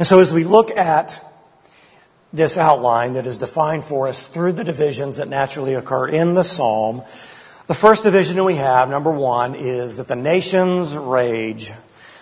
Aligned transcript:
And 0.00 0.06
so 0.06 0.20
as 0.20 0.32
we 0.32 0.44
look 0.44 0.70
at 0.70 1.22
this 2.32 2.56
outline 2.56 3.12
that 3.12 3.26
is 3.26 3.36
defined 3.36 3.84
for 3.84 4.08
us 4.08 4.26
through 4.26 4.52
the 4.52 4.64
divisions 4.64 5.18
that 5.18 5.28
naturally 5.28 5.74
occur 5.74 6.08
in 6.08 6.32
the 6.32 6.42
psalm, 6.42 7.02
the 7.66 7.74
first 7.74 8.02
division 8.02 8.36
that 8.36 8.44
we 8.44 8.54
have, 8.54 8.88
number 8.88 9.10
one, 9.10 9.54
is 9.54 9.98
that 9.98 10.08
the 10.08 10.16
nations 10.16 10.96
rage. 10.96 11.70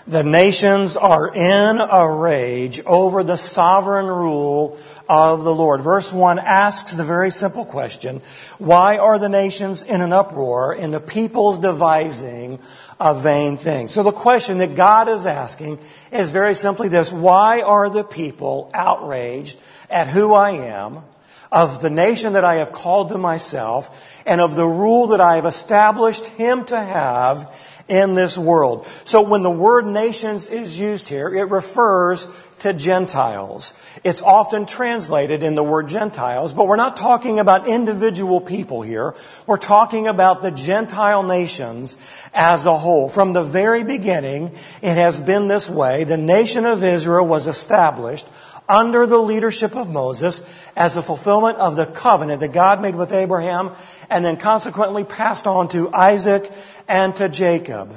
The 0.08 0.24
nations 0.24 0.96
are 0.96 1.32
in 1.32 1.80
a 1.80 2.10
rage 2.10 2.80
over 2.84 3.22
the 3.22 3.36
sovereign 3.36 4.06
rule 4.06 4.76
of 5.08 5.44
the 5.44 5.54
Lord. 5.54 5.80
Verse 5.82 6.12
1 6.12 6.40
asks 6.40 6.96
the 6.96 7.04
very 7.04 7.30
simple 7.30 7.64
question, 7.64 8.22
why 8.58 8.98
are 8.98 9.20
the 9.20 9.28
nations 9.28 9.82
in 9.82 10.00
an 10.00 10.12
uproar 10.12 10.72
and 10.72 10.92
the 10.92 10.98
peoples 10.98 11.60
devising 11.60 12.58
a 13.00 13.14
vain 13.14 13.56
thing? 13.56 13.88
So 13.88 14.02
the 14.02 14.12
question 14.12 14.58
that 14.58 14.74
God 14.74 15.08
is 15.08 15.26
asking 15.26 15.78
is 16.12 16.30
very 16.30 16.54
simply 16.54 16.88
this, 16.88 17.12
why 17.12 17.62
are 17.62 17.90
the 17.90 18.04
people 18.04 18.70
outraged 18.74 19.58
at 19.90 20.08
who 20.08 20.34
I 20.34 20.50
am, 20.50 21.02
of 21.50 21.80
the 21.80 21.90
nation 21.90 22.34
that 22.34 22.44
I 22.44 22.56
have 22.56 22.72
called 22.72 23.10
to 23.10 23.18
myself, 23.18 24.22
and 24.26 24.40
of 24.40 24.54
the 24.54 24.66
rule 24.66 25.08
that 25.08 25.20
I 25.20 25.36
have 25.36 25.46
established 25.46 26.24
him 26.24 26.64
to 26.66 26.78
have 26.78 27.67
in 27.88 28.14
this 28.14 28.36
world. 28.36 28.86
So 29.04 29.22
when 29.22 29.42
the 29.42 29.50
word 29.50 29.86
nations 29.86 30.46
is 30.46 30.78
used 30.78 31.08
here, 31.08 31.34
it 31.34 31.50
refers 31.50 32.26
to 32.60 32.72
Gentiles. 32.72 33.72
It's 34.04 34.20
often 34.20 34.66
translated 34.66 35.42
in 35.42 35.54
the 35.54 35.62
word 35.62 35.88
Gentiles, 35.88 36.52
but 36.52 36.66
we're 36.66 36.76
not 36.76 36.96
talking 36.96 37.38
about 37.38 37.68
individual 37.68 38.40
people 38.40 38.82
here. 38.82 39.14
We're 39.46 39.56
talking 39.56 40.06
about 40.06 40.42
the 40.42 40.50
Gentile 40.50 41.22
nations 41.22 41.96
as 42.34 42.66
a 42.66 42.76
whole. 42.76 43.08
From 43.08 43.32
the 43.32 43.44
very 43.44 43.84
beginning, 43.84 44.52
it 44.82 44.94
has 44.94 45.20
been 45.20 45.48
this 45.48 45.70
way. 45.70 46.04
The 46.04 46.16
nation 46.16 46.66
of 46.66 46.82
Israel 46.82 47.26
was 47.26 47.46
established 47.46 48.26
under 48.68 49.06
the 49.06 49.18
leadership 49.18 49.74
of 49.74 49.90
Moses 49.90 50.42
as 50.76 50.96
a 50.96 51.02
fulfillment 51.02 51.56
of 51.56 51.76
the 51.76 51.86
covenant 51.86 52.40
that 52.40 52.52
God 52.52 52.82
made 52.82 52.94
with 52.94 53.12
Abraham 53.12 53.70
and 54.10 54.24
then 54.24 54.36
consequently 54.36 55.04
passed 55.04 55.46
on 55.46 55.68
to 55.68 55.92
Isaac 55.92 56.50
and 56.88 57.14
to 57.16 57.28
Jacob. 57.28 57.94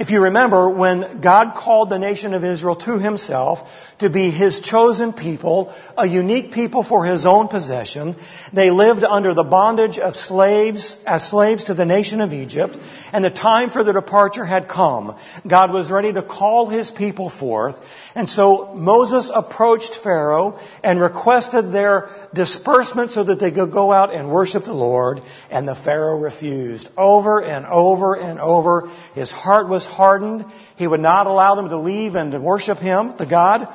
If 0.00 0.10
you 0.10 0.22
remember, 0.22 0.70
when 0.70 1.20
God 1.20 1.54
called 1.54 1.90
the 1.90 1.98
nation 1.98 2.32
of 2.32 2.42
Israel 2.42 2.74
to 2.74 2.98
himself 2.98 3.94
to 3.98 4.08
be 4.08 4.30
his 4.30 4.60
chosen 4.60 5.12
people, 5.12 5.74
a 5.98 6.06
unique 6.06 6.52
people 6.52 6.82
for 6.82 7.04
his 7.04 7.26
own 7.26 7.48
possession, 7.48 8.16
they 8.50 8.70
lived 8.70 9.04
under 9.04 9.34
the 9.34 9.44
bondage 9.44 9.98
of 9.98 10.16
slaves, 10.16 10.96
as 11.06 11.28
slaves 11.28 11.64
to 11.64 11.74
the 11.74 11.84
nation 11.84 12.22
of 12.22 12.32
Egypt, 12.32 12.78
and 13.12 13.22
the 13.22 13.28
time 13.28 13.68
for 13.68 13.84
their 13.84 13.92
departure 13.92 14.46
had 14.46 14.68
come. 14.68 15.16
God 15.46 15.70
was 15.70 15.92
ready 15.92 16.14
to 16.14 16.22
call 16.22 16.66
his 16.66 16.90
people 16.90 17.28
forth, 17.28 18.10
and 18.16 18.26
so 18.26 18.74
Moses 18.74 19.28
approached 19.28 19.94
Pharaoh 19.94 20.58
and 20.82 20.98
requested 20.98 21.72
their 21.72 22.08
disbursement 22.32 23.10
so 23.10 23.24
that 23.24 23.38
they 23.38 23.50
could 23.50 23.70
go 23.70 23.92
out 23.92 24.14
and 24.14 24.30
worship 24.30 24.64
the 24.64 24.72
Lord, 24.72 25.20
and 25.50 25.68
the 25.68 25.74
Pharaoh 25.74 26.18
refused. 26.20 26.88
Over 26.96 27.42
and 27.42 27.66
over 27.66 28.14
and 28.14 28.40
over, 28.40 28.88
his 29.14 29.30
heart 29.30 29.68
was 29.68 29.89
hardened. 29.90 30.44
He 30.76 30.86
would 30.86 31.00
not 31.00 31.26
allow 31.26 31.54
them 31.54 31.68
to 31.68 31.76
leave 31.76 32.14
and 32.14 32.32
to 32.32 32.40
worship 32.40 32.78
him, 32.78 33.14
the 33.16 33.26
God. 33.26 33.68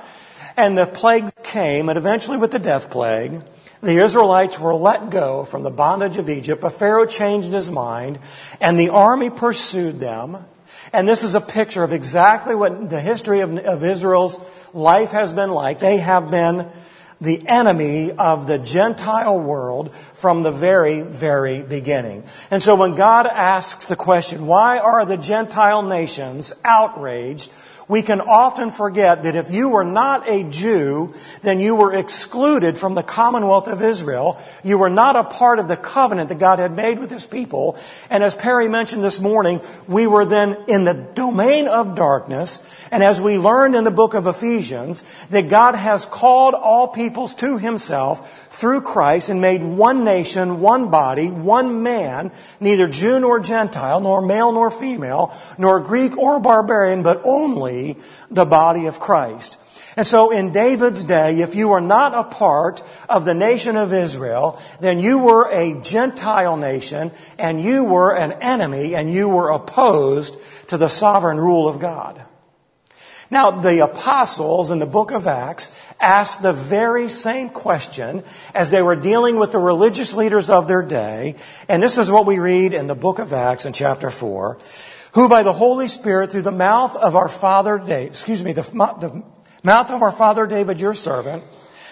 And 0.58 0.78
the 0.78 0.86
plagues 0.86 1.34
came, 1.44 1.90
and 1.90 1.98
eventually 1.98 2.38
with 2.38 2.52
the 2.52 2.60
death 2.60 2.90
plague, 2.90 3.42
the 3.82 3.98
Israelites 3.98 4.60
were 4.60 4.74
let 4.74 5.10
go 5.10 5.44
from 5.44 5.64
the 5.64 5.70
bondage 5.70 6.18
of 6.18 6.30
Egypt, 6.30 6.62
but 6.62 6.72
Pharaoh 6.72 7.06
changed 7.06 7.52
his 7.52 7.70
mind, 7.70 8.20
and 8.62 8.80
the 8.80 8.90
army 8.90 9.30
pursued 9.30 10.00
them. 10.00 10.38
And 10.94 11.08
this 11.08 11.24
is 11.24 11.36
a 11.36 11.42
picture 11.42 11.84
of 11.84 11.92
exactly 11.92 12.56
what 12.56 12.90
the 12.90 13.00
history 13.00 13.42
of, 13.42 13.58
of 13.58 13.84
Israel's 13.84 14.40
life 14.74 15.12
has 15.12 15.34
been 15.34 15.52
like. 15.52 15.80
They 15.80 15.98
have 15.98 16.32
been 16.32 16.68
the 17.22 17.48
enemy 17.48 18.12
of 18.12 18.48
the 18.48 18.60
Gentile 18.60 19.40
world 19.40 19.94
from 20.16 20.44
the 20.44 20.52
very, 20.52 21.02
very 21.02 21.62
beginning. 21.62 22.24
And 22.50 22.62
so 22.62 22.76
when 22.76 22.96
God 22.96 23.28
asks 23.28 23.86
the 23.86 23.96
question, 23.96 24.48
why 24.48 24.80
are 24.80 25.06
the 25.06 25.18
Gentile 25.18 25.84
nations 25.84 26.54
outraged 26.64 27.52
we 27.88 28.02
can 28.02 28.20
often 28.22 28.72
forget 28.72 29.24
that 29.24 29.36
if 29.36 29.52
you 29.52 29.70
were 29.70 29.84
not 29.84 30.28
a 30.28 30.44
Jew, 30.44 31.14
then 31.44 31.60
you 31.60 31.76
were 31.76 31.94
excluded 31.94 32.78
from 32.78 32.96
the 32.96 33.04
commonwealth 33.04 33.68
of 33.68 33.82
Israel. 33.84 34.42
You 34.64 34.80
were 34.80 34.90
not 34.90 35.16
a 35.16 35.24
part 35.24 35.60
of 35.60 35.68
the 35.68 35.78
covenant 35.78 36.30
that 36.30 36.40
God 36.40 36.58
had 36.58 36.76
made 36.76 36.98
with 36.98 37.12
his 37.12 37.28
people. 37.28 37.78
And 38.10 38.24
as 38.24 38.34
Perry 38.34 38.70
mentioned 38.70 39.04
this 39.04 39.22
morning, 39.22 39.62
we 39.88 40.08
were 40.08 40.26
then 40.26 40.58
in 40.68 40.84
the 40.84 40.96
domain 40.96 41.68
of 41.68 41.96
darkness. 41.96 42.64
And 42.92 43.04
as 43.04 43.22
we 43.22 43.38
learned 43.38 43.76
in 43.76 43.84
the 43.84 43.92
book 43.92 44.16
of 44.16 44.26
Ephesians, 44.26 45.04
that 45.28 45.50
God 45.50 45.76
has 45.76 46.06
called 46.06 46.56
all 46.56 46.88
peoples 46.88 47.36
to 47.36 47.60
himself 47.60 48.50
through 48.50 48.82
Christ 48.82 49.30
and 49.30 49.42
made 49.42 49.62
one 49.62 50.06
nation, 50.06 50.60
one 50.60 50.90
body, 50.90 51.30
one 51.30 51.84
man, 51.84 52.32
neither 52.60 52.88
Jew 52.88 53.20
nor 53.20 53.40
Gentile, 53.40 54.00
nor 54.00 54.22
male 54.22 54.52
nor 54.52 54.72
female, 54.72 55.36
nor 55.60 55.82
Greek 55.82 56.18
or 56.18 56.40
barbarian, 56.40 57.04
but 57.04 57.22
only 57.26 57.75
the 58.32 58.46
body 58.46 58.88
of 58.88 59.00
Christ. 59.00 59.58
And 59.98 60.06
so 60.06 60.32
in 60.32 60.52
David's 60.52 61.04
day, 61.06 61.40
if 61.40 61.56
you 61.56 61.70
were 61.70 61.82
not 61.82 62.14
a 62.14 62.30
part 62.30 62.84
of 63.08 63.24
the 63.24 63.34
nation 63.34 63.78
of 63.78 63.94
Israel, 63.94 64.62
then 64.82 65.00
you 65.00 65.20
were 65.20 65.50
a 65.50 65.80
Gentile 65.82 66.58
nation 66.58 67.12
and 67.40 67.62
you 67.62 67.86
were 67.86 68.14
an 68.16 68.34
enemy 68.42 68.96
and 68.96 69.14
you 69.14 69.30
were 69.30 69.52
opposed 69.52 70.36
to 70.70 70.78
the 70.78 70.90
sovereign 70.90 71.40
rule 71.40 71.70
of 71.70 71.80
God. 71.80 72.22
Now, 73.32 73.52
the 73.52 73.84
apostles 73.84 74.70
in 74.70 74.80
the 74.80 74.86
book 74.86 75.12
of 75.12 75.28
Acts 75.28 75.76
asked 76.00 76.42
the 76.42 76.54
very 76.54 77.10
same 77.10 77.50
question 77.50 78.24
as 78.54 78.70
they 78.70 78.82
were 78.82 78.96
dealing 78.96 79.38
with 79.38 79.52
the 79.52 79.60
religious 79.60 80.14
leaders 80.14 80.50
of 80.50 80.68
their 80.68 80.84
day. 80.84 81.36
And 81.68 81.82
this 81.82 81.98
is 81.98 82.12
what 82.12 82.28
we 82.28 82.38
read 82.38 82.74
in 82.74 82.88
the 82.88 82.96
book 82.96 83.20
of 83.20 83.34
Acts 83.34 83.66
in 83.66 83.74
chapter 83.74 84.10
4 84.10 84.60
who 85.16 85.30
by 85.30 85.44
the 85.44 85.54
Holy 85.54 85.88
Spirit 85.88 86.30
through 86.30 86.42
the 86.42 86.52
mouth 86.52 86.98
of 86.98 87.16
our 87.16 87.30
father 87.30 87.80
David, 87.80 88.08
excuse 88.08 88.44
me, 88.44 88.52
the, 88.52 88.64
the 88.64 89.24
mouth 89.64 89.90
of 89.90 90.02
our 90.02 90.12
father 90.12 90.46
David, 90.46 90.82
your 90.82 90.94
servant, 90.94 91.42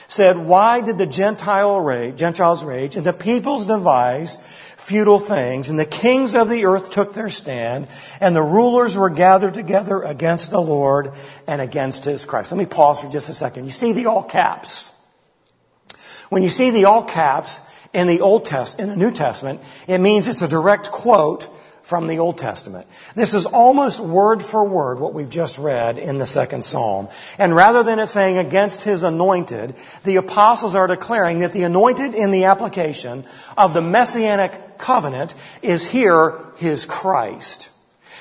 said, 0.10 0.38
why 0.38 0.82
did 0.82 0.98
the 0.98 1.06
Gentile 1.06 1.80
rage, 1.80 2.18
Gentiles 2.18 2.66
rage 2.66 2.98
and 2.98 3.06
the 3.06 3.14
peoples 3.14 3.66
devise 3.66 4.36
futile 4.76 5.20
things 5.20 5.70
and 5.70 5.80
the 5.80 5.86
kings 5.86 6.36
of 6.36 6.50
the 6.50 6.66
earth 6.66 6.92
took 6.92 7.14
their 7.14 7.30
stand 7.30 7.88
and 8.20 8.36
the 8.36 8.42
rulers 8.42 8.98
were 8.98 9.10
gathered 9.10 9.54
together 9.54 10.04
against 10.04 10.52
the 10.52 10.60
Lord 10.60 11.12
and 11.48 11.62
against 11.62 12.04
his 12.04 12.26
Christ. 12.26 12.52
Let 12.52 12.58
me 12.58 12.66
pause 12.66 13.00
for 13.00 13.10
just 13.10 13.30
a 13.30 13.34
second. 13.34 13.64
You 13.64 13.72
see 13.72 13.94
the 13.94 14.08
all 14.08 14.24
caps. 14.24 14.92
When 16.28 16.44
you 16.44 16.50
see 16.50 16.72
the 16.72 16.86
all 16.86 17.04
caps 17.04 17.62
in 17.94 18.08
the 18.08 18.20
Old 18.20 18.44
Test, 18.44 18.82
in 18.82 18.90
the 18.90 18.98
New 18.98 19.12
Testament, 19.12 19.62
it 19.88 20.00
means 20.00 20.28
it's 20.28 20.42
a 20.42 20.48
direct 20.50 20.92
quote 20.92 21.48
from 21.84 22.08
the 22.08 22.20
Old 22.20 22.38
Testament. 22.38 22.88
This 23.14 23.34
is 23.34 23.46
almost 23.46 24.00
word 24.00 24.42
for 24.42 24.64
word 24.64 25.00
what 25.00 25.14
we've 25.14 25.30
just 25.30 25.60
read 25.60 25.98
in 25.98 26.18
the 26.18 26.26
second 26.26 26.64
psalm. 26.64 27.10
And 27.38 27.54
rather 27.54 27.84
than 27.84 28.00
it 28.00 28.08
saying 28.08 28.38
against 28.38 28.82
his 28.82 29.04
anointed, 29.04 29.76
the 30.06 30.16
apostles 30.16 30.76
are 30.76 30.88
declaring 30.88 31.40
that 31.40 31.52
the 31.52 31.64
anointed 31.64 32.16
in 32.16 32.32
the 32.32 32.46
application 32.46 33.26
of 33.58 33.74
the 33.74 33.82
messianic 33.82 34.78
covenant 34.78 35.36
is 35.62 35.86
here 35.86 36.40
his 36.56 36.86
Christ. 36.86 37.70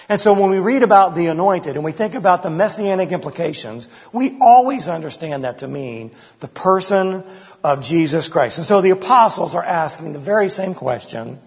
And 0.08 0.20
so 0.20 0.34
when 0.38 0.50
we 0.50 0.58
read 0.58 0.82
about 0.82 1.14
the 1.14 1.28
anointed 1.28 1.76
and 1.76 1.84
we 1.84 1.92
think 1.92 2.14
about 2.14 2.42
the 2.42 2.50
messianic 2.50 3.12
implications, 3.12 3.88
we 4.12 4.38
always 4.40 4.88
understand 4.88 5.44
that 5.44 5.60
to 5.60 5.68
mean 5.68 6.10
the 6.40 6.48
person 6.48 7.22
of 7.62 7.80
Jesus 7.80 8.26
Christ. 8.26 8.58
And 8.58 8.66
so 8.66 8.80
the 8.80 8.90
apostles 8.90 9.54
are 9.54 9.64
asking 9.64 10.12
the 10.12 10.18
very 10.18 10.48
same 10.48 10.74
question 10.74 11.38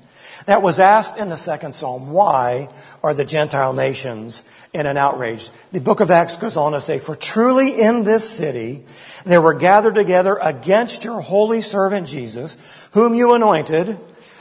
that 0.45 0.61
was 0.61 0.79
asked 0.79 1.17
in 1.17 1.29
the 1.29 1.37
second 1.37 1.73
psalm, 1.73 2.11
why 2.11 2.69
are 3.03 3.13
the 3.13 3.25
Gentile 3.25 3.73
nations 3.73 4.43
in 4.73 4.85
an 4.85 4.97
outrage? 4.97 5.49
The 5.71 5.81
book 5.81 5.99
of 5.99 6.11
Acts 6.11 6.37
goes 6.37 6.57
on 6.57 6.73
to 6.73 6.81
say, 6.81 6.99
for 6.99 7.15
truly 7.15 7.81
in 7.81 8.03
this 8.03 8.29
city 8.29 8.83
there 9.25 9.41
were 9.41 9.53
gathered 9.53 9.95
together 9.95 10.37
against 10.41 11.03
your 11.03 11.21
holy 11.21 11.61
servant 11.61 12.07
Jesus, 12.07 12.57
whom 12.91 13.15
you 13.15 13.33
anointed, 13.33 13.97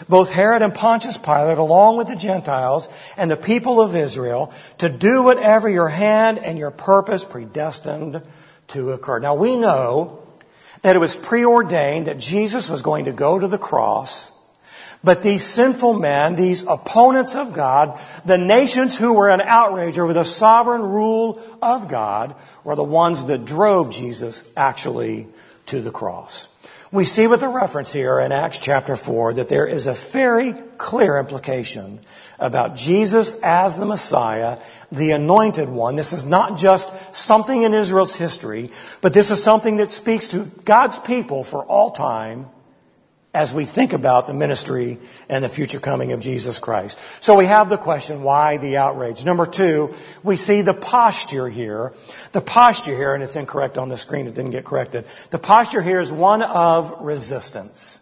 both 0.08 0.32
Herod 0.32 0.62
and 0.62 0.74
Pontius 0.74 1.16
Pilate, 1.16 1.58
along 1.58 1.96
with 1.96 2.08
the 2.08 2.16
Gentiles 2.16 2.88
and 3.16 3.30
the 3.30 3.36
people 3.36 3.80
of 3.80 3.94
Israel, 3.94 4.52
to 4.78 4.88
do 4.88 5.22
whatever 5.22 5.68
your 5.68 5.88
hand 5.88 6.38
and 6.38 6.58
your 6.58 6.72
purpose 6.72 7.24
predestined 7.24 8.20
to 8.68 8.92
occur. 8.92 9.20
Now 9.20 9.36
we 9.36 9.56
know 9.56 10.20
that 10.82 10.96
it 10.96 10.98
was 10.98 11.16
preordained 11.16 12.08
that 12.08 12.18
Jesus 12.18 12.68
was 12.68 12.82
going 12.82 13.06
to 13.06 13.12
go 13.12 13.38
to 13.38 13.46
the 13.46 13.58
cross 13.58 14.33
but 15.04 15.22
these 15.22 15.44
sinful 15.44 15.94
men, 15.94 16.34
these 16.34 16.66
opponents 16.66 17.34
of 17.34 17.52
God, 17.52 17.98
the 18.24 18.38
nations 18.38 18.98
who 18.98 19.12
were 19.12 19.28
in 19.28 19.40
outrage 19.42 19.98
over 19.98 20.14
the 20.14 20.24
sovereign 20.24 20.82
rule 20.82 21.40
of 21.60 21.88
God, 21.88 22.34
were 22.64 22.74
the 22.74 22.82
ones 22.82 23.26
that 23.26 23.44
drove 23.44 23.92
Jesus 23.92 24.48
actually 24.56 25.28
to 25.66 25.80
the 25.80 25.90
cross. 25.90 26.48
we 26.90 27.04
see 27.04 27.26
with 27.26 27.40
the 27.40 27.48
reference 27.48 27.92
here 27.92 28.20
in 28.20 28.32
Acts 28.32 28.60
chapter 28.60 28.96
4 28.96 29.34
that 29.34 29.48
there 29.48 29.66
is 29.66 29.86
a 29.86 29.94
very 29.94 30.54
clear 30.78 31.18
implication 31.18 31.98
about 32.38 32.76
Jesus 32.76 33.40
as 33.42 33.78
the 33.78 33.84
Messiah, 33.84 34.58
the 34.92 35.10
anointed 35.10 35.68
one. 35.68 35.96
This 35.96 36.12
is 36.12 36.24
not 36.24 36.56
just 36.56 37.14
something 37.14 37.62
in 37.62 37.74
Israel's 37.74 38.14
history, 38.14 38.70
but 39.00 39.12
this 39.12 39.30
is 39.30 39.42
something 39.42 39.78
that 39.78 39.90
speaks 39.90 40.28
to 40.28 40.44
God's 40.64 40.98
people 40.98 41.42
for 41.42 41.64
all 41.64 41.90
time 41.90 42.48
as 43.34 43.52
we 43.52 43.64
think 43.64 43.92
about 43.92 44.28
the 44.28 44.32
ministry 44.32 44.98
and 45.28 45.42
the 45.42 45.48
future 45.48 45.80
coming 45.80 46.12
of 46.12 46.20
Jesus 46.20 46.60
Christ. 46.60 46.98
So 47.22 47.36
we 47.36 47.46
have 47.46 47.68
the 47.68 47.76
question, 47.76 48.22
why 48.22 48.58
the 48.58 48.76
outrage? 48.76 49.24
Number 49.24 49.44
two, 49.44 49.92
we 50.22 50.36
see 50.36 50.62
the 50.62 50.72
posture 50.72 51.48
here. 51.48 51.92
The 52.30 52.40
posture 52.40 52.96
here, 52.96 53.12
and 53.12 53.24
it's 53.24 53.34
incorrect 53.34 53.76
on 53.76 53.88
the 53.88 53.96
screen, 53.96 54.28
it 54.28 54.34
didn't 54.34 54.52
get 54.52 54.64
corrected. 54.64 55.06
The 55.30 55.40
posture 55.40 55.82
here 55.82 55.98
is 55.98 56.12
one 56.12 56.42
of 56.42 57.00
resistance. 57.00 58.00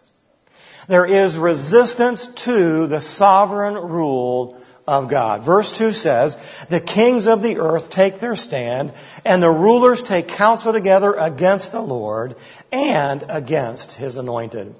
There 0.87 1.05
is 1.05 1.37
resistance 1.37 2.27
to 2.45 2.85
the 2.85 3.01
sovereign 3.01 3.73
rule 3.73 4.61
of 4.85 5.09
God. 5.09 5.41
Verse 5.41 5.71
2 5.71 5.93
says, 5.93 6.65
The 6.69 6.79
kings 6.79 7.25
of 7.25 7.41
the 7.41 7.57
earth 7.57 7.89
take 7.89 8.19
their 8.19 8.35
stand, 8.35 8.91
and 9.25 9.41
the 9.41 9.49
rulers 9.49 10.03
take 10.03 10.27
counsel 10.27 10.73
together 10.73 11.13
against 11.13 11.71
the 11.71 11.81
Lord 11.81 12.35
and 12.71 13.23
against 13.29 13.93
his 13.93 14.17
anointed. 14.17 14.77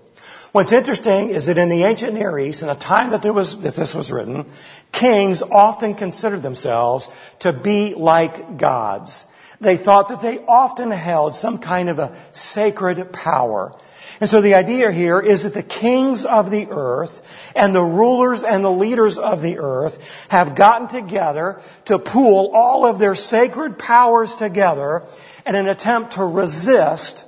What's 0.54 0.72
interesting 0.72 1.30
is 1.30 1.48
that 1.48 1.58
in 1.58 1.70
the 1.70 1.84
ancient 1.84 2.14
Near 2.14 2.38
East, 2.38 2.62
in 2.62 2.68
the 2.68 2.76
time 2.76 3.10
that, 3.10 3.26
was, 3.34 3.64
that 3.64 3.74
this 3.74 3.96
was 3.96 4.12
written, 4.12 4.46
kings 4.92 5.42
often 5.42 5.96
considered 5.96 6.44
themselves 6.44 7.10
to 7.40 7.52
be 7.52 7.96
like 7.96 8.58
gods. 8.58 9.28
They 9.62 9.78
thought 9.78 10.10
that 10.10 10.22
they 10.22 10.38
often 10.38 10.92
held 10.92 11.36
some 11.36 11.58
kind 11.58 11.90
of 11.90 11.98
a 11.98 12.16
sacred 12.34 13.12
power. 13.12 13.74
And 14.22 14.30
so 14.30 14.42
the 14.42 14.54
idea 14.54 14.92
here 14.92 15.20
is 15.20 15.42
that 15.42 15.56
the 15.56 15.64
kings 15.64 16.24
of 16.24 16.52
the 16.52 16.68
earth 16.70 17.52
and 17.56 17.74
the 17.74 17.82
rulers 17.82 18.44
and 18.44 18.64
the 18.64 18.70
leaders 18.70 19.18
of 19.18 19.42
the 19.42 19.58
earth 19.58 20.28
have 20.30 20.54
gotten 20.54 20.88
together 20.88 21.62
to 21.86 21.98
pool 21.98 22.52
all 22.54 22.86
of 22.86 23.00
their 23.00 23.16
sacred 23.16 23.80
powers 23.80 24.36
together 24.36 25.04
in 25.48 25.56
an 25.56 25.68
attempt 25.68 26.12
to 26.12 26.24
resist 26.24 27.26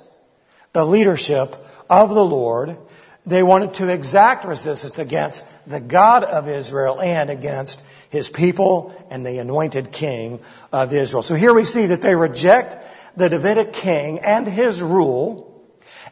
the 0.73 0.85
leadership 0.85 1.55
of 1.89 2.13
the 2.13 2.25
Lord 2.25 2.77
they 3.25 3.43
wanted 3.43 3.73
to 3.75 3.91
exact 3.91 4.45
resistance 4.45 4.99
against 4.99 5.45
the 5.67 5.79
God 5.79 6.23
of 6.23 6.47
Israel 6.47 7.01
and 7.01 7.29
against 7.29 7.83
his 8.09 8.29
people 8.29 8.93
and 9.09 9.25
the 9.25 9.39
anointed 9.39 9.91
king 9.91 10.39
of 10.71 10.93
Israel. 10.93 11.23
So 11.23 11.35
here 11.35 11.53
we 11.53 11.65
see 11.65 11.87
that 11.87 12.01
they 12.01 12.15
reject 12.15 12.77
the 13.17 13.29
Davidic 13.29 13.73
king 13.73 14.19
and 14.19 14.47
his 14.47 14.81
rule 14.81 15.51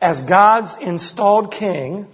as 0.01 0.23
God's 0.23 0.75
installed 0.81 1.51
king, 1.51 2.07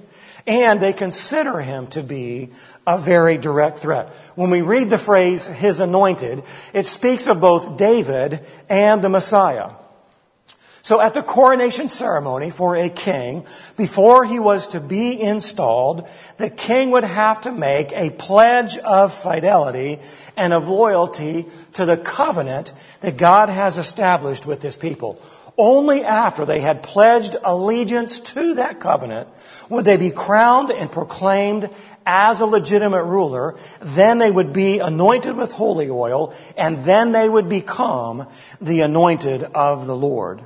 and 0.46 0.80
they 0.80 0.94
consider 0.94 1.60
him 1.60 1.88
to 1.88 2.04
be 2.04 2.50
a 2.86 2.98
very 2.98 3.38
direct 3.38 3.80
threat. 3.80 4.08
When 4.36 4.50
we 4.50 4.62
read 4.62 4.90
the 4.90 4.98
phrase 4.98 5.46
his 5.46 5.80
anointed, 5.80 6.44
it 6.74 6.88
speaks 6.88 7.28
of 7.28 7.40
both 7.40 7.78
David 7.78 8.46
and 8.68 9.02
the 9.02 9.10
Messiah. 9.10 9.72
So 10.82 11.02
at 11.02 11.14
the 11.14 11.22
coronation 11.22 11.90
ceremony 11.90 12.52
for 12.52 12.76
a 12.76 12.90
king, 12.90 13.46
before 13.76 14.24
he 14.24 14.40
was 14.40 14.70
to 14.70 14.80
be 14.80 15.22
installed, 15.22 16.08
the 16.38 16.50
king 16.50 16.92
would 16.92 17.04
have 17.04 17.42
to 17.42 17.52
make 17.52 17.92
a 17.92 18.10
pledge 18.10 18.78
of 18.78 19.14
fidelity 19.14 20.00
and 20.38 20.54
of 20.54 20.70
loyalty 20.70 21.46
to 21.74 21.86
the 21.86 21.98
covenant 21.98 22.72
that 23.02 23.18
God 23.18 23.50
has 23.50 23.78
established 23.78 24.46
with 24.46 24.62
his 24.62 24.78
people. 24.78 25.22
Only 25.58 26.06
after 26.06 26.46
they 26.46 26.62
had 26.62 26.84
pledged 26.84 27.36
allegiance 27.44 28.22
to 28.32 28.56
that 28.56 28.80
covenant 28.80 29.28
would 29.68 29.84
they 29.84 29.98
be 29.98 30.12
crowned 30.12 30.72
and 30.72 30.90
proclaimed 30.90 31.70
as 32.06 32.40
a 32.40 32.46
legitimate 32.46 33.04
ruler. 33.04 33.58
Then 33.82 34.20
they 34.20 34.32
would 34.32 34.54
be 34.54 34.80
anointed 34.80 35.36
with 35.36 35.52
holy 35.52 35.90
oil 35.90 36.34
and 36.58 36.86
then 36.86 37.12
they 37.12 37.28
would 37.28 37.50
become 37.50 38.28
the 38.62 38.82
anointed 38.82 39.44
of 39.44 39.86
the 39.86 39.96
Lord. 39.96 40.42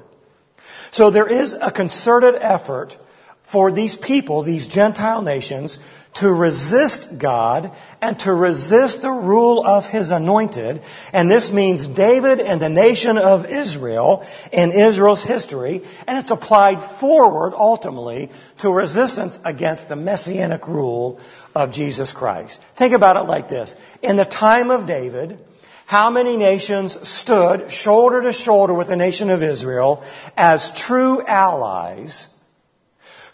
So 0.94 1.10
there 1.10 1.28
is 1.28 1.54
a 1.54 1.72
concerted 1.72 2.36
effort 2.36 2.96
for 3.42 3.72
these 3.72 3.98
people, 3.98 4.44
these 4.44 4.68
Gentile 4.68 5.24
nations, 5.24 5.80
to 6.14 6.32
resist 6.32 7.18
God 7.18 7.72
and 8.00 8.20
to 8.20 8.32
resist 8.32 9.02
the 9.02 9.10
rule 9.10 9.66
of 9.66 9.88
His 9.88 10.12
anointed. 10.12 10.84
And 11.12 11.32
this 11.32 11.52
means 11.52 11.88
David 11.88 12.40
and 12.40 12.62
the 12.62 12.70
nation 12.70 13.18
of 13.18 13.48
Israel 13.48 14.24
in 14.52 14.72
Israel's 14.72 15.24
history. 15.24 15.82
And 16.08 16.20
it's 16.20 16.30
applied 16.30 16.84
forward 16.84 17.56
ultimately 17.56 18.30
to 18.60 18.72
resistance 18.72 19.44
against 19.44 19.90
the 19.90 19.96
messianic 19.96 20.68
rule 20.68 21.20
of 21.56 21.72
Jesus 21.72 22.14
Christ. 22.14 22.62
Think 22.76 22.94
about 22.94 23.18
it 23.18 23.28
like 23.28 23.50
this. 23.50 23.76
In 24.04 24.16
the 24.16 24.26
time 24.26 24.70
of 24.70 24.86
David, 24.86 25.40
how 25.86 26.10
many 26.10 26.38
nations 26.38 27.08
stood 27.08 27.72
shoulder 27.72 28.22
to 28.24 28.34
shoulder 28.34 28.74
with 28.74 28.88
the 28.88 28.96
nation 28.96 29.30
of 29.30 29.44
Israel 29.44 30.04
as 30.38 30.74
true 30.74 31.22
allies 31.26 32.30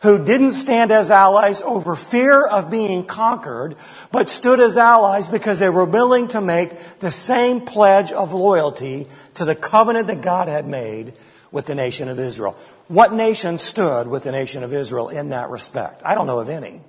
who 0.01 0.23
didn't 0.25 0.53
stand 0.53 0.91
as 0.91 1.11
allies 1.11 1.61
over 1.61 1.95
fear 1.95 2.45
of 2.45 2.71
being 2.71 3.03
conquered, 3.03 3.75
but 4.11 4.29
stood 4.29 4.59
as 4.59 4.77
allies 4.77 5.27
because 5.27 5.59
they 5.59 5.69
were 5.69 5.85
willing 5.85 6.29
to 6.29 6.39
make 6.41 6.77
the 6.99 7.11
same 7.11 7.61
pledge 7.61 8.11
of 8.11 8.33
loyalty 8.33 9.07
to 9.35 9.45
the 9.45 9.55
covenant 9.55 10.07
that 10.07 10.21
God 10.21 10.47
had 10.47 10.67
made 10.67 11.13
with 11.51 11.65
the 11.65 11.75
nation 11.75 12.07
of 12.07 12.19
Israel. 12.19 12.57
What 12.87 13.13
nation 13.13 13.57
stood 13.57 14.07
with 14.07 14.23
the 14.23 14.31
nation 14.31 14.63
of 14.63 14.73
Israel 14.73 15.09
in 15.09 15.29
that 15.29 15.49
respect? 15.49 16.01
I 16.05 16.15
don't 16.15 16.27
know 16.27 16.39
of 16.39 16.49
any. 16.49 16.81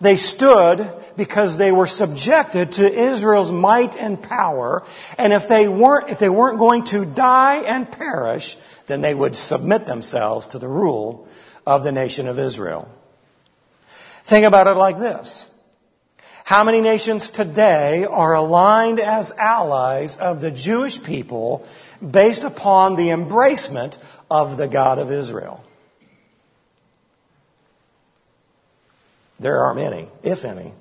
They 0.00 0.16
stood 0.16 0.86
because 1.16 1.58
they 1.58 1.72
were 1.72 1.86
subjected 1.86 2.72
to 2.72 2.90
Israel's 2.90 3.52
might 3.52 3.96
and 3.96 4.22
power, 4.22 4.82
and 5.18 5.32
if 5.32 5.46
they 5.46 5.68
weren't, 5.68 6.10
if 6.10 6.18
they 6.18 6.30
weren't 6.30 6.58
going 6.58 6.84
to 6.84 7.04
die 7.04 7.62
and 7.62 7.90
perish, 7.90 8.56
then 8.86 9.02
they 9.02 9.14
would 9.14 9.36
submit 9.36 9.84
themselves 9.84 10.46
to 10.46 10.58
the 10.58 10.68
rule 10.68 11.28
of 11.66 11.84
the 11.84 11.92
nation 11.92 12.28
of 12.28 12.38
Israel. 12.38 12.90
Think 14.24 14.46
about 14.46 14.68
it 14.68 14.74
like 14.74 14.98
this. 14.98 15.50
How 16.44 16.64
many 16.64 16.80
nations 16.80 17.30
today 17.30 18.04
are 18.06 18.34
aligned 18.34 19.00
as 19.00 19.30
allies 19.38 20.16
of 20.16 20.40
the 20.40 20.50
Jewish 20.50 21.02
people 21.02 21.66
based 22.04 22.44
upon 22.44 22.96
the 22.96 23.10
embracement 23.10 23.98
of 24.30 24.56
the 24.56 24.66
God 24.66 24.98
of 24.98 25.12
Israel? 25.12 25.62
There 29.40 29.64
aren't 29.64 29.78
many, 29.78 30.08
if 30.22 30.44
any. 30.44 30.72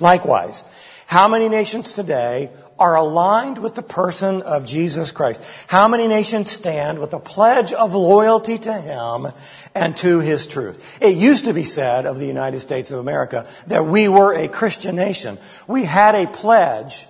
Likewise, 0.00 0.64
how 1.06 1.28
many 1.28 1.50
nations 1.50 1.92
today 1.92 2.50
are 2.78 2.96
aligned 2.96 3.58
with 3.58 3.74
the 3.74 3.82
person 3.82 4.40
of 4.40 4.64
Jesus 4.64 5.12
Christ? 5.12 5.42
How 5.68 5.86
many 5.86 6.08
nations 6.08 6.50
stand 6.50 6.98
with 6.98 7.12
a 7.12 7.20
pledge 7.20 7.74
of 7.74 7.94
loyalty 7.94 8.56
to 8.56 8.72
Him 8.72 9.26
and 9.74 9.94
to 9.98 10.20
His 10.20 10.46
truth? 10.46 10.98
It 11.02 11.16
used 11.16 11.44
to 11.44 11.52
be 11.52 11.64
said 11.64 12.06
of 12.06 12.18
the 12.18 12.26
United 12.26 12.60
States 12.60 12.90
of 12.92 12.98
America 12.98 13.46
that 13.66 13.84
we 13.84 14.08
were 14.08 14.32
a 14.32 14.48
Christian 14.48 14.96
nation. 14.96 15.36
We 15.68 15.84
had 15.84 16.14
a 16.14 16.26
pledge 16.26 17.06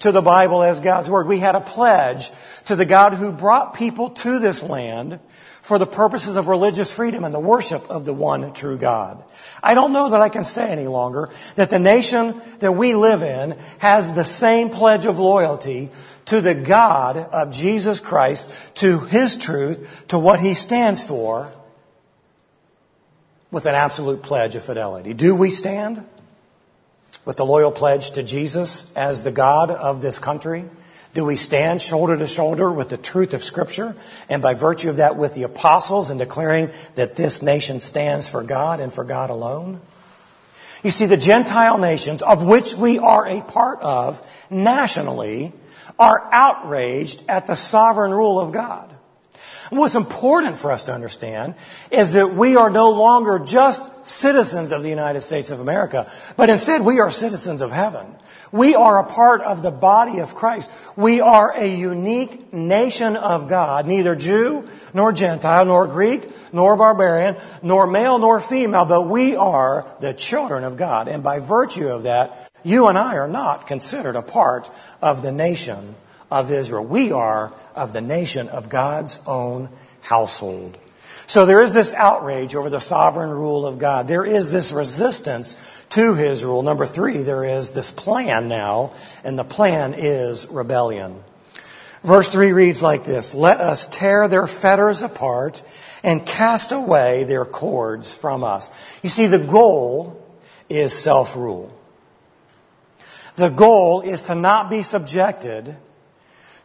to 0.00 0.12
the 0.12 0.20
Bible 0.20 0.62
as 0.62 0.80
God's 0.80 1.08
Word. 1.08 1.26
We 1.26 1.38
had 1.38 1.54
a 1.54 1.60
pledge 1.60 2.30
to 2.66 2.76
the 2.76 2.84
God 2.84 3.14
who 3.14 3.32
brought 3.32 3.72
people 3.72 4.10
to 4.10 4.38
this 4.40 4.62
land 4.62 5.20
for 5.64 5.78
the 5.78 5.86
purposes 5.86 6.36
of 6.36 6.48
religious 6.48 6.92
freedom 6.92 7.24
and 7.24 7.34
the 7.34 7.40
worship 7.40 7.88
of 7.88 8.04
the 8.04 8.12
one 8.12 8.52
true 8.52 8.76
God. 8.76 9.24
I 9.62 9.72
don't 9.72 9.94
know 9.94 10.10
that 10.10 10.20
I 10.20 10.28
can 10.28 10.44
say 10.44 10.70
any 10.70 10.86
longer 10.86 11.30
that 11.56 11.70
the 11.70 11.78
nation 11.78 12.34
that 12.58 12.72
we 12.72 12.94
live 12.94 13.22
in 13.22 13.56
has 13.78 14.12
the 14.12 14.26
same 14.26 14.68
pledge 14.68 15.06
of 15.06 15.18
loyalty 15.18 15.88
to 16.26 16.42
the 16.42 16.54
God 16.54 17.16
of 17.16 17.50
Jesus 17.50 17.98
Christ, 17.98 18.76
to 18.76 18.98
His 18.98 19.36
truth, 19.36 20.04
to 20.08 20.18
what 20.18 20.38
He 20.38 20.52
stands 20.52 21.02
for, 21.02 21.50
with 23.50 23.64
an 23.64 23.74
absolute 23.74 24.22
pledge 24.22 24.56
of 24.56 24.64
fidelity. 24.64 25.14
Do 25.14 25.34
we 25.34 25.50
stand 25.50 26.04
with 27.24 27.38
the 27.38 27.46
loyal 27.46 27.72
pledge 27.72 28.10
to 28.12 28.22
Jesus 28.22 28.94
as 28.96 29.24
the 29.24 29.32
God 29.32 29.70
of 29.70 30.02
this 30.02 30.18
country? 30.18 30.66
Do 31.14 31.24
we 31.24 31.36
stand 31.36 31.80
shoulder 31.80 32.16
to 32.16 32.26
shoulder 32.26 32.70
with 32.70 32.88
the 32.88 32.96
truth 32.96 33.34
of 33.34 33.44
Scripture 33.44 33.94
and 34.28 34.42
by 34.42 34.54
virtue 34.54 34.90
of 34.90 34.96
that 34.96 35.16
with 35.16 35.34
the 35.34 35.44
apostles 35.44 36.10
in 36.10 36.18
declaring 36.18 36.70
that 36.96 37.14
this 37.14 37.40
nation 37.40 37.80
stands 37.80 38.28
for 38.28 38.42
God 38.42 38.80
and 38.80 38.92
for 38.92 39.04
God 39.04 39.30
alone? 39.30 39.80
You 40.82 40.90
see, 40.90 41.06
the 41.06 41.16
Gentile 41.16 41.78
nations 41.78 42.20
of 42.20 42.44
which 42.44 42.74
we 42.74 42.98
are 42.98 43.26
a 43.26 43.40
part 43.40 43.80
of 43.80 44.20
nationally 44.50 45.52
are 45.98 46.28
outraged 46.32 47.24
at 47.28 47.46
the 47.46 47.54
sovereign 47.54 48.12
rule 48.12 48.38
of 48.40 48.52
God. 48.52 48.93
What's 49.70 49.94
important 49.94 50.58
for 50.58 50.70
us 50.72 50.84
to 50.84 50.92
understand 50.92 51.54
is 51.90 52.12
that 52.14 52.34
we 52.34 52.56
are 52.56 52.70
no 52.70 52.90
longer 52.90 53.38
just 53.38 54.06
citizens 54.06 54.72
of 54.72 54.82
the 54.82 54.90
United 54.90 55.22
States 55.22 55.50
of 55.50 55.60
America, 55.60 56.10
but 56.36 56.50
instead 56.50 56.82
we 56.82 57.00
are 57.00 57.10
citizens 57.10 57.62
of 57.62 57.70
heaven. 57.70 58.06
We 58.52 58.74
are 58.74 59.00
a 59.00 59.06
part 59.06 59.40
of 59.40 59.62
the 59.62 59.70
body 59.70 60.20
of 60.20 60.34
Christ. 60.34 60.70
We 60.96 61.20
are 61.20 61.52
a 61.56 61.66
unique 61.66 62.52
nation 62.52 63.16
of 63.16 63.48
God, 63.48 63.86
neither 63.86 64.14
Jew 64.14 64.68
nor 64.92 65.12
Gentile, 65.12 65.64
nor 65.64 65.86
Greek, 65.86 66.28
nor 66.52 66.76
barbarian, 66.76 67.36
nor 67.62 67.86
male 67.86 68.18
nor 68.18 68.40
female, 68.40 68.84
but 68.84 69.08
we 69.08 69.34
are 69.34 69.86
the 70.00 70.12
children 70.12 70.64
of 70.64 70.76
God. 70.76 71.08
And 71.08 71.24
by 71.24 71.40
virtue 71.40 71.88
of 71.88 72.04
that, 72.04 72.48
you 72.62 72.88
and 72.88 72.98
I 72.98 73.16
are 73.16 73.28
not 73.28 73.66
considered 73.66 74.16
a 74.16 74.22
part 74.22 74.70
of 75.02 75.22
the 75.22 75.32
nation 75.32 75.94
of 76.30 76.50
Israel. 76.50 76.84
We 76.84 77.12
are 77.12 77.52
of 77.74 77.92
the 77.92 78.00
nation 78.00 78.48
of 78.48 78.68
God's 78.68 79.18
own 79.26 79.68
household. 80.00 80.78
So 81.26 81.46
there 81.46 81.62
is 81.62 81.72
this 81.72 81.94
outrage 81.94 82.54
over 82.54 82.68
the 82.68 82.80
sovereign 82.80 83.30
rule 83.30 83.66
of 83.66 83.78
God. 83.78 84.08
There 84.08 84.26
is 84.26 84.52
this 84.52 84.72
resistance 84.72 85.56
to 85.90 86.14
His 86.14 86.44
rule. 86.44 86.62
Number 86.62 86.86
three, 86.86 87.18
there 87.18 87.44
is 87.44 87.70
this 87.70 87.90
plan 87.90 88.48
now, 88.48 88.92
and 89.24 89.38
the 89.38 89.44
plan 89.44 89.94
is 89.96 90.46
rebellion. 90.50 91.22
Verse 92.02 92.30
three 92.30 92.52
reads 92.52 92.82
like 92.82 93.04
this, 93.04 93.34
Let 93.34 93.60
us 93.60 93.86
tear 93.86 94.28
their 94.28 94.46
fetters 94.46 95.00
apart 95.00 95.62
and 96.02 96.26
cast 96.26 96.72
away 96.72 97.24
their 97.24 97.46
cords 97.46 98.14
from 98.14 98.44
us. 98.44 98.70
You 99.02 99.08
see, 99.08 99.26
the 99.26 99.38
goal 99.38 100.22
is 100.68 100.92
self-rule. 100.92 101.72
The 103.36 103.48
goal 103.48 104.02
is 104.02 104.24
to 104.24 104.34
not 104.34 104.68
be 104.68 104.82
subjected 104.82 105.74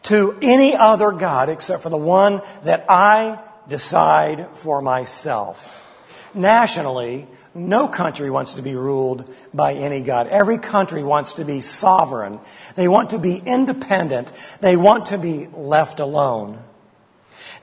to 0.04 0.38
any 0.42 0.76
other 0.76 1.12
God 1.12 1.50
except 1.50 1.84
for 1.84 1.90
the 1.90 1.98
one 1.98 2.42
that 2.64 2.86
I 2.90 3.40
decide 3.68 4.48
for 4.48 4.82
myself. 4.82 5.86
Nationally, 6.34 7.28
no 7.56 7.88
country 7.88 8.30
wants 8.30 8.56
to 8.56 8.62
be 8.62 8.76
ruled 8.76 9.30
by 9.54 9.74
any 9.74 10.02
God. 10.02 10.28
Every 10.28 10.60
country 10.60 11.04
wants 11.04 11.34
to 11.34 11.46
be 11.46 11.62
sovereign. 11.62 12.40
They 12.76 12.88
want 12.88 13.12
to 13.12 13.20
be 13.20 13.42
independent. 13.44 14.32
They 14.62 14.78
want 14.78 15.08
to 15.08 15.18
be 15.18 15.48
left 15.48 16.00
alone. 16.00 16.60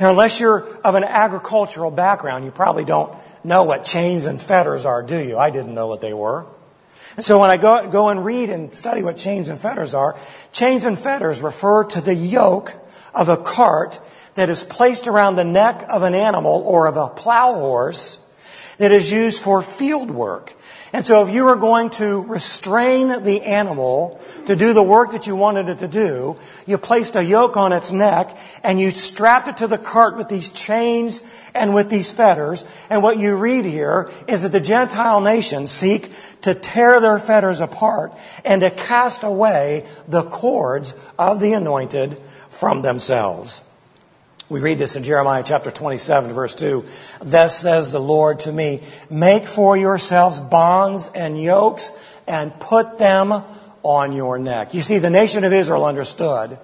Now, 0.01 0.11
unless 0.11 0.41
you're 0.41 0.67
of 0.85 0.95
an 0.95 1.05
agricultural 1.05 1.91
background, 1.91 2.45
you 2.45 2.51
probably 2.51 2.85
don't 2.85 3.17
know 3.45 3.65
what 3.65 3.85
chains 3.85 4.27
and 4.27 4.41
fetters 4.41 4.85
are, 4.85 5.03
do 5.03 5.19
you? 5.19 5.39
I 5.39 5.51
didn't 5.51 5.75
know 5.75 5.87
what 5.87 6.01
they 6.01 6.13
were. 6.13 6.47
And 7.17 7.25
so 7.25 7.41
when 7.41 7.51
I 7.51 7.57
go, 7.57 7.89
go 7.89 8.11
and 8.11 8.25
read 8.25 8.51
and 8.51 8.75
study 8.75 9.03
what 9.03 9.17
chains 9.17 9.49
and 9.49 9.59
fetters 9.59 9.95
are, 9.95 10.17
chains 10.53 10.85
and 10.85 10.99
fetters 10.99 11.41
refer 11.41 11.85
to 11.85 12.01
the 12.01 12.15
yoke 12.15 12.73
of 13.15 13.31
a 13.31 13.39
cart 13.39 13.99
that 14.35 14.51
is 14.51 14.63
placed 14.63 15.09
around 15.09 15.37
the 15.37 15.45
neck 15.45 15.87
of 15.89 16.03
an 16.03 16.15
animal 16.15 16.63
or 16.67 16.87
of 16.87 16.99
a 16.99 17.09
plow 17.09 17.55
horse 17.55 18.23
that 18.79 18.93
is 18.93 19.11
used 19.11 19.43
for 19.43 19.63
field 19.63 20.11
work. 20.11 20.53
And 20.93 21.05
so 21.05 21.27
if 21.27 21.35
you 21.35 21.45
were 21.45 21.57
going 21.57 21.91
to 21.91 22.23
restrain 22.23 23.25
the 23.25 23.43
animal 23.43 24.21
to 24.47 24.55
do 24.55 24.73
the 24.73 24.83
work 24.83 25.13
that 25.13 25.27
you 25.27 25.35
wanted 25.35 25.69
it 25.69 25.79
to 25.79 25.89
do, 25.89 26.37
you 26.67 26.79
placed 26.79 27.17
a 27.17 27.25
yoke 27.25 27.57
on 27.57 27.73
its 27.73 27.93
neck 27.93 28.37
and 28.63 28.81
you 28.81 28.91
strapped 28.93 29.49
it 29.49 29.57
to 29.59 29.67
the 29.67 29.79
cart 29.79 30.17
with 30.17 30.29
these 30.29 30.51
chains 30.51 31.23
and 31.55 31.75
with 31.75 31.91
these 31.91 32.13
fetters. 32.13 32.65
And 32.89 33.03
what 33.03 33.19
you 33.19 33.37
read 33.37 33.65
here 33.65 34.11
is 34.29 34.43
that 34.43 34.53
the 34.53 34.61
Gentile 34.61 35.21
nations 35.21 35.73
seek 35.73 36.11
to 36.43 36.55
tear 36.55 37.01
their 37.01 37.19
fetters 37.19 37.61
apart 37.61 38.13
and 38.45 38.61
to 38.61 38.71
cast 38.71 39.25
away 39.25 39.87
the 40.07 40.23
cords 40.23 40.95
of 41.19 41.41
the 41.41 41.55
anointed 41.55 42.17
from 42.49 42.83
themselves. 42.83 43.66
We 44.49 44.61
read 44.61 44.79
this 44.79 44.95
in 44.95 45.03
Jeremiah 45.03 45.43
chapter 45.45 45.73
27 45.73 46.33
verse 46.33 46.55
2. 46.55 46.85
Thus 47.21 47.59
says 47.59 47.91
the 47.91 47.99
Lord 47.99 48.39
to 48.41 48.53
me, 48.53 48.81
make 49.11 49.49
for 49.49 49.77
yourselves 49.77 50.39
bonds 50.39 51.11
and 51.17 51.43
yokes 51.43 51.91
and 52.29 52.57
put 52.61 52.97
them 52.97 53.43
on 53.83 54.13
your 54.13 54.39
neck. 54.39 54.73
You 54.73 54.83
see, 54.83 54.99
the 54.99 55.11
nation 55.11 55.43
of 55.43 55.53
Israel 55.53 55.85
understood 55.85 56.61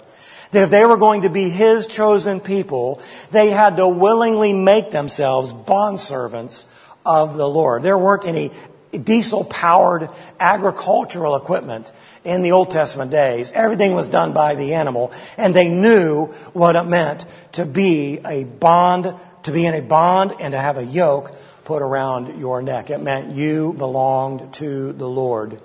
that 0.53 0.63
if 0.63 0.71
they 0.71 0.87
were 0.87 0.97
going 0.97 1.23
to 1.23 1.29
be 1.29 1.49
His 1.49 1.89
chosen 1.89 2.39
people, 2.39 3.01
they 3.33 3.51
had 3.51 3.79
to 3.79 3.89
willingly 3.89 4.53
make 4.53 4.93
themselves 4.93 5.53
bondservants 5.53 6.73
of 7.05 7.37
the 7.37 7.49
Lord. 7.49 7.83
There 7.83 7.99
weren't 7.99 8.27
any 8.27 8.53
diesel 8.93 9.43
powered 9.43 10.09
agricultural 10.39 11.35
equipment 11.35 11.91
in 12.25 12.43
the 12.43 12.53
Old 12.53 12.71
Testament 12.71 13.11
days. 13.11 13.53
Everything 13.53 13.95
was 13.95 14.09
done 14.09 14.33
by 14.33 14.55
the 14.55 14.75
animal, 14.75 15.13
and 15.37 15.55
they 15.55 15.69
knew 15.69 16.27
what 16.53 16.77
it 16.77 16.85
meant 16.85 17.25
to 17.53 17.67
be 17.67 18.19
a 18.25 18.45
bond, 18.45 19.15
to 19.45 19.53
be 19.53 19.67
in 19.67 19.75
a 19.75 19.83
bond 19.83 20.35
and 20.41 20.53
to 20.53 20.59
have 20.59 20.77
a 20.77 20.85
yoke 20.85 21.35
put 21.65 21.83
around 21.83 22.39
your 22.39 22.63
neck. 22.63 22.91
It 22.91 23.01
meant 23.01 23.35
you 23.35 23.73
belonged 23.73 24.55
to 24.55 24.93
the 24.93 25.09
Lord. 25.09 25.61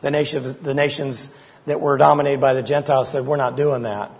The, 0.00 0.10
nation, 0.10 0.56
the 0.62 0.74
nations 0.74 1.34
that 1.66 1.80
were 1.80 1.96
dominated 1.98 2.40
by 2.40 2.54
the 2.54 2.62
Gentiles 2.62 3.10
said, 3.10 3.26
we're 3.26 3.36
not 3.36 3.56
doing 3.56 3.82
that. 3.82 4.10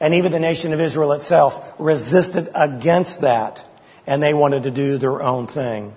And 0.00 0.14
even 0.14 0.30
the 0.30 0.40
nation 0.40 0.72
of 0.72 0.80
Israel 0.80 1.12
itself 1.12 1.76
resisted 1.78 2.48
against 2.54 3.22
that, 3.22 3.64
and 4.06 4.22
they 4.22 4.34
wanted 4.34 4.64
to 4.64 4.70
do 4.70 4.98
their 4.98 5.22
own 5.22 5.46
thing. 5.46 5.96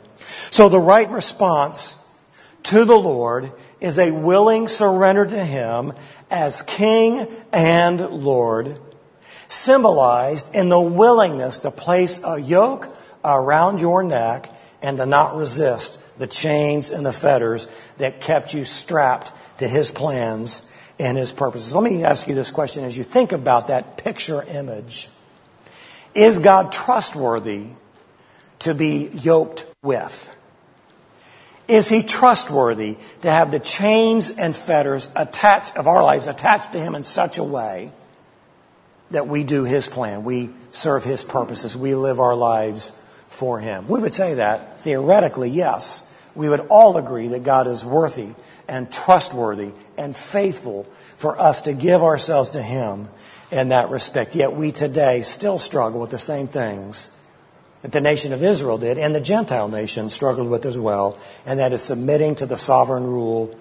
So 0.52 0.70
the 0.70 0.80
right 0.80 1.10
response 1.10 1.98
to 2.64 2.86
the 2.86 2.98
Lord 2.98 3.52
is 3.82 4.00
a 4.00 4.12
willing 4.12 4.68
surrender 4.68 5.26
to 5.26 5.44
Him 5.44 5.94
as 6.30 6.62
King 6.62 7.28
and 7.54 8.00
Lord, 8.00 8.80
symbolized 9.48 10.56
in 10.56 10.70
the 10.70 10.80
willingness 10.80 11.60
to 11.60 11.72
place 11.72 12.24
a 12.24 12.40
yoke 12.40 12.94
around 13.24 13.82
your 13.82 14.04
neck 14.04 14.50
and 14.82 14.98
to 14.98 15.06
not 15.06 15.36
resist 15.36 16.20
the 16.20 16.28
chains 16.28 16.90
and 16.90 17.06
the 17.06 17.14
fetters 17.14 17.68
that 17.98 18.22
kept 18.22 18.54
you 18.54 18.66
strapped 18.66 19.32
to 19.60 19.68
His 19.68 19.92
plans 19.92 20.74
and 21.00 21.18
His 21.18 21.32
purposes. 21.32 21.76
Let 21.76 21.84
me 21.84 22.04
ask 22.04 22.28
you 22.28 22.36
this 22.36 22.52
question 22.52 22.84
as 22.84 22.98
you 22.98 23.04
think 23.04 23.32
about 23.32 23.68
that 23.68 23.98
picture 23.98 24.44
image. 24.44 25.10
Is 26.14 26.40
God 26.40 26.72
trustworthy 26.72 27.68
to 28.60 28.74
be 28.74 29.08
yoked 29.08 29.66
with? 29.82 30.36
Is 31.70 31.88
he 31.88 32.02
trustworthy 32.02 32.98
to 33.22 33.30
have 33.30 33.52
the 33.52 33.60
chains 33.60 34.32
and 34.32 34.56
fetters 34.56 35.08
attached 35.16 35.78
of 35.78 35.88
our 35.88 36.04
lives 36.04 36.26
attached 36.26 36.74
to 36.74 36.80
him 36.80 36.96
in 36.96 37.04
such 37.04 37.38
a 37.38 37.44
way 37.44 37.92
that 39.12 39.28
we 39.28 39.44
do 39.44 39.64
his 39.64 39.86
plan, 39.88 40.24
we 40.24 40.50
serve 40.72 41.04
his 41.04 41.24
purposes, 41.24 41.78
we 41.78 41.94
live 41.94 42.20
our 42.20 42.36
lives 42.36 42.90
for 43.30 43.60
him? 43.60 43.88
We 43.88 44.00
would 44.00 44.16
say 44.16 44.36
that 44.36 44.82
theoretically, 44.82 45.50
yes. 45.52 46.08
We 46.36 46.50
would 46.50 46.68
all 46.70 46.98
agree 46.98 47.28
that 47.30 47.44
God 47.44 47.68
is 47.68 47.86
worthy 47.86 48.30
and 48.68 48.92
trustworthy 48.92 49.72
and 49.98 50.16
faithful 50.16 50.86
for 51.18 51.40
us 51.40 51.62
to 51.62 51.74
give 51.74 52.02
ourselves 52.02 52.52
to 52.52 52.62
him 52.62 53.10
in 53.52 53.70
that 53.70 53.90
respect. 53.90 54.36
Yet 54.36 54.54
we 54.54 54.72
today 54.72 55.22
still 55.22 55.60
struggle 55.60 56.00
with 56.00 56.12
the 56.12 56.20
same 56.20 56.48
things 56.48 57.16
that 57.82 57.92
the 57.92 58.02
nation 58.02 58.34
of 58.34 58.44
Israel 58.44 58.78
did 58.78 58.98
and 58.98 59.16
the 59.16 59.22
Gentile 59.22 59.68
nation 59.68 60.10
struggled 60.10 60.50
with 60.50 60.66
as 60.66 60.78
well, 60.78 61.18
and 61.46 61.60
that 61.60 61.74
is 61.74 61.82
submitting 61.82 62.36
to 62.36 62.46
the 62.46 62.58
sovereign 62.58 63.06
rule 63.06 63.52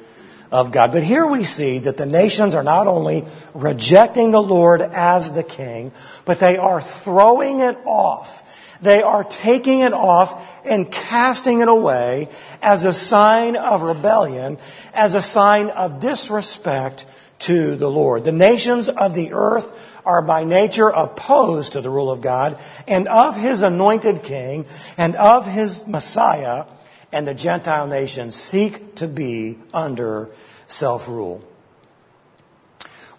of 0.51 0.73
God. 0.73 0.93
But 0.93 1.03
here 1.03 1.27
we 1.27 1.45
see 1.45 1.79
that 1.81 1.97
the 1.97 2.07
nations 2.07 2.55
are 2.55 2.63
not 2.63 2.87
only 2.87 3.25
rejecting 3.55 4.31
the 4.31 4.43
Lord 4.43 4.81
as 4.81 5.33
the 5.33 5.43
king, 5.43 5.93
but 6.25 6.41
they 6.41 6.57
are 6.57 6.81
throwing 6.81 7.61
it 7.61 7.79
off. 7.85 8.45
They 8.81 9.03
are 9.03 9.25
taking 9.25 9.81
it 9.81 9.93
off 9.93 10.65
and 10.65 10.91
casting 10.91 11.61
it 11.61 11.69
away 11.69 12.29
as 12.63 12.85
a 12.85 12.93
sign 12.93 13.57
of 13.57 13.83
rebellion, 13.83 14.59
as 14.95 15.15
a 15.15 15.23
sign 15.23 15.71
of 15.71 16.01
disrespect 16.01 17.05
to 17.41 17.77
the 17.77 17.91
Lord. 17.91 18.25
The 18.25 18.33
nations 18.33 18.89
of 18.89 19.15
the 19.15 19.33
earth 19.33 20.01
are 20.05 20.23
by 20.23 20.45
nature 20.45 20.89
opposed 20.89 21.73
to 21.73 21.81
the 21.81 21.91
rule 21.91 22.11
of 22.11 22.21
God 22.21 22.59
and 22.87 23.09
of 23.09 23.37
His 23.37 23.63
anointed 23.63 24.23
King 24.23 24.67
and 24.97 25.15
of 25.17 25.47
His 25.47 25.87
Messiah, 25.87 26.65
and 27.13 27.27
the 27.27 27.35
Gentile 27.35 27.87
nations 27.87 28.35
seek 28.35 28.97
to 28.97 29.09
be 29.09 29.59
under 29.73 30.31
self-rule. 30.67 31.43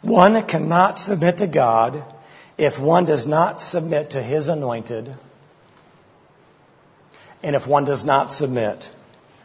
One 0.01 0.41
cannot 0.43 0.97
submit 0.97 1.39
to 1.39 1.47
God 1.47 2.03
if 2.57 2.79
one 2.79 3.05
does 3.05 3.25
not 3.25 3.59
submit 3.59 4.11
to 4.11 4.21
His 4.21 4.47
anointed 4.47 5.15
and 7.43 7.55
if 7.55 7.67
one 7.67 7.85
does 7.85 8.03
not 8.03 8.29
submit 8.29 8.93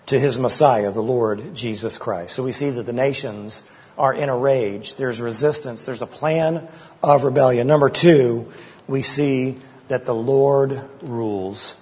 to 0.07 0.19
His 0.19 0.39
Messiah, 0.39 0.91
the 0.91 1.03
Lord 1.03 1.55
Jesus 1.55 1.99
Christ. 1.99 2.35
So 2.35 2.45
we 2.45 2.53
see 2.53 2.71
that 2.71 2.85
the 2.85 2.93
nations 2.93 3.69
are 3.97 4.13
in 4.13 4.29
a 4.29 4.37
rage. 4.37 4.97
There's 4.97 5.21
resistance. 5.21 5.87
There's 5.87 6.03
a 6.03 6.07
plan 6.07 6.69
of 7.03 7.25
rebellion. 7.25 7.67
Number 7.67 7.89
two, 7.89 8.51
we 8.87 9.03
see 9.03 9.59
that 9.89 10.07
the 10.07 10.15
Lord 10.15 10.81
rules. 11.03 11.81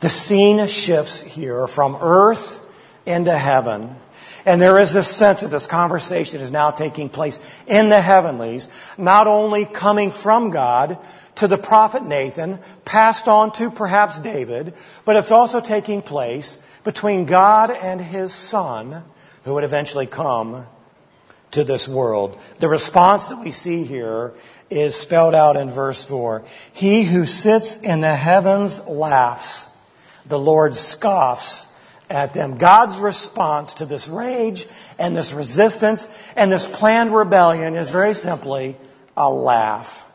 The 0.00 0.08
scene 0.08 0.66
shifts 0.66 1.20
here 1.20 1.66
from 1.66 1.96
earth 2.00 2.66
into 3.06 3.36
heaven. 3.36 3.94
And 4.46 4.60
there 4.60 4.78
is 4.78 4.94
this 4.94 5.08
sense 5.08 5.40
that 5.40 5.50
this 5.50 5.66
conversation 5.66 6.40
is 6.40 6.50
now 6.50 6.70
taking 6.70 7.10
place 7.10 7.40
in 7.66 7.90
the 7.90 8.00
heavenlies, 8.00 8.68
not 8.96 9.26
only 9.26 9.66
coming 9.66 10.10
from 10.10 10.50
God 10.50 10.98
to 11.36 11.46
the 11.46 11.58
prophet 11.58 12.04
Nathan, 12.04 12.58
passed 12.84 13.28
on 13.28 13.52
to 13.52 13.70
perhaps 13.70 14.18
David, 14.18 14.74
but 15.04 15.16
it's 15.16 15.30
also 15.30 15.60
taking 15.60 16.00
place 16.00 16.66
between 16.84 17.26
God 17.26 17.70
and 17.70 18.00
his 18.00 18.32
son, 18.32 19.02
who 19.44 19.54
would 19.54 19.64
eventually 19.64 20.06
come 20.06 20.66
to 21.52 21.64
this 21.64 21.88
world. 21.88 22.40
The 22.58 22.68
response 22.68 23.28
that 23.28 23.42
we 23.42 23.50
see 23.50 23.84
here 23.84 24.32
is 24.70 24.94
spelled 24.94 25.34
out 25.34 25.56
in 25.56 25.70
verse 25.70 26.04
4. 26.04 26.44
He 26.72 27.02
who 27.02 27.26
sits 27.26 27.82
in 27.82 28.00
the 28.00 28.14
heavens 28.14 28.86
laughs. 28.86 29.68
The 30.26 30.38
Lord 30.38 30.76
scoffs 30.76 31.66
at 32.08 32.34
them. 32.34 32.56
God's 32.56 32.98
response 32.98 33.74
to 33.74 33.86
this 33.86 34.08
rage 34.08 34.66
and 34.98 35.16
this 35.16 35.32
resistance 35.32 36.32
and 36.36 36.52
this 36.52 36.66
planned 36.66 37.14
rebellion 37.14 37.74
is 37.74 37.90
very 37.90 38.14
simply 38.14 38.76
a 39.16 39.28
laugh. 39.28 40.06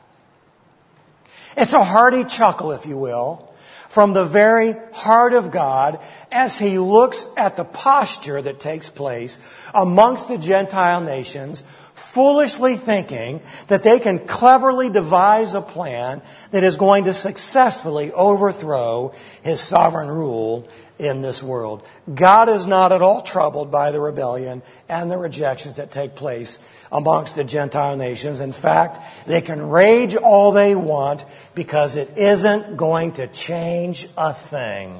It's 1.57 1.73
a 1.73 1.83
hearty 1.83 2.25
chuckle, 2.25 2.73
if 2.73 2.85
you 2.85 2.97
will, 2.97 3.53
from 3.89 4.13
the 4.13 4.25
very 4.25 4.75
heart 4.93 5.33
of 5.33 5.51
God 5.51 6.01
as 6.31 6.57
He 6.57 6.79
looks 6.79 7.27
at 7.37 7.57
the 7.57 7.65
posture 7.65 8.41
that 8.41 8.59
takes 8.59 8.89
place 8.89 9.39
amongst 9.73 10.27
the 10.27 10.37
Gentile 10.37 11.01
nations, 11.01 11.63
foolishly 11.93 12.75
thinking 12.75 13.41
that 13.67 13.83
they 13.83 13.99
can 13.99 14.19
cleverly 14.19 14.89
devise 14.89 15.53
a 15.53 15.61
plan 15.61 16.21
that 16.51 16.63
is 16.63 16.77
going 16.77 17.05
to 17.05 17.13
successfully 17.13 18.11
overthrow 18.11 19.13
His 19.43 19.61
sovereign 19.61 20.09
rule 20.09 20.67
in 20.97 21.21
this 21.21 21.43
world. 21.43 21.85
God 22.13 22.49
is 22.49 22.65
not 22.65 22.91
at 22.91 23.01
all 23.01 23.21
troubled 23.21 23.71
by 23.71 23.91
the 23.91 23.99
rebellion 23.99 24.61
and 24.87 25.11
the 25.11 25.17
rejections 25.17 25.75
that 25.75 25.91
take 25.91 26.15
place 26.15 26.59
amongst 26.91 27.35
the 27.35 27.43
Gentile 27.43 27.97
nations. 27.97 28.39
In 28.39 28.53
fact, 28.53 28.99
they 29.27 29.41
can 29.41 29.69
rage 29.69 30.15
all 30.15 30.51
they 30.51 30.75
want 30.75 31.25
because 31.53 31.95
it 31.95 32.17
isn't 32.17 32.77
going 32.77 33.13
to 33.13 33.27
change 33.27 34.07
a 34.17 34.33
thing. 34.33 34.97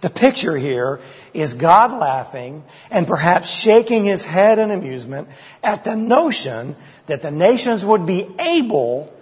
The 0.00 0.10
picture 0.10 0.56
here 0.56 1.00
is 1.34 1.54
God 1.54 1.92
laughing 1.98 2.62
and 2.90 3.06
perhaps 3.06 3.50
shaking 3.50 4.04
his 4.04 4.24
head 4.24 4.58
in 4.58 4.70
amusement 4.70 5.28
at 5.62 5.84
the 5.84 5.96
notion 5.96 6.76
that 7.06 7.22
the 7.22 7.32
nations 7.32 7.84
would 7.84 8.06
be 8.06 8.28
able 8.38 9.12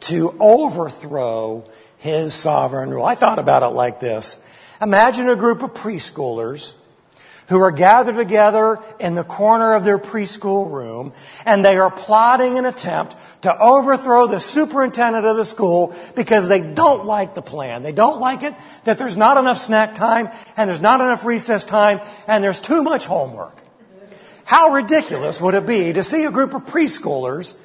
to 0.00 0.34
overthrow 0.40 1.64
his 1.98 2.34
sovereign 2.34 2.90
rule. 2.90 3.04
I 3.04 3.14
thought 3.14 3.38
about 3.38 3.62
it 3.62 3.74
like 3.74 4.00
this. 4.00 4.44
Imagine 4.80 5.28
a 5.28 5.36
group 5.36 5.62
of 5.62 5.74
preschoolers 5.74 6.76
who 7.48 7.60
are 7.60 7.70
gathered 7.70 8.16
together 8.16 8.78
in 9.00 9.14
the 9.14 9.24
corner 9.24 9.74
of 9.74 9.84
their 9.84 9.98
preschool 9.98 10.70
room 10.70 11.12
and 11.44 11.64
they 11.64 11.76
are 11.76 11.90
plotting 11.90 12.58
an 12.58 12.66
attempt 12.66 13.16
to 13.42 13.54
overthrow 13.54 14.26
the 14.26 14.40
superintendent 14.40 15.26
of 15.26 15.36
the 15.36 15.44
school 15.44 15.94
because 16.14 16.48
they 16.48 16.60
don't 16.60 17.04
like 17.04 17.34
the 17.34 17.42
plan. 17.42 17.82
They 17.82 17.92
don't 17.92 18.20
like 18.20 18.42
it 18.42 18.54
that 18.84 18.98
there's 18.98 19.16
not 19.16 19.36
enough 19.36 19.58
snack 19.58 19.94
time 19.94 20.28
and 20.56 20.68
there's 20.68 20.80
not 20.80 21.00
enough 21.00 21.24
recess 21.24 21.64
time 21.64 22.00
and 22.28 22.42
there's 22.42 22.60
too 22.60 22.82
much 22.82 23.06
homework. 23.06 23.56
How 24.44 24.70
ridiculous 24.70 25.40
would 25.40 25.54
it 25.54 25.66
be 25.66 25.92
to 25.92 26.02
see 26.02 26.24
a 26.24 26.30
group 26.30 26.54
of 26.54 26.66
preschoolers 26.66 27.56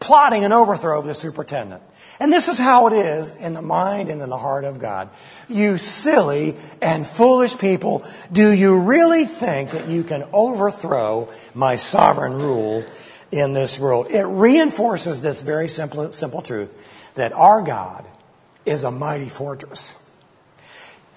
plotting 0.00 0.44
an 0.44 0.52
overthrow 0.52 0.98
of 0.98 1.06
the 1.06 1.14
superintendent? 1.14 1.82
And 2.20 2.32
this 2.32 2.48
is 2.48 2.58
how 2.58 2.86
it 2.86 2.92
is 2.92 3.34
in 3.36 3.54
the 3.54 3.62
mind 3.62 4.08
and 4.08 4.22
in 4.22 4.30
the 4.30 4.38
heart 4.38 4.64
of 4.64 4.78
God. 4.78 5.10
You 5.48 5.78
silly 5.78 6.54
and 6.80 7.06
foolish 7.06 7.58
people, 7.58 8.04
do 8.30 8.52
you 8.52 8.80
really 8.80 9.24
think 9.24 9.70
that 9.70 9.88
you 9.88 10.04
can 10.04 10.24
overthrow 10.32 11.28
my 11.54 11.76
sovereign 11.76 12.34
rule 12.34 12.84
in 13.32 13.52
this 13.52 13.80
world? 13.80 14.10
It 14.10 14.24
reinforces 14.24 15.22
this 15.22 15.42
very 15.42 15.68
simple, 15.68 16.12
simple 16.12 16.42
truth 16.42 17.12
that 17.16 17.32
our 17.32 17.62
God 17.62 18.04
is 18.64 18.84
a 18.84 18.90
mighty 18.90 19.28
fortress. 19.28 20.00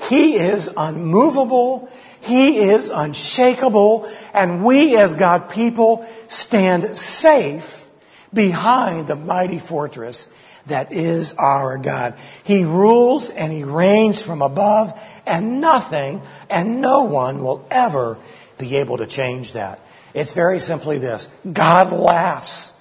He 0.09 0.35
is 0.35 0.69
unmovable. 0.75 1.89
He 2.21 2.57
is 2.57 2.89
unshakable. 2.89 4.09
And 4.33 4.63
we 4.63 4.97
as 4.97 5.13
God 5.13 5.49
people 5.49 6.05
stand 6.27 6.97
safe 6.97 7.86
behind 8.33 9.07
the 9.07 9.15
mighty 9.15 9.59
fortress 9.59 10.33
that 10.67 10.91
is 10.91 11.35
our 11.35 11.77
God. 11.77 12.15
He 12.43 12.65
rules 12.65 13.29
and 13.29 13.51
He 13.51 13.63
reigns 13.63 14.21
from 14.21 14.41
above 14.41 14.99
and 15.25 15.61
nothing 15.61 16.21
and 16.49 16.81
no 16.81 17.03
one 17.03 17.43
will 17.43 17.65
ever 17.71 18.17
be 18.57 18.77
able 18.77 18.97
to 18.97 19.07
change 19.07 19.53
that. 19.53 19.79
It's 20.13 20.33
very 20.33 20.59
simply 20.59 20.97
this. 20.97 21.27
God 21.51 21.91
laughs 21.91 22.73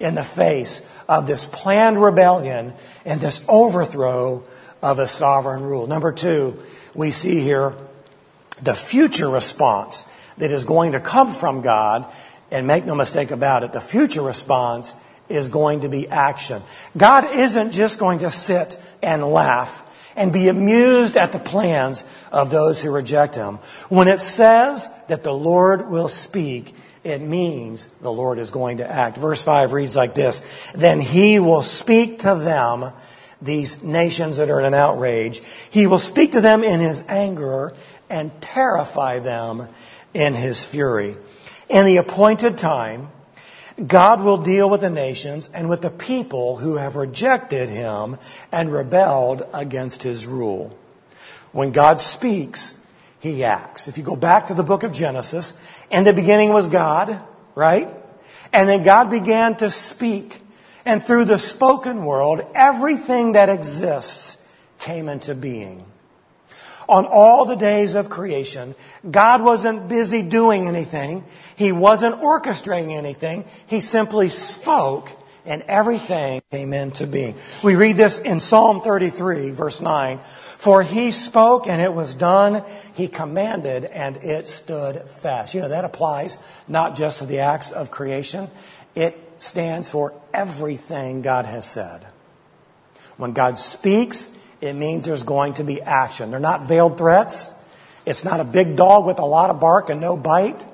in 0.00 0.14
the 0.14 0.24
face 0.24 0.90
of 1.08 1.26
this 1.26 1.46
planned 1.46 2.02
rebellion 2.02 2.74
and 3.04 3.20
this 3.20 3.44
overthrow 3.48 4.42
of 4.82 4.98
a 4.98 5.08
sovereign 5.08 5.62
rule. 5.62 5.86
Number 5.86 6.12
two, 6.12 6.62
we 6.94 7.10
see 7.10 7.40
here 7.40 7.74
the 8.62 8.74
future 8.74 9.28
response 9.28 10.10
that 10.38 10.50
is 10.50 10.64
going 10.64 10.92
to 10.92 11.00
come 11.00 11.32
from 11.32 11.60
God 11.60 12.12
and 12.54 12.68
make 12.68 12.86
no 12.86 12.94
mistake 12.94 13.32
about 13.32 13.64
it, 13.64 13.72
the 13.72 13.80
future 13.80 14.22
response 14.22 14.94
is 15.28 15.48
going 15.48 15.80
to 15.80 15.88
be 15.88 16.08
action. 16.08 16.62
God 16.96 17.24
isn't 17.24 17.72
just 17.72 17.98
going 17.98 18.20
to 18.20 18.30
sit 18.30 18.80
and 19.02 19.24
laugh 19.24 20.12
and 20.16 20.32
be 20.32 20.46
amused 20.46 21.16
at 21.16 21.32
the 21.32 21.40
plans 21.40 22.04
of 22.30 22.50
those 22.50 22.80
who 22.80 22.92
reject 22.92 23.34
Him. 23.34 23.56
When 23.88 24.06
it 24.06 24.20
says 24.20 24.88
that 25.08 25.24
the 25.24 25.34
Lord 25.34 25.90
will 25.90 26.08
speak, 26.08 26.72
it 27.02 27.20
means 27.20 27.88
the 28.00 28.12
Lord 28.12 28.38
is 28.38 28.52
going 28.52 28.76
to 28.76 28.88
act. 28.88 29.16
Verse 29.18 29.42
5 29.42 29.72
reads 29.72 29.96
like 29.96 30.14
this, 30.14 30.70
Then 30.76 31.00
He 31.00 31.40
will 31.40 31.62
speak 31.62 32.20
to 32.20 32.36
them, 32.36 32.92
these 33.42 33.82
nations 33.82 34.36
that 34.36 34.48
are 34.48 34.60
in 34.60 34.66
an 34.66 34.74
outrage. 34.74 35.42
He 35.70 35.88
will 35.88 35.98
speak 35.98 36.32
to 36.32 36.40
them 36.40 36.62
in 36.62 36.78
His 36.78 37.02
anger 37.08 37.72
and 38.08 38.30
terrify 38.40 39.18
them 39.18 39.66
in 40.14 40.34
His 40.34 40.64
fury. 40.64 41.16
In 41.68 41.86
the 41.86 41.96
appointed 41.98 42.58
time, 42.58 43.08
God 43.84 44.20
will 44.20 44.38
deal 44.38 44.70
with 44.70 44.82
the 44.82 44.90
nations 44.90 45.50
and 45.52 45.68
with 45.68 45.82
the 45.82 45.90
people 45.90 46.56
who 46.56 46.76
have 46.76 46.96
rejected 46.96 47.68
him 47.68 48.18
and 48.52 48.72
rebelled 48.72 49.46
against 49.52 50.02
his 50.02 50.26
rule. 50.26 50.76
When 51.52 51.72
God 51.72 52.00
speaks, 52.00 52.80
he 53.20 53.44
acts. 53.44 53.88
If 53.88 53.98
you 53.98 54.04
go 54.04 54.16
back 54.16 54.48
to 54.48 54.54
the 54.54 54.62
book 54.62 54.82
of 54.82 54.92
Genesis, 54.92 55.58
in 55.90 56.04
the 56.04 56.12
beginning 56.12 56.52
was 56.52 56.68
God, 56.68 57.18
right? 57.54 57.88
And 58.52 58.68
then 58.68 58.84
God 58.84 59.10
began 59.10 59.56
to 59.56 59.70
speak. 59.70 60.40
And 60.84 61.02
through 61.02 61.24
the 61.24 61.38
spoken 61.38 62.04
world, 62.04 62.42
everything 62.54 63.32
that 63.32 63.48
exists 63.48 64.40
came 64.78 65.08
into 65.08 65.34
being 65.34 65.84
on 66.88 67.06
all 67.06 67.44
the 67.44 67.56
days 67.56 67.94
of 67.94 68.10
creation. 68.10 68.74
God 69.08 69.42
wasn't 69.42 69.88
busy 69.88 70.22
doing 70.22 70.66
anything. 70.66 71.24
He 71.56 71.72
wasn't 71.72 72.20
orchestrating 72.20 72.96
anything. 72.96 73.44
He 73.66 73.80
simply 73.80 74.28
spoke 74.28 75.10
and 75.46 75.62
everything 75.68 76.42
came 76.50 76.72
into 76.72 77.06
being. 77.06 77.34
We 77.62 77.74
read 77.76 77.96
this 77.96 78.18
in 78.18 78.40
Psalm 78.40 78.80
33 78.80 79.50
verse 79.50 79.80
9. 79.80 80.18
For 80.18 80.82
he 80.82 81.10
spoke 81.10 81.66
and 81.66 81.82
it 81.82 81.92
was 81.92 82.14
done. 82.14 82.62
He 82.94 83.08
commanded 83.08 83.84
and 83.84 84.16
it 84.16 84.48
stood 84.48 85.02
fast. 85.02 85.54
You 85.54 85.62
know, 85.62 85.68
that 85.68 85.84
applies 85.84 86.38
not 86.66 86.96
just 86.96 87.18
to 87.18 87.26
the 87.26 87.40
acts 87.40 87.70
of 87.70 87.90
creation. 87.90 88.48
It 88.94 89.18
stands 89.38 89.90
for 89.90 90.14
everything 90.32 91.22
God 91.22 91.44
has 91.44 91.66
said. 91.66 92.00
When 93.16 93.32
God 93.32 93.58
speaks, 93.58 94.33
it 94.60 94.74
means 94.74 95.06
there's 95.06 95.24
going 95.24 95.54
to 95.54 95.64
be 95.64 95.80
action. 95.80 96.30
They're 96.30 96.40
not 96.40 96.68
veiled 96.68 96.98
threats. 96.98 97.52
It's 98.06 98.24
not 98.24 98.40
a 98.40 98.44
big 98.44 98.76
dog 98.76 99.06
with 99.06 99.18
a 99.18 99.24
lot 99.24 99.50
of 99.50 99.60
bark 99.60 99.90
and 99.90 100.00
no 100.00 100.16
bite. 100.16 100.64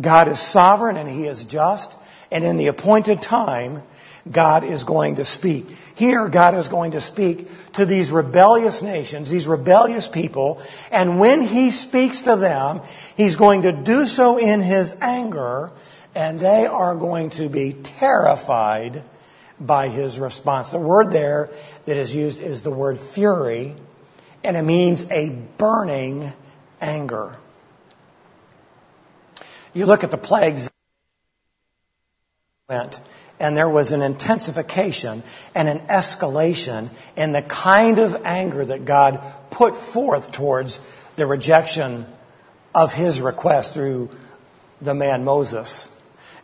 God 0.00 0.28
is 0.28 0.40
sovereign 0.40 0.96
and 0.96 1.08
He 1.08 1.26
is 1.26 1.44
just. 1.44 1.96
And 2.30 2.44
in 2.44 2.56
the 2.56 2.68
appointed 2.68 3.22
time, 3.22 3.82
God 4.30 4.64
is 4.64 4.84
going 4.84 5.16
to 5.16 5.24
speak. 5.24 5.66
Here, 5.94 6.28
God 6.28 6.54
is 6.54 6.68
going 6.68 6.92
to 6.92 7.00
speak 7.00 7.48
to 7.74 7.84
these 7.84 8.10
rebellious 8.10 8.82
nations, 8.82 9.28
these 9.28 9.46
rebellious 9.46 10.08
people, 10.08 10.62
and 10.90 11.20
when 11.20 11.42
He 11.42 11.70
speaks 11.70 12.22
to 12.22 12.36
them, 12.36 12.80
He's 13.16 13.36
going 13.36 13.62
to 13.62 13.72
do 13.72 14.06
so 14.06 14.38
in 14.38 14.60
His 14.60 14.96
anger, 15.00 15.72
and 16.14 16.38
they 16.38 16.66
are 16.66 16.94
going 16.94 17.30
to 17.30 17.50
be 17.50 17.74
terrified 17.74 19.02
by 19.60 19.88
his 19.88 20.18
response. 20.18 20.70
The 20.70 20.78
word 20.78 21.12
there 21.12 21.50
that 21.86 21.96
is 21.96 22.14
used 22.14 22.40
is 22.40 22.62
the 22.62 22.70
word 22.70 22.98
fury, 22.98 23.74
and 24.42 24.56
it 24.56 24.62
means 24.62 25.10
a 25.10 25.30
burning 25.30 26.32
anger. 26.80 27.36
You 29.72 29.86
look 29.86 30.04
at 30.04 30.10
the 30.10 30.18
plagues 30.18 30.70
went, 32.68 33.00
and 33.40 33.56
there 33.56 33.68
was 33.68 33.92
an 33.92 34.02
intensification 34.02 35.22
and 35.54 35.68
an 35.68 35.78
escalation 35.88 36.88
in 37.16 37.32
the 37.32 37.42
kind 37.42 37.98
of 37.98 38.22
anger 38.24 38.64
that 38.64 38.84
God 38.84 39.22
put 39.50 39.76
forth 39.76 40.32
towards 40.32 40.78
the 41.16 41.26
rejection 41.26 42.06
of 42.74 42.92
his 42.92 43.20
request 43.20 43.74
through 43.74 44.10
the 44.80 44.94
man 44.94 45.24
Moses. 45.24 45.93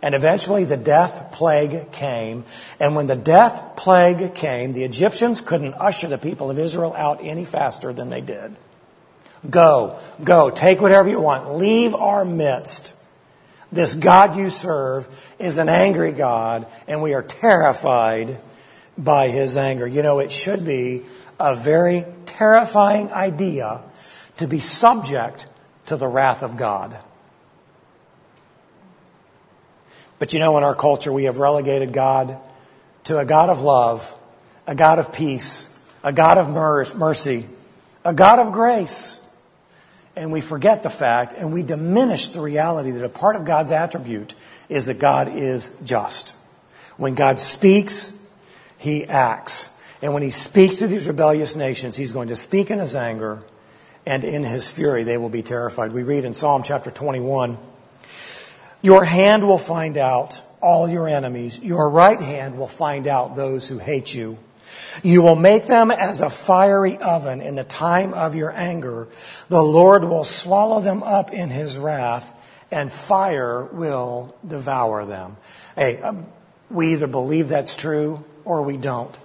And 0.03 0.15
eventually 0.15 0.65
the 0.65 0.77
death 0.77 1.33
plague 1.33 1.93
came. 1.93 2.45
And 2.79 2.97
when 2.97 3.07
the 3.07 3.17
death 3.17 3.77
plague 3.77 4.35
came, 4.35 4.73
the 4.73 4.85
Egyptians 4.85 5.41
couldn't 5.41 5.75
usher 5.75 6.09
the 6.09 6.19
people 6.19 6.51
of 6.51 6.59
Israel 6.59 6.95
out 6.97 7.21
any 7.23 7.45
faster 7.45 7.93
than 7.93 8.09
they 8.09 8.21
did. 8.21 8.57
Go, 9.49 9.99
go, 10.23 10.51
take 10.51 10.81
whatever 10.81 11.09
you 11.09 11.21
want. 11.21 11.57
Leave 11.57 11.95
our 11.95 12.25
midst. 12.25 12.97
This 13.73 13.95
God 13.95 14.37
you 14.37 14.51
serve 14.51 15.09
is 15.39 15.59
an 15.59 15.69
angry 15.69 16.13
God, 16.13 16.67
and 16.89 17.03
we 17.03 17.15
are 17.15 17.23
terrified 17.23 18.39
by 18.99 19.29
his 19.29 19.57
anger. 19.57 19.87
You 19.87 20.03
know, 20.03 20.19
it 20.19 20.33
should 20.33 20.65
be 20.65 21.03
a 21.39 21.55
very 21.55 22.05
terrifying 22.27 23.13
idea 23.13 23.83
to 24.39 24.49
be 24.49 24.61
subject 24.61 25.47
to 25.87 25.97
the 25.97 26.07
wrath 26.07 26.43
of 26.43 26.57
God. 26.57 26.99
But 30.21 30.35
you 30.35 30.39
know, 30.39 30.59
in 30.59 30.65
our 30.65 30.75
culture, 30.75 31.11
we 31.11 31.25
have 31.25 31.39
relegated 31.39 31.95
God 31.95 32.39
to 33.05 33.19
a 33.19 33.25
God 33.25 33.49
of 33.49 33.63
love, 33.63 34.15
a 34.67 34.75
God 34.75 34.99
of 34.99 35.15
peace, 35.15 35.67
a 36.05 36.13
God 36.13 36.37
of 36.37 36.51
mercy, 36.95 37.47
a 38.05 38.13
God 38.13 38.39
of 38.39 38.53
grace. 38.53 39.17
And 40.15 40.31
we 40.31 40.43
forget 40.43 40.83
the 40.83 40.91
fact 40.91 41.33
and 41.33 41.55
we 41.55 41.63
diminish 41.63 42.29
the 42.29 42.43
reality 42.43 42.91
that 42.91 43.05
a 43.05 43.09
part 43.09 43.37
of 43.37 43.47
God's 43.47 43.73
attribute 43.73 44.35
is 44.69 44.87
that 44.87 44.99
God 44.99 45.29
is 45.29 45.75
just. 45.85 46.37
When 46.99 47.15
God 47.15 47.41
speaks, 47.41 48.15
He 48.77 49.07
acts. 49.07 49.81
And 50.03 50.13
when 50.13 50.23
He 50.23 50.33
speaks 50.33 50.77
to 50.77 50.87
these 50.87 51.09
rebellious 51.09 51.57
nations, 51.57 51.97
He's 51.97 52.13
going 52.13 52.29
to 52.29 52.37
speak 52.37 52.71
in 52.71 52.79
His 52.79 52.95
anger 52.95 53.43
and 54.05 54.25
in 54.25 54.45
His 54.45 54.71
fury 54.71 55.05
they 55.05 55.17
will 55.17 55.31
be 55.31 55.43
terrified. 55.43 55.93
We 55.93 56.03
read 56.03 56.27
in 56.27 56.35
Psalm 56.35 56.63
chapter 56.63 56.91
21, 56.91 57.57
your 58.83 59.05
hand 59.05 59.47
will 59.47 59.59
find 59.59 59.97
out 59.97 60.43
all 60.61 60.89
your 60.89 61.09
enemies. 61.09 61.61
Your 61.61 61.89
right 61.89 62.21
hand 62.21 62.59
will 62.59 62.69
find 62.69 63.07
out 63.07 63.35
those 63.35 63.69
who 63.69 63.79
hate 63.79 64.15
you. 64.15 64.39
You 65.03 65.23
will 65.23 65.37
make 65.37 65.67
them 65.67 65.91
as 65.91 66.21
a 66.21 66.31
fiery 66.31 66.99
oven 66.99 67.41
in 67.41 67.55
the 67.57 67.65
time 67.65 68.15
of 68.15 68.35
your 68.35 68.51
anger. 68.51 69.09
The 69.49 69.63
Lord 69.63 70.05
will 70.05 70.25
swallow 70.25 70.81
them 70.81 71.03
up 71.03 71.33
in 71.33 71.49
his 71.51 71.79
wrath 71.79 72.37
and 72.71 72.93
fire 72.93 73.65
will 73.65 74.35
devour 74.47 75.07
them. 75.07 75.37
Hey, 75.75 76.01
um, 76.01 76.27
we 76.71 76.93
either 76.93 77.07
believe 77.07 77.49
that's 77.49 77.77
true 77.77 78.25
or 78.45 78.63
we 78.63 78.77
don't. 78.77 79.17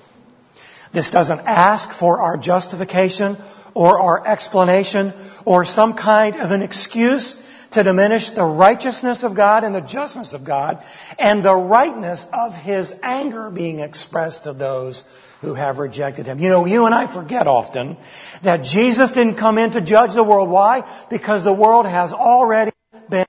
This 0.92 1.12
doesn't 1.12 1.42
ask 1.42 1.90
for 1.90 2.22
our 2.22 2.38
justification 2.38 3.38
or 3.74 4.00
our 4.00 4.28
explanation 4.28 5.14
or 5.44 5.66
some 5.66 5.94
kind 5.94 6.38
of 6.38 6.52
an 6.52 6.62
excuse 6.62 7.45
to 7.72 7.84
diminish 7.84 8.30
the 8.30 8.44
righteousness 8.44 9.24
of 9.24 9.36
God 9.36 9.64
and 9.64 9.74
the 9.74 9.82
justness 9.82 10.34
of 10.34 10.44
God 10.44 10.84
and 11.20 11.44
the 11.44 11.56
rightness 11.56 12.28
of 12.34 12.56
His 12.56 12.98
anger 13.04 13.50
being 13.52 13.80
expressed 13.80 14.44
to 14.44 14.54
those 14.54 15.04
who 15.42 15.54
have 15.54 15.78
rejected 15.78 16.26
Him. 16.26 16.40
You 16.40 16.50
know, 16.50 16.66
you 16.66 16.86
and 16.86 16.96
I 16.96 17.08
forget 17.08 17.48
often 17.48 17.98
that 18.42 18.64
Jesus 18.64 19.12
didn't 19.12 19.36
come 19.36 19.58
in 19.58 19.72
to 19.72 19.82
judge 19.82 20.14
the 20.14 20.24
world. 20.24 20.50
Why? 20.50 20.84
Because 21.10 21.44
the 21.44 21.54
world 21.54 21.86
has 21.86 22.14
already 22.14 22.72
been 23.10 23.26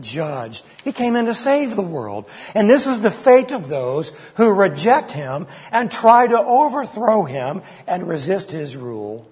judged. 0.00 0.64
He 0.84 0.92
came 0.92 1.16
in 1.16 1.26
to 1.26 1.34
save 1.34 1.76
the 1.76 1.82
world. 1.82 2.26
And 2.54 2.68
this 2.68 2.86
is 2.86 3.00
the 3.00 3.10
fate 3.10 3.52
of 3.52 3.68
those 3.68 4.10
who 4.36 4.52
reject 4.52 5.12
Him 5.12 5.46
and 5.72 5.90
try 5.90 6.26
to 6.26 6.38
overthrow 6.38 7.24
Him 7.24 7.62
and 7.86 8.08
resist 8.08 8.50
His 8.52 8.76
rule 8.76 9.26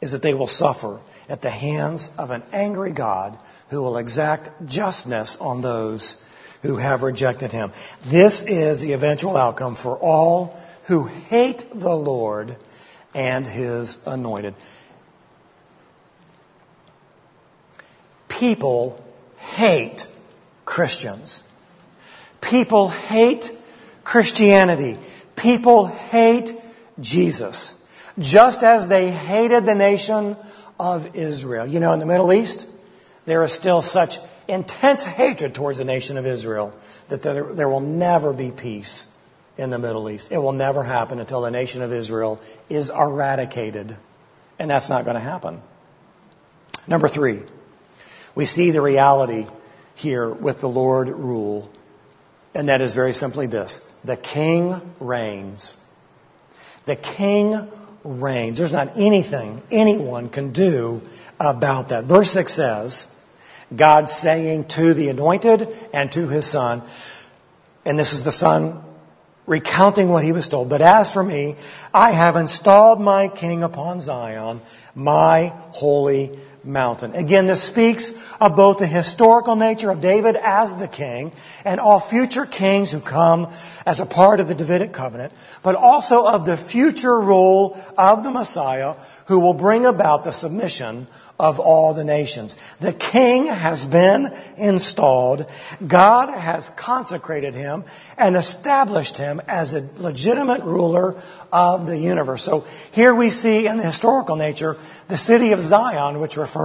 is 0.00 0.12
that 0.12 0.22
they 0.22 0.34
will 0.34 0.46
suffer 0.46 0.98
at 1.28 1.42
the 1.42 1.50
hands 1.50 2.14
of 2.18 2.30
an 2.30 2.42
angry 2.52 2.92
God 2.92 3.38
who 3.68 3.82
will 3.82 3.96
exact 3.96 4.66
justness 4.66 5.36
on 5.38 5.60
those 5.60 6.22
who 6.62 6.76
have 6.76 7.02
rejected 7.02 7.52
him. 7.52 7.72
This 8.04 8.42
is 8.42 8.80
the 8.80 8.92
eventual 8.92 9.36
outcome 9.36 9.74
for 9.74 9.96
all 9.96 10.58
who 10.84 11.06
hate 11.06 11.66
the 11.74 11.94
Lord 11.94 12.56
and 13.14 13.46
his 13.46 14.06
anointed. 14.06 14.54
People 18.28 19.02
hate 19.38 20.06
Christians. 20.64 21.42
People 22.40 22.88
hate 22.88 23.50
Christianity. 24.04 24.98
People 25.34 25.86
hate 25.86 26.54
Jesus. 27.00 27.72
Just 28.18 28.62
as 28.62 28.88
they 28.88 29.10
hated 29.10 29.66
the 29.66 29.74
nation 29.74 30.36
of 30.78 31.16
Israel. 31.16 31.66
You 31.66 31.80
know, 31.80 31.92
in 31.92 32.00
the 32.00 32.06
Middle 32.06 32.32
East, 32.32 32.68
there 33.26 33.42
is 33.42 33.52
still 33.52 33.82
such 33.82 34.18
intense 34.48 35.04
hatred 35.04 35.54
towards 35.54 35.78
the 35.78 35.84
nation 35.84 36.16
of 36.16 36.26
Israel 36.26 36.74
that 37.08 37.22
there, 37.22 37.52
there 37.52 37.68
will 37.68 37.80
never 37.80 38.32
be 38.32 38.52
peace 38.52 39.12
in 39.58 39.70
the 39.70 39.78
Middle 39.78 40.08
East. 40.08 40.32
It 40.32 40.38
will 40.38 40.52
never 40.52 40.82
happen 40.82 41.18
until 41.18 41.40
the 41.40 41.50
nation 41.50 41.82
of 41.82 41.92
Israel 41.92 42.40
is 42.68 42.88
eradicated. 42.90 43.96
And 44.58 44.70
that's 44.70 44.88
not 44.88 45.04
going 45.04 45.16
to 45.16 45.20
happen. 45.20 45.60
Number 46.88 47.08
three, 47.08 47.40
we 48.34 48.46
see 48.46 48.70
the 48.70 48.80
reality 48.80 49.46
here 49.96 50.30
with 50.30 50.60
the 50.60 50.68
Lord 50.68 51.08
rule. 51.08 51.70
And 52.54 52.68
that 52.68 52.80
is 52.80 52.94
very 52.94 53.12
simply 53.12 53.46
this. 53.46 53.78
The 54.04 54.16
king 54.16 54.80
reigns. 55.00 55.78
The 56.84 56.96
king 56.96 57.68
reigns. 58.04 58.58
There's 58.58 58.72
not 58.72 58.92
anything 58.96 59.62
anyone 59.70 60.28
can 60.28 60.52
do 60.52 61.02
about 61.40 61.88
that. 61.88 62.04
Verse 62.04 62.30
6 62.30 62.52
says, 62.52 63.15
God 63.74 64.08
saying 64.08 64.64
to 64.68 64.94
the 64.94 65.08
anointed 65.08 65.68
and 65.92 66.12
to 66.12 66.28
his 66.28 66.46
son, 66.46 66.82
and 67.84 67.98
this 67.98 68.12
is 68.12 68.24
the 68.24 68.32
son 68.32 68.82
recounting 69.46 70.08
what 70.08 70.24
he 70.24 70.32
was 70.32 70.48
told, 70.48 70.68
but 70.68 70.80
as 70.80 71.12
for 71.12 71.22
me, 71.22 71.56
I 71.94 72.10
have 72.10 72.36
installed 72.36 73.00
my 73.00 73.28
king 73.28 73.62
upon 73.62 74.00
Zion, 74.00 74.60
my 74.94 75.52
holy 75.70 76.38
mountain. 76.66 77.14
Again, 77.14 77.46
this 77.46 77.62
speaks 77.62 78.12
of 78.40 78.56
both 78.56 78.78
the 78.78 78.86
historical 78.86 79.56
nature 79.56 79.90
of 79.90 80.00
David 80.00 80.36
as 80.36 80.76
the 80.76 80.88
king 80.88 81.32
and 81.64 81.80
all 81.80 82.00
future 82.00 82.44
kings 82.44 82.90
who 82.90 83.00
come 83.00 83.48
as 83.86 84.00
a 84.00 84.06
part 84.06 84.40
of 84.40 84.48
the 84.48 84.54
Davidic 84.54 84.92
covenant, 84.92 85.32
but 85.62 85.76
also 85.76 86.26
of 86.26 86.44
the 86.44 86.56
future 86.56 87.18
rule 87.18 87.80
of 87.96 88.24
the 88.24 88.30
Messiah 88.30 88.94
who 89.26 89.40
will 89.40 89.54
bring 89.54 89.86
about 89.86 90.24
the 90.24 90.32
submission 90.32 91.06
of 91.38 91.60
all 91.60 91.92
the 91.92 92.04
nations. 92.04 92.56
The 92.80 92.92
king 92.92 93.46
has 93.46 93.84
been 93.84 94.32
installed. 94.56 95.50
God 95.86 96.30
has 96.30 96.70
consecrated 96.70 97.54
him 97.54 97.84
and 98.16 98.36
established 98.36 99.18
him 99.18 99.40
as 99.46 99.74
a 99.74 99.86
legitimate 99.98 100.62
ruler 100.62 101.16
of 101.52 101.86
the 101.86 101.98
universe. 101.98 102.42
So 102.42 102.64
here 102.92 103.14
we 103.14 103.30
see 103.30 103.66
in 103.66 103.76
the 103.76 103.84
historical 103.84 104.36
nature 104.36 104.76
the 105.08 105.18
city 105.18 105.52
of 105.52 105.60
Zion, 105.60 106.20
which 106.20 106.36
refers 106.36 106.55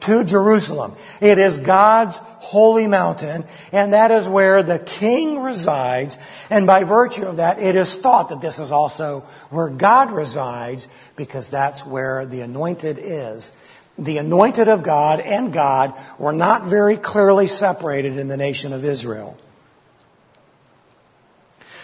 to 0.00 0.24
Jerusalem. 0.24 0.94
It 1.20 1.38
is 1.38 1.58
God's 1.58 2.18
holy 2.18 2.86
mountain, 2.86 3.44
and 3.72 3.92
that 3.92 4.10
is 4.10 4.28
where 4.28 4.62
the 4.62 4.78
king 4.78 5.40
resides. 5.42 6.18
And 6.50 6.66
by 6.66 6.84
virtue 6.84 7.26
of 7.26 7.36
that, 7.36 7.58
it 7.58 7.76
is 7.76 7.96
thought 7.96 8.30
that 8.30 8.40
this 8.40 8.58
is 8.58 8.72
also 8.72 9.20
where 9.50 9.68
God 9.68 10.10
resides 10.10 10.88
because 11.16 11.50
that's 11.50 11.86
where 11.86 12.26
the 12.26 12.40
anointed 12.40 12.98
is 13.00 13.52
the 14.00 14.18
anointed 14.18 14.68
of 14.68 14.82
God 14.82 15.20
and 15.20 15.52
God 15.52 15.92
were 16.18 16.32
not 16.32 16.64
very 16.64 16.96
clearly 16.96 17.46
separated 17.46 18.16
in 18.16 18.28
the 18.28 18.36
nation 18.36 18.72
of 18.72 18.84
Israel. 18.84 19.36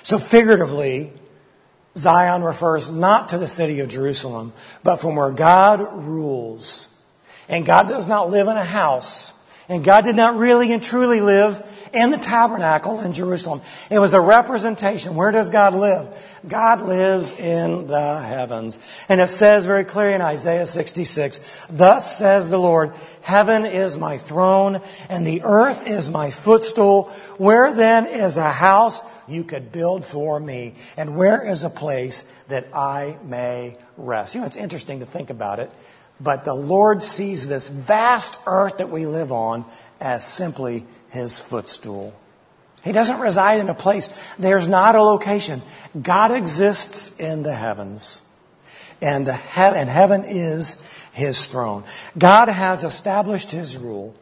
So 0.03 0.19
figuratively, 0.19 1.13
Zion 1.97 2.43
refers 2.43 2.91
not 2.91 3.31
to 3.31 3.39
the 3.39 3.49
city 3.49 3.81
of 3.81 3.89
Jerusalem, 3.89 4.53
but 4.83 4.97
from 4.97 5.17
where 5.17 5.31
God 5.31 5.81
rules. 5.81 6.89
And 7.49 7.65
God 7.65 7.89
does 7.89 8.09
not 8.09 8.31
live 8.31 8.49
in 8.49 8.57
a 8.57 8.65
house. 8.65 9.33
And 9.69 9.85
God 9.85 10.05
did 10.05 10.15
not 10.15 10.37
really 10.37 10.73
and 10.73 10.83
truly 10.83 11.21
live 11.21 11.61
in 11.93 12.11
the 12.11 12.19
tabernacle 12.19 13.01
in 13.01 13.13
Jerusalem. 13.13 13.63
It 13.91 13.99
was 13.99 14.15
a 14.15 14.21
representation. 14.21 15.17
Where 15.17 15.33
does 15.33 15.51
God 15.51 15.75
live? 15.75 16.41
God 16.47 16.83
lives 16.83 17.39
in 17.39 17.89
the 17.89 18.21
heavens. 18.21 18.79
And 19.09 19.21
it 19.21 19.29
says 19.29 19.67
very 19.67 19.85
clearly 19.85 20.15
in 20.15 20.23
Isaiah 20.23 20.67
66, 20.67 21.67
Thus 21.71 22.17
says 22.17 22.49
the 22.49 22.59
Lord, 22.59 22.93
Heaven 23.23 23.65
is 23.65 23.99
my 23.99 24.19
throne, 24.19 24.81
and 25.09 25.27
the 25.27 25.43
earth 25.43 25.87
is 25.87 26.09
my 26.11 26.31
footstool. 26.31 27.05
Where 27.39 27.73
then 27.73 28.07
is 28.07 28.37
a 28.37 28.53
house 28.53 29.03
you 29.27 29.43
could 29.43 29.73
build 29.73 30.05
for 30.05 30.39
me? 30.39 30.75
And 30.97 31.17
where 31.17 31.45
is 31.45 31.65
a 31.65 31.71
place 31.71 32.23
that 32.49 32.69
I 32.75 33.17
may 33.25 33.79
rest? 33.97 34.35
You 34.35 34.43
know, 34.43 34.47
it's 34.47 34.57
interesting 34.57 35.01
to 35.01 35.07
think 35.07 35.31
about 35.31 35.59
it. 35.59 35.73
But 36.21 36.45
the 36.45 36.55
Lord 36.55 37.03
sees 37.03 37.49
this 37.49 37.69
vast 37.69 38.39
earth 38.47 38.79
that 38.79 38.91
we 38.91 39.07
live 39.07 39.33
on 39.33 39.65
as 40.01 40.25
simply 40.25 40.85
his 41.11 41.39
footstool. 41.39 42.15
He 42.85 42.93
doesn't 42.93 43.21
reside 43.21 43.61
in 43.61 43.69
a 43.69 43.75
place. 43.75 44.09
There's 44.37 44.69
not 44.69 44.95
a 44.95 45.03
location. 45.03 45.61
God 46.01 46.31
exists 46.31 47.19
in 47.19 47.43
the 47.43 47.55
heavens. 47.55 48.23
And, 49.03 49.27
the 49.27 49.35
he- 49.35 49.61
and 49.61 49.89
heaven 49.91 50.25
is 50.25 50.81
his 51.13 51.47
throne. 51.47 51.85
God 52.17 52.49
has 52.49 52.85
established 52.85 53.51
his 53.51 53.77
rule. 53.77 54.15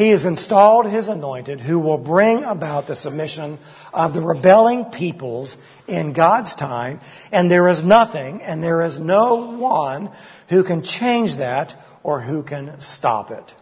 He 0.00 0.08
has 0.10 0.24
installed 0.24 0.86
His 0.86 1.08
anointed 1.08 1.60
who 1.60 1.78
will 1.78 1.98
bring 1.98 2.42
about 2.44 2.86
the 2.86 2.96
submission 2.96 3.58
of 3.92 4.14
the 4.14 4.22
rebelling 4.22 4.86
peoples 4.86 5.58
in 5.86 6.14
God's 6.14 6.54
time. 6.54 7.00
And 7.32 7.50
there 7.50 7.68
is 7.68 7.84
nothing 7.84 8.40
and 8.40 8.64
there 8.64 8.80
is 8.80 8.98
no 8.98 9.52
one 9.58 10.10
who 10.50 10.64
can 10.64 10.82
change 10.82 11.36
that 11.36 11.74
or 12.02 12.20
who 12.20 12.42
can 12.42 12.80
stop 12.80 13.30
it. 13.30 13.54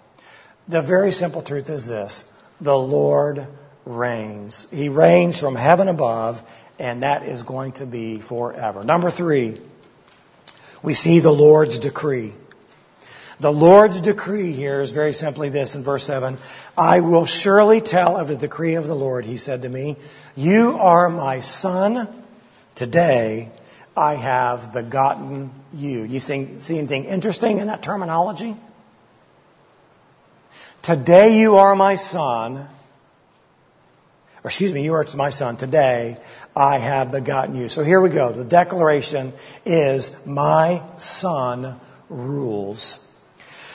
The 0.66 0.82
very 0.82 1.12
simple 1.12 1.42
truth 1.42 1.70
is 1.70 1.86
this. 1.86 2.32
The 2.60 2.76
Lord 2.76 3.46
reigns. 3.84 4.68
He 4.70 4.88
reigns 4.88 5.38
from 5.38 5.54
heaven 5.54 5.88
above 5.88 6.42
and 6.78 7.02
that 7.02 7.22
is 7.22 7.42
going 7.42 7.72
to 7.72 7.86
be 7.86 8.18
forever. 8.18 8.84
Number 8.84 9.10
three, 9.10 9.58
we 10.82 10.94
see 10.94 11.20
the 11.20 11.32
Lord's 11.32 11.78
decree. 11.78 12.32
The 13.40 13.52
Lord's 13.52 14.00
decree 14.00 14.52
here 14.52 14.80
is 14.80 14.90
very 14.92 15.12
simply 15.12 15.48
this 15.48 15.74
in 15.74 15.82
verse 15.82 16.04
7. 16.04 16.38
I 16.76 17.00
will 17.00 17.26
surely 17.26 17.80
tell 17.80 18.16
of 18.16 18.28
the 18.28 18.36
decree 18.36 18.74
of 18.74 18.86
the 18.86 18.94
Lord, 18.94 19.24
he 19.24 19.36
said 19.36 19.62
to 19.62 19.68
me. 19.68 19.96
You 20.36 20.78
are 20.78 21.08
my 21.08 21.40
son. 21.40 22.08
Today 22.74 23.50
I 23.98 24.14
have 24.14 24.72
begotten 24.72 25.50
you. 25.74 26.04
You 26.04 26.20
see, 26.20 26.60
see 26.60 26.78
anything 26.78 27.04
interesting 27.04 27.58
in 27.58 27.66
that 27.66 27.82
terminology? 27.82 28.56
Today 30.82 31.40
you 31.40 31.56
are 31.56 31.74
my 31.74 31.96
son 31.96 32.68
or 34.44 34.48
excuse 34.48 34.72
me, 34.72 34.84
you 34.84 34.94
are 34.94 35.04
my 35.16 35.30
son. 35.30 35.56
Today 35.56 36.16
I 36.54 36.78
have 36.78 37.10
begotten 37.10 37.56
you. 37.56 37.68
So 37.68 37.82
here 37.82 38.00
we 38.00 38.08
go. 38.08 38.30
The 38.30 38.44
declaration 38.44 39.32
is, 39.66 40.26
my 40.26 40.82
son 40.96 41.78
rules. 42.08 43.04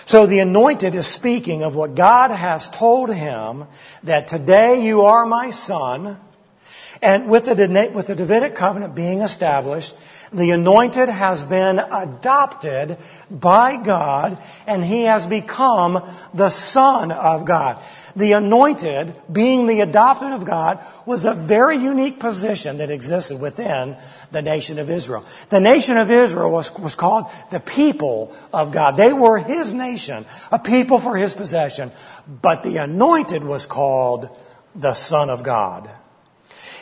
So 0.05 0.25
the 0.25 0.39
anointed 0.39 0.95
is 0.95 1.05
speaking 1.05 1.63
of 1.63 1.75
what 1.75 1.95
God 1.95 2.31
has 2.31 2.69
told 2.69 3.13
him 3.13 3.65
that 4.03 4.29
today 4.29 4.86
you 4.86 5.01
are 5.01 5.25
my 5.25 5.49
son. 5.49 6.17
And 7.04 7.30
with 7.30 7.46
the, 7.46 7.92
with 7.94 8.08
the 8.08 8.16
Davidic 8.16 8.56
covenant 8.56 8.96
being 8.96 9.24
established, 9.24 9.94
the 10.32 10.52
anointed 10.52 11.10
has 11.10 11.44
been 11.44 11.78
adopted 11.78 12.98
by 13.30 13.76
God 13.76 14.38
and 14.68 14.82
he 14.82 15.04
has 15.04 15.28
become 15.28 16.02
the 16.34 16.50
son 16.50 17.12
of 17.12 17.44
God. 17.44 17.84
The 18.16 18.32
anointed, 18.32 19.13
being 19.30 19.68
the 19.68 19.82
adopted 19.82 20.32
of 20.32 20.46
God, 20.46 20.80
was 21.06 21.26
a 21.26 21.34
very 21.34 21.76
unique 21.76 22.22
position 22.22 22.78
that 22.78 22.89
existed 22.89 23.42
within 23.42 23.98
the 24.32 24.42
nation 24.42 24.80
of 24.80 24.89
Israel. 24.89 25.26
The 25.50 25.60
nation 25.60 25.98
of 25.98 26.10
Israel 26.10 26.52
was, 26.52 26.74
was 26.80 26.96
called 26.96 27.26
the 27.52 27.60
people 27.60 28.34
of 28.54 28.72
God. 28.72 28.96
They 28.96 29.12
were 29.12 29.39
his 29.39 29.74
nation, 29.74 30.24
a 30.54 30.60
people 30.60 31.00
for 31.00 31.18
his 31.18 31.34
possession. 31.34 31.92
But 32.42 32.63
the 32.63 32.78
anointed 32.78 33.44
was 33.44 33.66
called 33.66 34.30
the 34.74 34.94
son 34.94 35.30
of 35.30 35.44
God. 35.44 35.89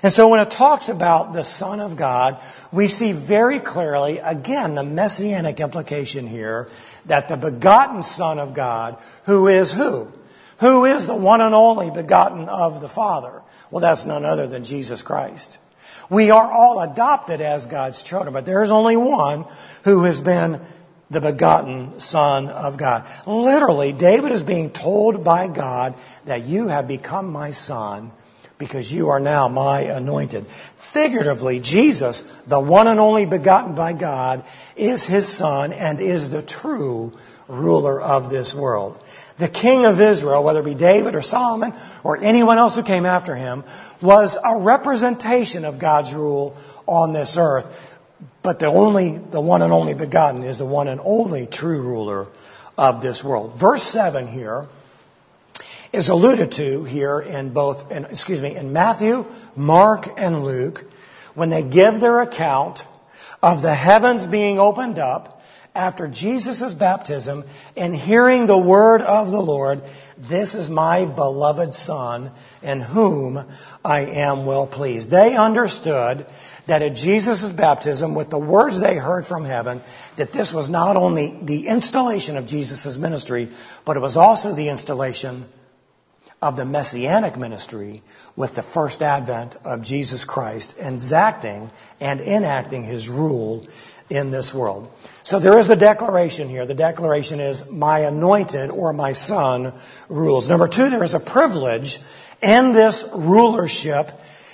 And 0.04 0.12
so 0.12 0.30
when 0.30 0.40
it 0.40 0.50
talks 0.50 0.90
about 0.90 1.34
the 1.34 1.44
Son 1.44 1.80
of 1.80 1.96
God, 1.96 2.42
we 2.72 2.88
see 2.88 3.12
very 3.12 3.60
clearly, 3.60 4.18
again, 4.18 4.74
the 4.74 4.84
messianic 4.84 5.60
implication 5.60 6.26
here 6.26 6.70
that 7.06 7.30
the 7.30 7.38
begotten 7.38 8.02
Son 8.02 8.40
of 8.40 8.54
God, 8.54 8.98
who 9.26 9.48
is 9.48 9.72
who? 9.72 10.12
Who 10.60 10.86
is 10.86 11.06
the 11.06 11.16
one 11.16 11.42
and 11.42 11.54
only 11.54 11.92
begotten 11.92 12.50
of 12.50 12.82
the 12.82 12.88
Father? 12.88 13.42
Well, 13.70 13.82
that's 13.82 14.06
none 14.06 14.26
other 14.26 14.48
than 14.48 14.64
Jesus 14.64 15.04
Christ. 15.04 15.60
We 16.10 16.32
are 16.32 16.52
all 16.52 16.82
adopted 16.82 17.42
as 17.42 17.68
God's 17.68 18.02
children, 18.02 18.34
but 18.34 18.46
there 18.46 18.64
is 18.64 18.72
only 18.72 18.98
one 18.98 19.46
who 19.84 20.04
has 20.04 20.20
been 20.20 20.60
the 21.12 21.22
begotten 21.22 22.00
Son 22.00 22.50
of 22.50 22.78
God. 22.78 23.06
Literally, 23.28 23.92
David 23.92 24.32
is 24.32 24.44
being 24.44 24.72
told 24.72 25.24
by 25.24 25.48
God 25.48 25.96
that 26.26 26.44
you 26.44 26.70
have 26.70 26.88
become 26.88 27.32
my 27.32 27.52
son 27.52 28.12
because 28.62 28.94
you 28.94 29.10
are 29.10 29.20
now 29.20 29.48
my 29.48 29.80
anointed. 29.80 30.46
Figuratively, 30.46 31.60
Jesus, 31.60 32.22
the 32.42 32.60
one 32.60 32.88
and 32.88 33.00
only 33.00 33.26
begotten 33.26 33.74
by 33.74 33.94
God, 33.94 34.44
is 34.76 35.04
his 35.04 35.28
son 35.28 35.74
and 35.74 36.00
is 36.00 36.30
the 36.30 36.44
true 36.44 37.12
ruler 37.48 38.00
of 38.00 38.30
this 38.30 38.54
world. 38.54 39.04
The 39.40 39.48
king 39.48 39.86
of 39.86 40.00
Israel, 40.00 40.44
whether 40.44 40.60
it 40.60 40.66
be 40.66 40.76
David 40.76 41.16
or 41.16 41.24
Solomon 41.24 41.74
or 42.04 42.18
anyone 42.18 42.60
else 42.60 42.76
who 42.76 42.84
came 42.84 43.08
after 43.08 43.36
him, 43.36 43.64
was 44.00 44.38
a 44.38 44.60
representation 44.60 45.66
of 45.66 45.80
God's 45.80 46.14
rule 46.14 46.56
on 46.86 47.14
this 47.14 47.38
earth. 47.38 48.00
But 48.44 48.60
the 48.60 48.68
only, 48.68 49.18
the 49.18 49.42
one 49.42 49.64
and 49.64 49.74
only 49.74 49.96
begotten 49.96 50.44
is 50.44 50.60
the 50.60 50.68
one 50.68 50.88
and 50.88 51.02
only 51.04 51.48
true 51.48 51.82
ruler 51.82 52.28
of 52.78 53.02
this 53.02 53.24
world. 53.24 53.56
Verse 53.56 53.82
7 53.82 54.28
here 54.28 54.68
is 55.94 56.10
alluded 56.10 56.52
to 56.54 56.84
here 56.84 57.20
in 57.20 57.50
both, 57.50 57.92
in, 57.92 58.06
excuse 58.06 58.42
me, 58.42 58.56
in 58.56 58.74
Matthew, 58.74 59.26
Mark, 59.56 60.08
and 60.18 60.44
Luke 60.44 60.86
when 61.36 61.50
they 61.50 61.64
give 61.64 62.00
their 62.00 62.22
account 62.22 62.86
of 63.42 63.62
the 63.62 63.74
heavens 63.74 64.26
being 64.26 64.60
opened 64.60 65.00
up 65.00 65.42
after 65.74 66.08
Jesus' 66.08 66.74
baptism 66.74 67.46
and 67.78 67.96
hearing 67.96 68.46
the 68.46 68.58
word 68.58 69.02
of 69.02 69.32
the 69.32 69.40
Lord, 69.40 69.82
this 70.18 70.54
is 70.54 70.70
my 70.70 71.06
beloved 71.06 71.74
son 71.74 72.32
in 72.62 72.82
whom 72.82 73.42
I 73.84 74.02
am 74.02 74.46
well 74.46 74.68
pleased. 74.68 75.10
They 75.10 75.36
understood 75.38 76.26
that 76.68 76.82
at 76.82 76.96
Jesus' 76.96 77.50
baptism, 77.52 78.16
with 78.16 78.30
the 78.30 78.38
words 78.38 78.80
they 78.80 78.98
heard 78.98 79.26
from 79.26 79.46
heaven, 79.46 79.82
that 80.18 80.34
this 80.34 80.54
was 80.54 80.70
not 80.70 80.98
only 80.98 81.40
the 81.42 81.68
installation 81.68 82.36
of 82.36 82.48
Jesus' 82.48 82.98
ministry, 82.98 83.48
but 83.86 83.96
it 83.96 84.02
was 84.02 84.18
also 84.18 84.54
the 84.54 84.70
installation 84.70 85.46
of 86.42 86.58
the 86.58 86.66
messianic 86.66 87.38
ministry 87.38 88.02
with 88.36 88.56
the 88.56 88.64
first 88.64 89.04
advent 89.04 89.56
of 89.64 89.84
Jesus 89.84 90.26
Christ 90.26 90.78
exacting 90.80 91.70
and 92.00 92.20
enacting 92.20 92.84
his 92.84 93.10
rule 93.10 93.66
in 94.10 94.32
this 94.32 94.54
world. 94.54 94.92
So 95.24 95.40
there 95.40 95.60
is 95.60 95.70
a 95.70 95.76
declaration 95.76 96.50
here. 96.50 96.66
The 96.66 96.74
declaration 96.74 97.40
is, 97.40 97.72
my 97.72 98.00
anointed 98.00 98.72
or 98.72 98.92
my 98.92 99.12
son 99.12 99.74
rules. 100.10 100.50
Number 100.50 100.68
two, 100.68 100.90
there 100.90 101.04
is 101.04 101.14
a 101.14 101.20
privilege 101.20 102.00
in 102.42 102.74
this 102.74 103.08
rulership 103.14 104.12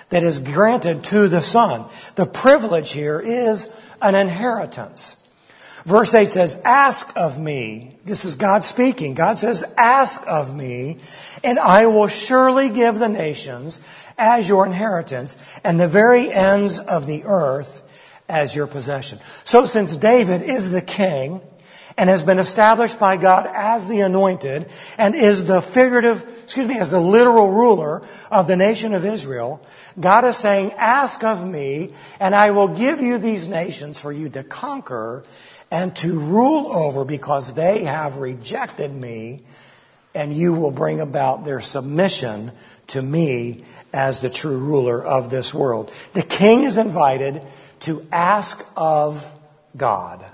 that 0.09 0.23
is 0.23 0.39
granted 0.39 1.05
to 1.05 1.27
the 1.27 1.41
son. 1.41 1.85
The 2.15 2.25
privilege 2.25 2.91
here 2.91 3.19
is 3.19 3.73
an 4.01 4.13
inheritance. 4.15 5.23
Verse 5.87 6.13
8 6.13 6.33
says, 6.33 6.61
ask 6.65 7.13
of 7.15 7.39
me. 7.39 7.95
This 8.03 8.25
is 8.25 8.35
God 8.35 8.65
speaking. 8.65 9.13
God 9.13 9.39
says, 9.39 9.63
ask 9.77 10.21
of 10.27 10.53
me, 10.53 10.97
and 11.45 11.57
I 11.57 11.85
will 11.85 12.09
surely 12.09 12.67
give 12.67 12.99
the 12.99 13.07
nations 13.07 13.79
as 14.17 14.49
your 14.49 14.65
inheritance, 14.65 15.37
and 15.63 15.79
the 15.79 15.87
very 15.87 16.29
ends 16.29 16.77
of 16.77 17.07
the 17.07 17.23
earth 17.23 18.21
as 18.27 18.53
your 18.53 18.67
possession. 18.67 19.19
So 19.45 19.65
since 19.65 19.95
David 19.95 20.41
is 20.41 20.71
the 20.71 20.81
king, 20.81 21.39
and 21.97 22.09
has 22.09 22.21
been 22.21 22.37
established 22.37 22.99
by 22.99 23.17
God 23.17 23.47
as 23.51 23.87
the 23.87 24.01
anointed, 24.01 24.69
and 24.97 25.15
is 25.15 25.45
the 25.45 25.61
figurative, 25.61 26.21
excuse 26.43 26.67
me, 26.67 26.77
as 26.79 26.91
the 26.91 26.99
literal 26.99 27.49
ruler 27.49 28.03
of 28.29 28.47
the 28.47 28.57
nation 28.57 28.93
of 28.93 29.03
Israel, 29.03 29.65
God 29.99 30.25
is 30.25 30.37
saying, 30.37 30.73
ask 30.73 31.23
of 31.23 31.47
me, 31.47 31.93
and 32.19 32.35
I 32.35 32.51
will 32.51 32.67
give 32.67 32.99
you 32.99 33.17
these 33.17 33.47
nations 33.47 33.99
for 33.99 34.11
you 34.11 34.29
to 34.29 34.43
conquer 34.43 35.23
and 35.71 35.95
to 35.97 36.19
rule 36.19 36.67
over 36.67 37.03
because 37.05 37.53
they 37.53 37.83
have 37.83 38.17
rejected 38.17 38.93
me 38.93 39.43
and 40.15 40.35
you 40.35 40.53
will 40.53 40.71
bring 40.71 40.99
about 40.99 41.45
their 41.45 41.61
submission 41.61 42.51
to 42.87 43.01
me 43.01 43.63
as 43.93 44.21
the 44.21 44.29
true 44.29 44.57
ruler 44.57 45.03
of 45.03 45.29
this 45.29 45.53
world. 45.53 45.91
The 46.13 46.23
king 46.23 46.63
is 46.63 46.77
invited 46.77 47.41
to 47.81 48.05
ask 48.11 48.65
of 48.75 49.31
God. 49.75 50.25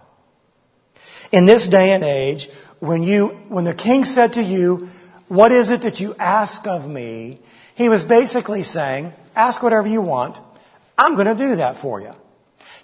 In 1.32 1.46
this 1.46 1.68
day 1.68 1.92
and 1.92 2.04
age, 2.04 2.50
when 2.80 3.04
you, 3.04 3.30
when 3.50 3.66
the 3.66 3.74
king 3.74 4.06
said 4.06 4.34
to 4.34 4.44
you, 4.44 4.90
what 5.28 5.52
is 5.52 5.72
it 5.72 5.82
that 5.82 6.00
you 6.00 6.16
ask 6.20 6.68
of 6.68 6.88
me? 6.88 7.40
He 7.76 7.90
was 7.90 8.04
basically 8.04 8.64
saying, 8.64 9.12
ask 9.36 9.64
whatever 9.64 9.88
you 9.88 10.02
want. 10.02 10.40
I'm 10.98 11.16
going 11.16 11.28
to 11.28 11.36
do 11.36 11.56
that 11.58 11.78
for 11.78 12.00
you. 12.00 12.14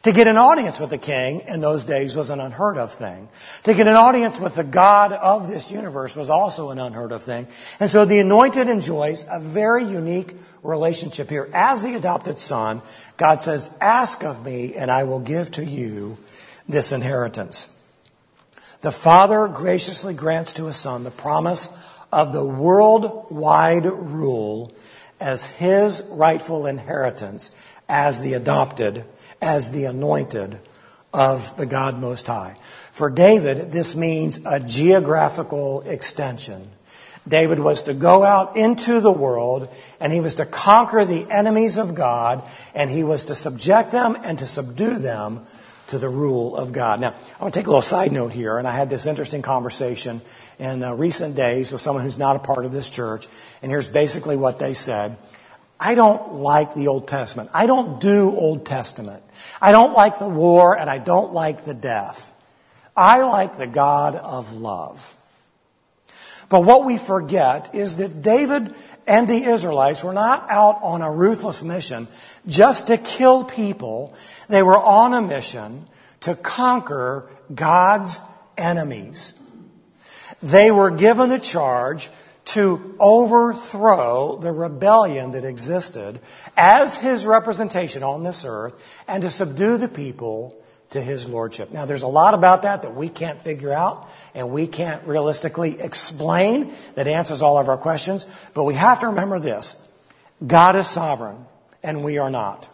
To 0.03 0.13
get 0.13 0.27
an 0.27 0.37
audience 0.37 0.79
with 0.79 0.91
the 0.91 0.97
king 0.97 1.41
in 1.47 1.59
those 1.59 1.83
days 1.83 2.15
was 2.15 2.29
an 2.29 2.39
unheard 2.39 2.77
of 2.77 2.93
thing. 2.93 3.27
To 3.63 3.73
get 3.73 3.85
an 3.85 3.97
audience 3.97 4.39
with 4.39 4.55
the 4.55 4.63
God 4.63 5.11
of 5.11 5.49
this 5.49 5.73
universe 5.73 6.15
was 6.15 6.29
also 6.29 6.69
an 6.69 6.79
unheard 6.79 7.11
of 7.11 7.23
thing. 7.23 7.47
And 7.81 7.89
so 7.89 8.05
the 8.05 8.19
anointed 8.19 8.69
enjoys 8.69 9.25
a 9.29 9.41
very 9.41 9.83
unique 9.83 10.33
relationship 10.63 11.29
here. 11.29 11.49
As 11.53 11.83
the 11.83 11.95
adopted 11.95 12.39
son, 12.39 12.81
God 13.17 13.41
says, 13.41 13.77
ask 13.81 14.23
of 14.23 14.45
me 14.45 14.75
and 14.75 14.89
I 14.89 15.03
will 15.03 15.19
give 15.19 15.51
to 15.51 15.65
you 15.65 16.17
this 16.69 16.93
inheritance. 16.93 17.75
The 18.79 18.93
father 18.93 19.49
graciously 19.49 20.13
grants 20.13 20.53
to 20.53 20.67
his 20.67 20.77
son 20.77 21.03
the 21.03 21.11
promise 21.11 21.67
of 22.13 22.31
the 22.31 22.45
worldwide 22.45 23.85
rule 23.85 24.73
as 25.19 25.45
his 25.45 26.07
rightful 26.09 26.67
inheritance 26.67 27.51
as 27.89 28.21
the 28.21 28.35
adopted 28.35 29.03
as 29.41 29.71
the 29.71 29.85
anointed 29.85 30.59
of 31.13 31.57
the 31.57 31.65
God 31.65 31.99
Most 31.99 32.27
High. 32.27 32.55
For 32.91 33.09
David, 33.09 33.71
this 33.71 33.95
means 33.95 34.45
a 34.45 34.59
geographical 34.59 35.81
extension. 35.81 36.69
David 37.27 37.59
was 37.59 37.83
to 37.83 37.93
go 37.93 38.23
out 38.23 38.55
into 38.57 39.01
the 39.01 39.11
world 39.11 39.69
and 39.99 40.11
he 40.11 40.21
was 40.21 40.35
to 40.35 40.45
conquer 40.45 41.05
the 41.05 41.27
enemies 41.29 41.77
of 41.77 41.95
God 41.95 42.43
and 42.73 42.89
he 42.89 43.03
was 43.03 43.25
to 43.25 43.35
subject 43.35 43.91
them 43.91 44.17
and 44.23 44.39
to 44.39 44.47
subdue 44.47 44.97
them 44.99 45.45
to 45.89 45.97
the 45.97 46.09
rule 46.09 46.55
of 46.55 46.71
God. 46.71 46.99
Now, 46.99 47.09
I 47.39 47.43
want 47.43 47.53
to 47.53 47.59
take 47.59 47.67
a 47.67 47.69
little 47.69 47.81
side 47.81 48.11
note 48.11 48.31
here, 48.31 48.57
and 48.57 48.67
I 48.67 48.71
had 48.71 48.91
this 48.91 49.07
interesting 49.07 49.41
conversation 49.41 50.21
in 50.59 50.83
uh, 50.83 50.93
recent 50.93 51.35
days 51.35 51.71
with 51.71 51.81
someone 51.81 52.03
who's 52.03 52.17
not 52.17 52.35
a 52.35 52.39
part 52.39 52.65
of 52.65 52.71
this 52.71 52.91
church, 52.91 53.27
and 53.63 53.71
here's 53.71 53.89
basically 53.89 54.37
what 54.37 54.59
they 54.59 54.73
said. 54.73 55.17
I 55.79 55.95
don't 55.95 56.33
like 56.33 56.73
the 56.73 56.87
Old 56.87 57.07
Testament. 57.07 57.51
I 57.53 57.65
don't 57.65 58.01
do 58.01 58.35
Old 58.35 58.65
Testament. 58.65 59.23
I 59.61 59.71
don't 59.71 59.93
like 59.93 60.19
the 60.19 60.27
war, 60.27 60.77
and 60.77 60.89
I 60.89 60.97
don't 60.97 61.33
like 61.33 61.63
the 61.63 61.73
death. 61.73 62.25
I 62.95 63.21
like 63.21 63.57
the 63.57 63.67
God 63.67 64.15
of 64.15 64.53
love. 64.53 65.15
But 66.49 66.65
what 66.65 66.85
we 66.85 66.97
forget 66.97 67.75
is 67.75 67.97
that 67.97 68.21
David 68.21 68.73
and 69.07 69.27
the 69.27 69.43
Israelites 69.43 70.03
were 70.03 70.13
not 70.13 70.49
out 70.49 70.79
on 70.81 71.01
a 71.01 71.11
ruthless 71.11 71.63
mission 71.63 72.07
just 72.47 72.87
to 72.87 72.97
kill 72.97 73.43
people. 73.45 74.15
They 74.49 74.63
were 74.63 74.77
on 74.77 75.13
a 75.13 75.21
mission 75.21 75.87
to 76.21 76.35
conquer 76.35 77.29
God's 77.53 78.19
enemies. 78.57 79.33
They 80.41 80.71
were 80.71 80.91
given 80.91 81.31
a 81.31 81.39
charge 81.39 82.09
to 82.49 82.95
overthrow 82.99 84.37
the 84.37 84.51
rebellion 84.51 85.31
that 85.31 85.45
existed 85.45 86.19
as 86.57 86.95
his 86.95 87.25
representation 87.25 88.01
on 88.03 88.23
this 88.23 88.43
earth 88.43 89.03
and 89.07 89.21
to 89.21 89.29
subdue 89.29 89.77
the 89.77 89.87
people 89.87 90.55
to 90.89 90.99
his 90.99 91.27
lordship. 91.27 91.71
Now 91.71 91.85
there's 91.85 92.01
a 92.01 92.07
lot 92.07 92.33
about 92.33 92.63
that 92.63 92.81
that 92.81 92.95
we 92.95 93.07
can't 93.07 93.39
figure 93.39 93.71
out 93.71 94.09
and 94.33 94.49
we 94.49 94.65
can't 94.65 95.05
realistically 95.05 95.79
explain 95.79 96.73
that 96.95 97.07
answers 97.07 97.43
all 97.43 97.59
of 97.59 97.67
our 97.67 97.77
questions, 97.77 98.25
but 98.55 98.63
we 98.63 98.73
have 98.73 99.01
to 99.01 99.07
remember 99.07 99.39
this. 99.39 99.79
God 100.45 100.75
is 100.75 100.87
sovereign 100.87 101.45
and 101.83 102.03
we 102.03 102.17
are 102.17 102.31
not. 102.31 102.67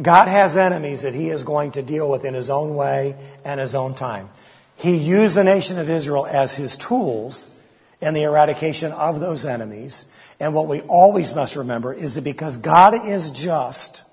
God 0.00 0.28
has 0.28 0.56
enemies 0.56 1.02
that 1.02 1.12
he 1.12 1.28
is 1.28 1.42
going 1.42 1.72
to 1.72 1.82
deal 1.82 2.08
with 2.08 2.24
in 2.24 2.34
his 2.34 2.50
own 2.50 2.76
way 2.76 3.16
and 3.44 3.58
his 3.58 3.74
own 3.74 3.94
time. 3.94 4.30
He 4.78 4.96
used 4.96 5.36
the 5.36 5.44
nation 5.44 5.78
of 5.78 5.90
Israel 5.90 6.26
as 6.26 6.54
his 6.54 6.76
tools 6.76 7.54
in 8.00 8.14
the 8.14 8.22
eradication 8.22 8.92
of 8.92 9.20
those 9.20 9.44
enemies. 9.44 10.04
And 10.38 10.54
what 10.54 10.68
we 10.68 10.80
always 10.82 11.34
must 11.34 11.56
remember 11.56 11.92
is 11.92 12.14
that 12.14 12.22
because 12.22 12.58
God 12.58 12.94
is 12.94 13.30
just, 13.30 14.04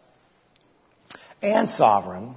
and 1.42 1.70
sovereign. 1.70 2.36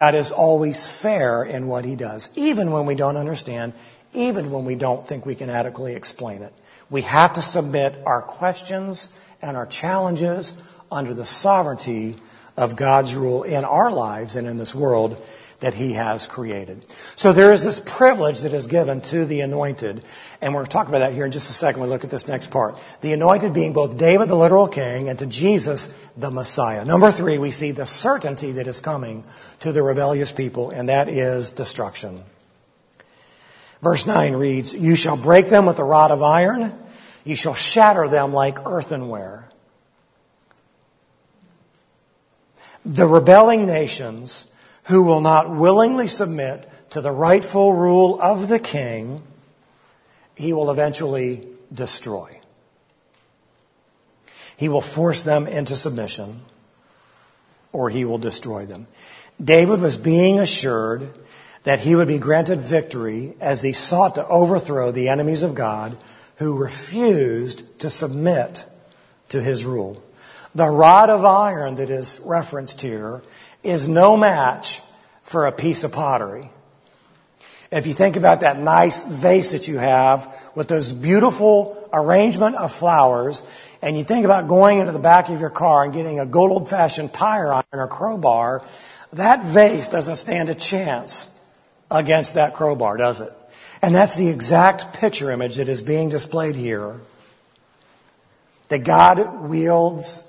God 0.00 0.14
is 0.14 0.30
always 0.30 0.86
fair 0.86 1.42
in 1.42 1.66
what 1.66 1.86
he 1.86 1.96
does, 1.96 2.36
even 2.36 2.70
when 2.70 2.84
we 2.84 2.94
don't 2.94 3.16
understand, 3.16 3.72
even 4.12 4.50
when 4.50 4.66
we 4.66 4.74
don't 4.74 5.06
think 5.06 5.24
we 5.24 5.34
can 5.34 5.48
adequately 5.48 5.94
explain 5.94 6.42
it. 6.42 6.52
We 6.90 7.02
have 7.02 7.34
to 7.34 7.42
submit 7.42 7.94
our 8.04 8.20
questions 8.20 9.18
and 9.40 9.56
our 9.56 9.66
challenges 9.66 10.62
under 10.92 11.14
the 11.14 11.24
sovereignty 11.24 12.16
of 12.56 12.76
God's 12.76 13.14
rule 13.14 13.42
in 13.42 13.64
our 13.64 13.90
lives 13.90 14.36
and 14.36 14.46
in 14.46 14.58
this 14.58 14.74
world 14.74 15.20
that 15.60 15.74
he 15.74 15.94
has 15.94 16.26
created. 16.26 16.84
So 17.14 17.32
there 17.32 17.52
is 17.52 17.64
this 17.64 17.80
privilege 17.80 18.42
that 18.42 18.52
is 18.52 18.66
given 18.66 19.00
to 19.02 19.24
the 19.24 19.40
anointed, 19.40 20.04
and 20.42 20.54
we're 20.54 20.66
talk 20.66 20.88
about 20.88 20.98
that 20.98 21.14
here 21.14 21.24
in 21.24 21.30
just 21.30 21.50
a 21.50 21.54
second. 21.54 21.82
We 21.82 21.88
look 21.88 22.04
at 22.04 22.10
this 22.10 22.28
next 22.28 22.50
part. 22.50 22.78
The 23.00 23.14
anointed 23.14 23.54
being 23.54 23.72
both 23.72 23.96
David, 23.96 24.28
the 24.28 24.36
literal 24.36 24.68
king, 24.68 25.08
and 25.08 25.18
to 25.18 25.26
Jesus, 25.26 25.86
the 26.16 26.30
Messiah. 26.30 26.84
Number 26.84 27.10
three, 27.10 27.38
we 27.38 27.50
see 27.50 27.70
the 27.70 27.86
certainty 27.86 28.52
that 28.52 28.66
is 28.66 28.80
coming 28.80 29.24
to 29.60 29.72
the 29.72 29.82
rebellious 29.82 30.32
people, 30.32 30.70
and 30.70 30.88
that 30.90 31.08
is 31.08 31.52
destruction. 31.52 32.22
Verse 33.82 34.06
9 34.06 34.34
reads, 34.36 34.74
You 34.74 34.94
shall 34.96 35.16
break 35.16 35.48
them 35.48 35.64
with 35.66 35.78
a 35.78 35.84
rod 35.84 36.10
of 36.10 36.22
iron, 36.22 36.72
you 37.24 37.34
shall 37.34 37.54
shatter 37.54 38.08
them 38.08 38.32
like 38.32 38.66
earthenware. 38.66 39.48
The 42.84 43.06
rebelling 43.06 43.66
nations 43.66 44.50
who 44.86 45.02
will 45.02 45.20
not 45.20 45.50
willingly 45.50 46.08
submit 46.08 46.68
to 46.90 47.00
the 47.00 47.10
rightful 47.10 47.72
rule 47.72 48.20
of 48.20 48.48
the 48.48 48.58
king, 48.58 49.22
he 50.36 50.52
will 50.52 50.70
eventually 50.70 51.46
destroy. 51.72 52.40
He 54.56 54.68
will 54.68 54.80
force 54.80 55.22
them 55.22 55.46
into 55.46 55.76
submission 55.76 56.40
or 57.72 57.90
he 57.90 58.04
will 58.04 58.18
destroy 58.18 58.64
them. 58.64 58.86
David 59.42 59.80
was 59.80 59.96
being 59.96 60.38
assured 60.38 61.12
that 61.64 61.80
he 61.80 61.94
would 61.94 62.08
be 62.08 62.18
granted 62.18 62.60
victory 62.60 63.34
as 63.40 63.60
he 63.60 63.72
sought 63.72 64.14
to 64.14 64.26
overthrow 64.26 64.92
the 64.92 65.08
enemies 65.08 65.42
of 65.42 65.54
God 65.54 65.96
who 66.36 66.56
refused 66.56 67.80
to 67.80 67.90
submit 67.90 68.64
to 69.30 69.42
his 69.42 69.66
rule. 69.66 70.02
The 70.54 70.68
rod 70.68 71.10
of 71.10 71.24
iron 71.24 71.74
that 71.76 71.90
is 71.90 72.22
referenced 72.24 72.80
here 72.80 73.20
is 73.66 73.88
no 73.88 74.16
match 74.16 74.80
for 75.22 75.46
a 75.46 75.52
piece 75.52 75.84
of 75.84 75.92
pottery. 75.92 76.50
If 77.72 77.86
you 77.88 77.94
think 77.94 78.16
about 78.16 78.40
that 78.40 78.58
nice 78.58 79.04
vase 79.04 79.50
that 79.50 79.66
you 79.66 79.78
have 79.78 80.32
with 80.54 80.68
those 80.68 80.92
beautiful 80.92 81.88
arrangement 81.92 82.54
of 82.54 82.70
flowers, 82.70 83.42
and 83.82 83.98
you 83.98 84.04
think 84.04 84.24
about 84.24 84.46
going 84.46 84.78
into 84.78 84.92
the 84.92 85.00
back 85.00 85.28
of 85.28 85.40
your 85.40 85.50
car 85.50 85.84
and 85.84 85.92
getting 85.92 86.20
a 86.20 86.26
good 86.26 86.50
old 86.50 86.70
fashioned 86.70 87.12
tire 87.12 87.52
iron 87.52 87.64
or 87.72 87.88
crowbar, 87.88 88.62
that 89.14 89.44
vase 89.44 89.88
doesn't 89.88 90.16
stand 90.16 90.48
a 90.48 90.54
chance 90.54 91.32
against 91.90 92.34
that 92.34 92.54
crowbar, 92.54 92.96
does 92.96 93.20
it? 93.20 93.32
And 93.82 93.94
that's 93.94 94.16
the 94.16 94.28
exact 94.28 94.94
picture 94.94 95.30
image 95.30 95.56
that 95.56 95.68
is 95.68 95.82
being 95.82 96.08
displayed 96.08 96.54
here. 96.54 97.00
That 98.68 98.84
God 98.84 99.48
wields 99.48 100.22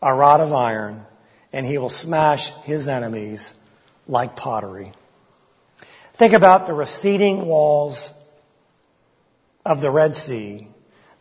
a 0.00 0.12
rod 0.14 0.40
of 0.40 0.52
iron 0.52 1.04
and 1.52 1.66
he 1.66 1.78
will 1.78 1.88
smash 1.88 2.50
his 2.62 2.88
enemies 2.88 3.54
like 4.06 4.36
pottery. 4.36 4.92
Think 6.14 6.32
about 6.32 6.66
the 6.66 6.74
receding 6.74 7.46
walls 7.46 8.14
of 9.64 9.80
the 9.80 9.90
Red 9.90 10.14
Sea 10.14 10.68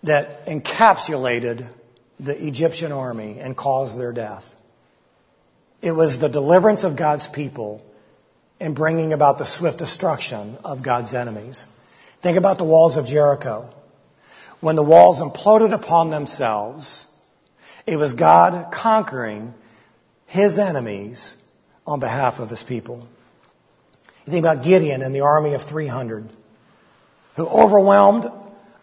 that 0.04 0.46
encapsulated 0.48 1.68
the 2.20 2.48
Egyptian 2.48 2.92
army 2.92 3.40
and 3.40 3.56
caused 3.56 3.98
their 3.98 4.14
death. 4.14 4.56
It 5.82 5.92
was 5.92 6.20
the 6.20 6.30
deliverance 6.30 6.84
of 6.84 6.96
God's 6.96 7.28
people 7.28 7.84
and 8.60 8.76
bringing 8.76 9.14
about 9.14 9.40
the 9.40 9.46
swift 9.46 9.80
destruction 9.80 10.58
of 10.64 10.84
God's 10.84 11.14
enemies. 11.14 11.66
Think 12.22 12.38
about 12.38 12.60
the 12.60 12.64
walls 12.64 12.98
of 12.98 13.08
Jericho. 13.08 13.74
When 14.60 14.76
the 14.76 14.84
walls 14.84 15.22
imploded 15.22 15.74
upon 15.74 16.12
themselves, 16.12 17.08
it 17.88 17.98
was 17.98 18.14
God 18.14 18.72
conquering 18.72 19.56
his 20.32 20.58
enemies 20.60 21.38
on 21.86 22.00
behalf 22.00 22.40
of 22.40 22.50
his 22.50 22.64
people. 22.64 23.06
You 24.26 24.32
think 24.32 24.46
about 24.46 24.64
Gideon 24.64 25.02
and 25.02 25.14
the 25.14 25.22
army 25.22 25.56
of 25.56 25.62
300 25.62 26.26
who 27.36 27.48
overwhelmed 27.48 28.30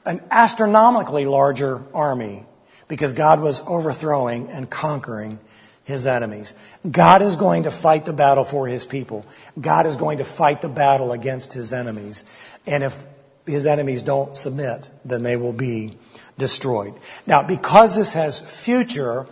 an 0.04 0.20
astronomically 0.30 1.24
larger 1.24 1.82
army 1.94 2.44
because 2.86 3.14
God 3.14 3.40
was 3.40 3.62
overthrowing 3.66 4.50
and 4.50 4.68
conquering 4.68 5.38
his 5.84 6.06
enemies. 6.06 6.54
God 6.88 7.22
is 7.22 7.36
going 7.36 7.62
to 7.62 7.70
fight 7.70 8.04
the 8.04 8.12
battle 8.12 8.44
for 8.44 8.66
his 8.66 8.84
people. 8.84 9.24
God 9.58 9.86
is 9.86 9.96
going 9.96 10.18
to 10.18 10.24
fight 10.24 10.60
the 10.60 10.68
battle 10.68 11.12
against 11.12 11.54
his 11.54 11.72
enemies. 11.72 12.24
And 12.66 12.84
if 12.84 13.04
his 13.46 13.64
enemies 13.64 14.02
don't 14.02 14.36
submit, 14.36 14.90
then 15.06 15.22
they 15.22 15.36
will 15.36 15.54
be 15.54 15.94
destroyed. 16.36 16.92
Now, 17.26 17.42
because 17.42 17.96
this 17.96 18.12
has 18.12 18.38
future 18.38 19.26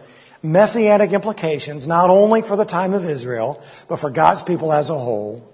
messianic 0.52 1.12
implications, 1.12 1.86
not 1.86 2.10
only 2.10 2.42
for 2.42 2.56
the 2.56 2.64
time 2.64 2.94
of 2.94 3.04
Israel, 3.04 3.62
but 3.88 3.98
for 3.98 4.10
God's 4.10 4.42
people 4.42 4.72
as 4.72 4.90
a 4.90 4.94
whole, 4.94 5.52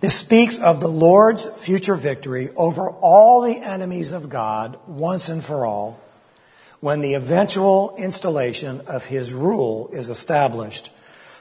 this 0.00 0.16
speaks 0.16 0.58
of 0.58 0.80
the 0.80 0.88
Lord's 0.88 1.44
future 1.44 1.94
victory 1.94 2.50
over 2.56 2.90
all 2.90 3.40
the 3.40 3.56
enemies 3.56 4.12
of 4.12 4.28
God 4.28 4.78
once 4.86 5.30
and 5.30 5.42
for 5.42 5.64
all 5.64 5.98
when 6.80 7.00
the 7.00 7.14
eventual 7.14 7.94
installation 7.96 8.82
of 8.88 9.06
His 9.06 9.32
rule 9.32 9.88
is 9.92 10.10
established 10.10 10.90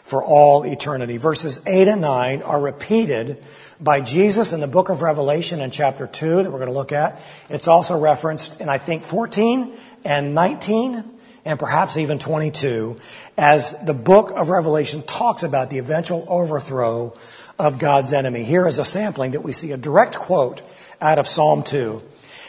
for 0.04 0.24
all 0.24 0.64
eternity. 0.64 1.18
Verses 1.18 1.66
8 1.68 1.90
and 1.90 2.02
9 2.02 2.42
are 2.44 2.62
repeated 2.62 3.44
by 3.82 4.00
Jesus 4.00 4.54
in 4.54 4.62
the 4.62 4.68
book 4.68 4.88
of 4.90 5.02
Revelation 5.02 5.60
in 5.60 5.72
chapter 5.72 6.08
2 6.08 6.44
that 6.44 6.52
we're 6.52 6.60
going 6.60 6.68
to 6.68 6.74
look 6.74 6.94
at. 6.94 7.22
It's 7.50 7.68
also 7.68 8.00
referenced 8.00 8.62
in, 8.62 8.70
I 8.70 8.78
think, 8.78 9.04
14 9.04 9.74
and 10.06 10.36
19 10.36 11.13
and 11.46 11.60
perhaps 11.60 11.98
even 11.98 12.20
22 12.20 13.00
as 13.38 13.78
the 13.86 13.94
book 13.94 14.32
of 14.32 14.50
Revelation 14.50 15.02
talks 15.02 15.44
about 15.44 15.70
the 15.70 15.80
eventual 15.80 16.26
overthrow 16.28 17.16
of 17.60 17.80
God's 17.80 18.14
enemy. 18.14 18.44
Here 18.44 18.66
is 18.66 18.80
a 18.80 18.86
sampling 18.86 19.32
that 19.32 19.42
we 19.42 19.54
see 19.54 19.72
a 19.72 19.78
direct 19.78 20.16
quote 20.16 20.62
out 21.02 21.20
of 21.20 21.28
Psalm 21.28 21.64
2. 21.64 22.02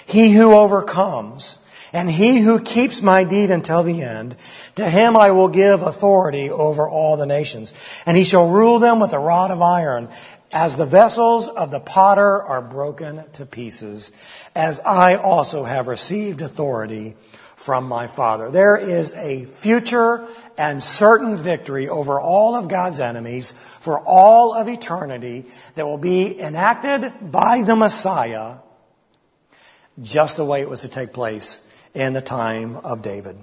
He 0.06 0.32
who 0.32 0.52
overcomes 0.52 1.58
and 1.92 2.10
he 2.10 2.40
who 2.40 2.58
keeps 2.58 3.02
my 3.02 3.22
deed 3.22 3.52
until 3.52 3.84
the 3.84 4.02
end, 4.02 4.34
to 4.74 4.90
him 4.90 5.16
I 5.16 5.30
will 5.30 5.48
give 5.48 5.80
authority 5.82 6.50
over 6.50 6.88
all 6.88 7.16
the 7.16 7.24
nations. 7.24 8.02
And 8.04 8.16
he 8.16 8.24
shall 8.24 8.50
rule 8.50 8.80
them 8.80 8.98
with 8.98 9.12
a 9.12 9.18
rod 9.18 9.52
of 9.52 9.62
iron 9.62 10.08
as 10.52 10.76
the 10.76 10.86
vessels 10.86 11.48
of 11.48 11.70
the 11.70 11.78
potter 11.78 12.42
are 12.42 12.62
broken 12.62 13.22
to 13.34 13.46
pieces, 13.46 14.10
as 14.56 14.80
I 14.80 15.16
also 15.16 15.62
have 15.62 15.86
received 15.86 16.42
authority 16.42 17.14
from 17.64 17.88
my 17.88 18.06
Father. 18.06 18.50
There 18.50 18.76
is 18.76 19.14
a 19.14 19.46
future 19.46 20.26
and 20.58 20.82
certain 20.82 21.36
victory 21.36 21.88
over 21.88 22.20
all 22.20 22.56
of 22.56 22.68
God's 22.68 23.00
enemies 23.00 23.52
for 23.52 23.98
all 24.00 24.54
of 24.54 24.68
eternity 24.68 25.46
that 25.74 25.86
will 25.86 25.96
be 25.96 26.38
enacted 26.38 27.10
by 27.22 27.62
the 27.62 27.74
Messiah 27.74 28.56
just 30.02 30.36
the 30.36 30.44
way 30.44 30.60
it 30.60 30.68
was 30.68 30.82
to 30.82 30.88
take 30.88 31.14
place 31.14 31.66
in 31.94 32.12
the 32.12 32.20
time 32.20 32.76
of 32.76 33.00
David. 33.00 33.38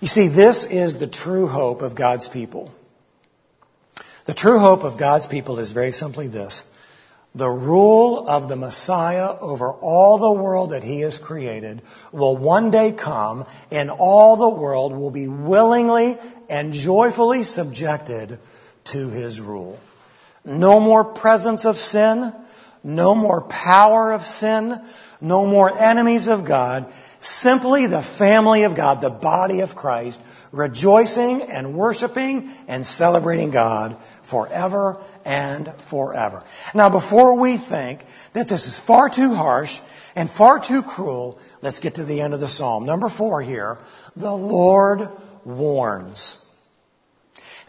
You 0.00 0.08
see, 0.08 0.26
this 0.26 0.64
is 0.64 0.96
the 0.96 1.06
true 1.06 1.46
hope 1.46 1.82
of 1.82 1.94
God's 1.94 2.26
people. 2.26 2.74
The 4.24 4.34
true 4.34 4.58
hope 4.58 4.82
of 4.82 4.96
God's 4.98 5.28
people 5.28 5.60
is 5.60 5.70
very 5.70 5.92
simply 5.92 6.26
this. 6.26 6.75
The 7.36 7.50
rule 7.50 8.26
of 8.26 8.48
the 8.48 8.56
Messiah 8.56 9.36
over 9.38 9.70
all 9.70 10.16
the 10.16 10.32
world 10.32 10.70
that 10.70 10.82
He 10.82 11.00
has 11.00 11.18
created 11.18 11.82
will 12.10 12.34
one 12.34 12.70
day 12.70 12.92
come 12.92 13.44
and 13.70 13.90
all 13.90 14.36
the 14.36 14.48
world 14.48 14.96
will 14.96 15.10
be 15.10 15.28
willingly 15.28 16.16
and 16.48 16.72
joyfully 16.72 17.44
subjected 17.44 18.38
to 18.84 19.10
His 19.10 19.38
rule. 19.38 19.78
No 20.46 20.80
more 20.80 21.04
presence 21.04 21.66
of 21.66 21.76
sin, 21.76 22.32
no 22.82 23.14
more 23.14 23.42
power 23.42 24.12
of 24.12 24.24
sin, 24.24 24.80
no 25.20 25.44
more 25.44 25.78
enemies 25.78 26.28
of 26.28 26.46
God, 26.46 26.86
simply 27.20 27.86
the 27.86 28.00
family 28.00 28.62
of 28.62 28.74
God, 28.74 29.02
the 29.02 29.10
body 29.10 29.60
of 29.60 29.76
Christ, 29.76 30.18
rejoicing 30.52 31.42
and 31.42 31.74
worshiping 31.74 32.50
and 32.68 32.84
celebrating 32.84 33.50
God 33.50 33.96
forever 34.22 34.98
and 35.24 35.68
forever. 35.68 36.42
Now 36.74 36.88
before 36.88 37.38
we 37.38 37.56
think 37.56 38.04
that 38.32 38.48
this 38.48 38.66
is 38.66 38.78
far 38.78 39.08
too 39.08 39.34
harsh 39.34 39.80
and 40.14 40.30
far 40.30 40.58
too 40.58 40.82
cruel, 40.82 41.38
let's 41.62 41.80
get 41.80 41.96
to 41.96 42.04
the 42.04 42.20
end 42.20 42.34
of 42.34 42.40
the 42.40 42.48
psalm. 42.48 42.86
Number 42.86 43.08
four 43.08 43.42
here, 43.42 43.78
the 44.16 44.32
Lord 44.32 45.08
warns. 45.44 46.42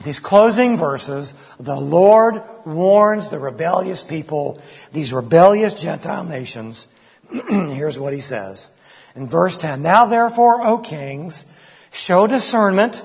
These 0.03 0.19
closing 0.19 0.77
verses, 0.77 1.33
the 1.59 1.79
Lord 1.79 2.41
warns 2.65 3.29
the 3.29 3.39
rebellious 3.39 4.03
people, 4.03 4.61
these 4.93 5.11
rebellious 5.11 5.81
Gentile 5.81 6.23
nations. 6.23 6.91
Here's 7.49 7.99
what 7.99 8.13
he 8.13 8.19
says. 8.19 8.69
In 9.15 9.27
verse 9.27 9.57
10, 9.57 9.81
Now 9.81 10.05
therefore, 10.05 10.61
O 10.61 10.77
kings, 10.77 11.45
show 11.97 12.27
discernment, 12.27 13.03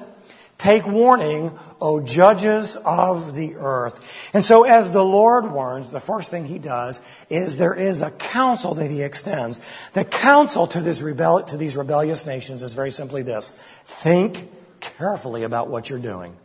take 0.59 0.86
warning, 0.86 1.59
O 1.80 2.01
judges 2.03 2.76
of 2.76 3.34
the 3.34 3.57
earth. 3.57 4.30
And 4.34 4.45
so 4.45 4.64
as 4.64 4.93
the 4.93 5.05
Lord 5.05 5.51
warns, 5.51 5.90
the 5.90 6.01
first 6.01 6.30
thing 6.30 6.45
he 6.45 6.59
does 6.59 7.01
is 7.28 7.57
there 7.57 7.74
is 7.74 8.03
a 8.03 8.11
counsel 8.11 8.74
that 8.74 8.90
he 8.90 9.03
extends. 9.03 9.61
The 9.90 10.05
counsel 10.05 10.66
to, 10.68 10.78
to 10.78 11.57
these 11.57 11.76
rebellious 11.76 12.26
nations 12.26 12.62
is 12.62 12.74
very 12.74 12.90
simply 12.90 13.22
this. 13.22 13.51
Think 13.51 14.49
carefully 14.80 15.45
about 15.45 15.68
what 15.68 15.90
you're 15.90 15.99
doing. 15.99 16.36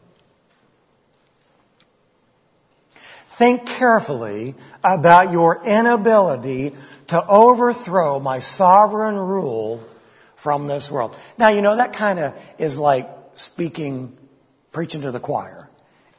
Think 3.37 3.67
carefully 3.67 4.55
about 4.83 5.31
your 5.31 5.63
inability 5.63 6.73
to 7.07 7.23
overthrow 7.23 8.19
my 8.19 8.39
sovereign 8.39 9.15
rule 9.15 9.83
from 10.47 10.65
this 10.65 10.89
world. 10.89 11.13
Now, 11.37 11.49
you 11.49 11.61
know, 11.61 11.75
that 11.75 11.91
kind 11.91 12.19
of 12.19 12.33
is 12.57 12.79
like 12.79 13.09
speaking, 13.33 14.17
preaching 14.71 15.01
to 15.01 15.11
the 15.11 15.19
choir. 15.19 15.69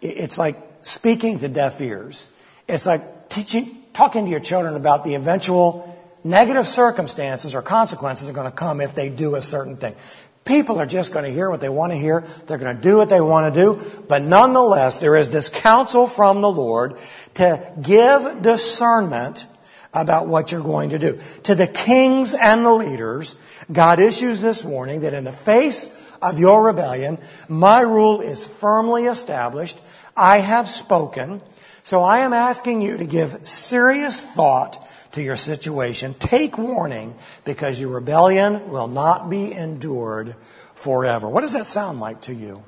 It's 0.03 0.39
like 0.39 0.57
speaking 0.83 1.39
to 1.39 1.49
deaf 1.49 1.81
ears. 1.81 2.31
It's 2.69 2.85
like 2.85 3.31
teaching, 3.31 3.75
talking 3.95 4.27
to 4.27 4.31
your 4.31 4.41
children 4.41 4.77
about 4.77 5.05
the 5.05 5.15
eventual 5.15 5.67
negative 6.25 6.69
circumstances 6.69 7.55
or 7.55 7.63
consequences 7.63 8.29
are 8.29 8.35
going 8.35 8.51
to 8.51 8.55
come 8.55 8.83
if 8.83 8.95
they 8.95 9.09
do 9.09 9.35
a 9.35 9.41
certain 9.41 9.79
thing. 9.79 9.95
People 10.45 10.79
are 10.79 10.85
just 10.85 11.15
going 11.15 11.25
to 11.25 11.31
hear 11.31 11.49
what 11.49 11.63
they 11.63 11.71
want 11.71 11.93
to 11.93 11.99
hear. 11.99 12.21
They're 12.47 12.59
going 12.59 12.77
to 12.77 12.83
do 12.83 12.99
what 12.99 13.09
they 13.09 13.23
want 13.23 13.55
to 13.55 13.59
do. 13.59 13.83
But 14.09 14.21
nonetheless, 14.21 14.99
there 14.99 15.17
is 15.17 15.31
this 15.31 15.49
counsel 15.49 16.07
from 16.07 16.43
the 16.43 16.51
Lord 16.51 16.99
to 17.37 17.73
give 17.81 18.43
discernment 18.43 19.47
about 20.03 20.27
what 20.27 20.53
you're 20.53 20.63
going 20.63 20.91
to 20.91 20.99
do. 20.99 21.19
To 21.45 21.55
the 21.55 21.67
kings 21.67 22.35
and 22.35 22.65
the 22.65 22.73
leaders, 22.73 23.41
God 23.71 24.01
issues 24.01 24.41
this 24.41 24.65
warning 24.65 25.01
that 25.01 25.15
in 25.15 25.25
the 25.25 25.33
face 25.33 25.95
of 26.21 26.39
your 26.39 26.65
rebellion, 26.65 27.19
my 27.49 27.81
rule 27.81 28.21
is 28.21 28.47
firmly 28.47 29.05
established. 29.05 29.79
I 30.17 30.39
have 30.39 30.69
spoken. 30.69 31.41
So 31.85 32.03
I 32.03 32.19
am 32.19 32.33
asking 32.33 32.83
you 32.83 32.99
to 32.99 33.07
give 33.07 33.31
serious 33.47 34.23
thought 34.23 34.85
to 35.13 35.23
your 35.23 35.37
situation. 35.37 36.15
Take 36.15 36.59
warning 36.59 37.15
because 37.45 37.81
your 37.81 37.91
rebellion 37.91 38.71
will 38.71 38.89
not 38.89 39.31
be 39.31 39.53
endured 39.53 40.35
forever. 40.75 41.29
What 41.29 41.41
does 41.41 41.55
that 41.55 41.67
sound 41.67 42.01
like 42.01 42.23
to 42.23 42.35
you? 42.35 42.63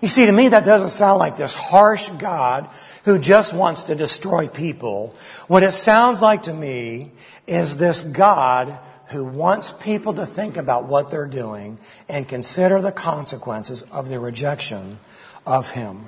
You 0.00 0.08
see, 0.08 0.26
to 0.26 0.32
me, 0.32 0.48
that 0.48 0.64
doesn't 0.64 0.88
sound 0.88 1.20
like 1.20 1.36
this 1.36 1.54
harsh 1.54 2.08
God 2.08 2.68
who 3.04 3.18
just 3.18 3.52
wants 3.54 3.84
to 3.84 3.94
destroy 3.94 4.48
people. 4.48 5.14
What 5.48 5.62
it 5.62 5.72
sounds 5.72 6.22
like 6.22 6.44
to 6.44 6.54
me 6.54 7.10
is 7.46 7.76
this 7.76 8.02
God 8.02 8.78
who 9.08 9.24
wants 9.24 9.72
people 9.72 10.14
to 10.14 10.26
think 10.26 10.56
about 10.56 10.86
what 10.86 11.10
they're 11.10 11.26
doing 11.26 11.78
and 12.08 12.28
consider 12.28 12.80
the 12.80 12.92
consequences 12.92 13.82
of 13.82 14.08
their 14.08 14.20
rejection 14.20 14.98
of 15.46 15.70
Him. 15.70 16.04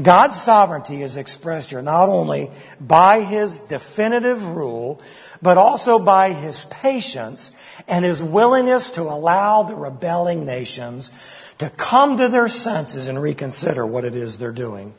God's 0.00 0.40
sovereignty 0.40 1.02
is 1.02 1.16
expressed 1.16 1.70
here 1.70 1.82
not 1.82 2.08
only 2.08 2.50
by 2.80 3.20
His 3.20 3.60
definitive 3.60 4.46
rule, 4.46 5.00
but 5.40 5.58
also 5.58 5.98
by 5.98 6.32
His 6.32 6.64
patience 6.64 7.52
and 7.88 8.04
His 8.04 8.22
willingness 8.22 8.90
to 8.92 9.02
allow 9.02 9.62
the 9.62 9.74
rebelling 9.74 10.44
nations 10.44 11.10
to 11.58 11.70
come 11.70 12.18
to 12.18 12.28
their 12.28 12.48
senses 12.48 13.08
and 13.08 13.20
reconsider 13.20 13.86
what 13.86 14.04
it 14.04 14.14
is 14.14 14.38
they're 14.38 14.52
doing. 14.52 14.94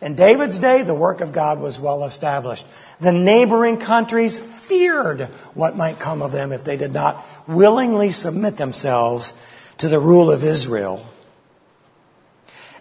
In 0.00 0.14
David's 0.14 0.60
day, 0.60 0.82
the 0.82 0.94
work 0.94 1.20
of 1.20 1.32
God 1.32 1.58
was 1.58 1.80
well 1.80 2.04
established. 2.04 2.66
The 3.00 3.12
neighboring 3.12 3.78
countries 3.78 4.38
feared 4.38 5.22
what 5.54 5.76
might 5.76 5.98
come 5.98 6.22
of 6.22 6.30
them 6.30 6.52
if 6.52 6.62
they 6.62 6.76
did 6.76 6.92
not 6.92 7.24
willingly 7.48 8.12
submit 8.12 8.56
themselves 8.56 9.34
to 9.78 9.88
the 9.88 9.98
rule 9.98 10.30
of 10.30 10.44
Israel. 10.44 11.04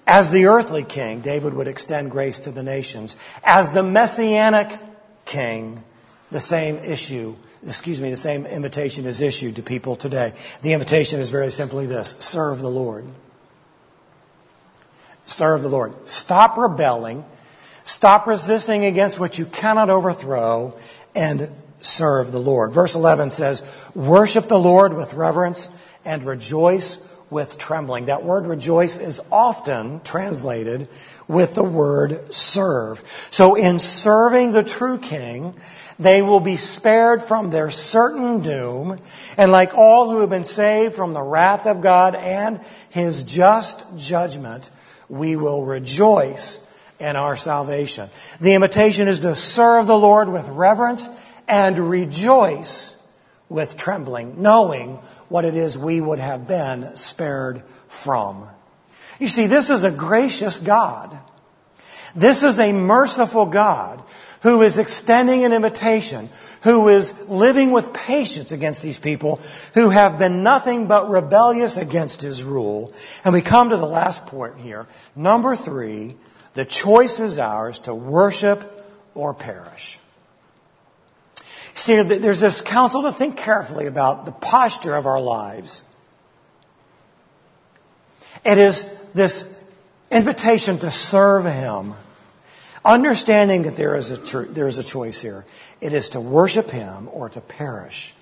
As 0.05 0.29
the 0.29 0.45
earthly 0.45 0.83
king, 0.83 1.21
David 1.21 1.53
would 1.53 1.67
extend 1.67 2.11
grace 2.11 2.39
to 2.39 2.51
the 2.51 2.63
nations. 2.63 3.17
As 3.43 3.71
the 3.71 3.83
messianic 3.83 4.71
king, 5.25 5.83
the 6.31 6.39
same 6.39 6.77
issue, 6.77 7.35
excuse 7.65 7.99
me, 7.99 8.11
the 8.11 8.15
same 8.15 8.45
invitation 8.45 9.05
is 9.05 9.21
issued 9.21 9.55
to 9.55 9.63
people 9.63 9.95
today. 9.95 10.33
The 10.61 10.73
invitation 10.73 11.19
is 11.19 11.31
very 11.31 11.51
simply 11.51 11.87
this 11.87 12.11
serve 12.19 12.59
the 12.59 12.69
Lord. 12.69 13.05
Serve 15.27 15.61
the 15.61 15.69
Lord. 15.69 16.07
Stop 16.07 16.57
rebelling. 16.57 17.23
Stop 17.83 18.27
resisting 18.27 18.85
against 18.85 19.19
what 19.19 19.37
you 19.37 19.45
cannot 19.45 19.89
overthrow 19.89 20.75
and 21.15 21.49
serve 21.79 22.31
the 22.31 22.39
Lord. 22.39 22.73
Verse 22.73 22.95
11 22.95 23.31
says, 23.31 23.63
Worship 23.93 24.47
the 24.47 24.59
Lord 24.59 24.93
with 24.93 25.13
reverence 25.13 25.69
and 26.05 26.23
rejoice 26.23 27.03
with 27.29 27.57
trembling. 27.57 28.05
That 28.05 28.23
word 28.23 28.45
rejoice 28.45 28.97
is 28.97 29.21
often 29.31 29.99
translated 30.01 30.87
with 31.27 31.55
the 31.55 31.63
word 31.63 32.33
serve. 32.33 32.99
So 33.31 33.55
in 33.55 33.79
serving 33.79 34.53
the 34.53 34.63
true 34.63 34.97
king, 34.97 35.53
they 35.99 36.21
will 36.21 36.39
be 36.39 36.55
spared 36.55 37.21
from 37.21 37.49
their 37.49 37.69
certain 37.69 38.41
doom. 38.41 38.99
And 39.37 39.51
like 39.51 39.75
all 39.75 40.09
who 40.09 40.21
have 40.21 40.29
been 40.29 40.45
saved 40.45 40.95
from 40.95 41.13
the 41.13 41.21
wrath 41.21 41.65
of 41.65 41.81
God 41.81 42.15
and 42.15 42.61
his 42.89 43.23
just 43.23 43.97
judgment, 43.97 44.69
we 45.09 45.35
will 45.35 45.63
rejoice 45.63 46.63
in 46.99 47.15
our 47.15 47.35
salvation. 47.35 48.09
The 48.41 48.53
invitation 48.53 49.07
is 49.07 49.19
to 49.21 49.35
serve 49.35 49.87
the 49.87 49.97
Lord 49.97 50.29
with 50.29 50.47
reverence 50.49 51.07
and 51.47 51.77
rejoice 51.77 52.93
with 53.49 53.77
trembling, 53.77 54.41
knowing 54.41 54.95
what 55.29 55.45
it 55.45 55.55
is 55.55 55.77
we 55.77 56.01
would 56.01 56.19
have 56.19 56.47
been 56.47 56.97
spared 56.97 57.63
from. 57.87 58.47
You 59.19 59.27
see, 59.27 59.47
this 59.47 59.69
is 59.69 59.83
a 59.83 59.91
gracious 59.91 60.59
God. 60.59 61.17
This 62.15 62.43
is 62.43 62.59
a 62.59 62.73
merciful 62.73 63.45
God 63.45 64.01
who 64.41 64.61
is 64.61 64.77
extending 64.77 65.45
an 65.45 65.53
invitation, 65.53 66.29
who 66.61 66.89
is 66.89 67.29
living 67.29 67.71
with 67.71 67.93
patience 67.93 68.51
against 68.51 68.83
these 68.83 68.97
people 68.97 69.39
who 69.73 69.89
have 69.89 70.19
been 70.19 70.43
nothing 70.43 70.87
but 70.87 71.09
rebellious 71.09 71.77
against 71.77 72.21
his 72.21 72.43
rule. 72.43 72.93
And 73.23 73.33
we 73.33 73.41
come 73.41 73.69
to 73.69 73.77
the 73.77 73.85
last 73.85 74.27
point 74.27 74.57
here. 74.57 74.87
Number 75.15 75.55
three, 75.55 76.15
the 76.53 76.65
choice 76.65 77.19
is 77.19 77.37
ours 77.39 77.79
to 77.79 77.93
worship 77.93 78.63
or 79.13 79.33
perish. 79.33 79.99
See, 81.75 82.01
there's 82.01 82.39
this 82.39 82.61
counsel 82.61 83.03
to 83.03 83.11
think 83.11 83.37
carefully 83.37 83.85
about 83.85 84.25
the 84.25 84.31
posture 84.31 84.95
of 84.95 85.05
our 85.05 85.21
lives. 85.21 85.83
It 88.43 88.57
is 88.57 88.83
this 89.13 89.53
invitation 90.09 90.79
to 90.79 90.89
serve 90.89 91.45
Him. 91.45 91.93
Understanding 92.85 93.63
that 93.63 93.75
there 93.75 93.95
is 93.95 94.11
a 94.11 94.17
tr- 94.17 94.51
there 94.51 94.67
is 94.67 94.77
a 94.77 94.83
choice 94.83 95.19
here. 95.19 95.45
It 95.81 95.93
is 95.93 96.09
to 96.09 96.19
worship 96.19 96.69
Him 96.69 97.09
or 97.11 97.29
to 97.29 97.41
perish 97.41 98.13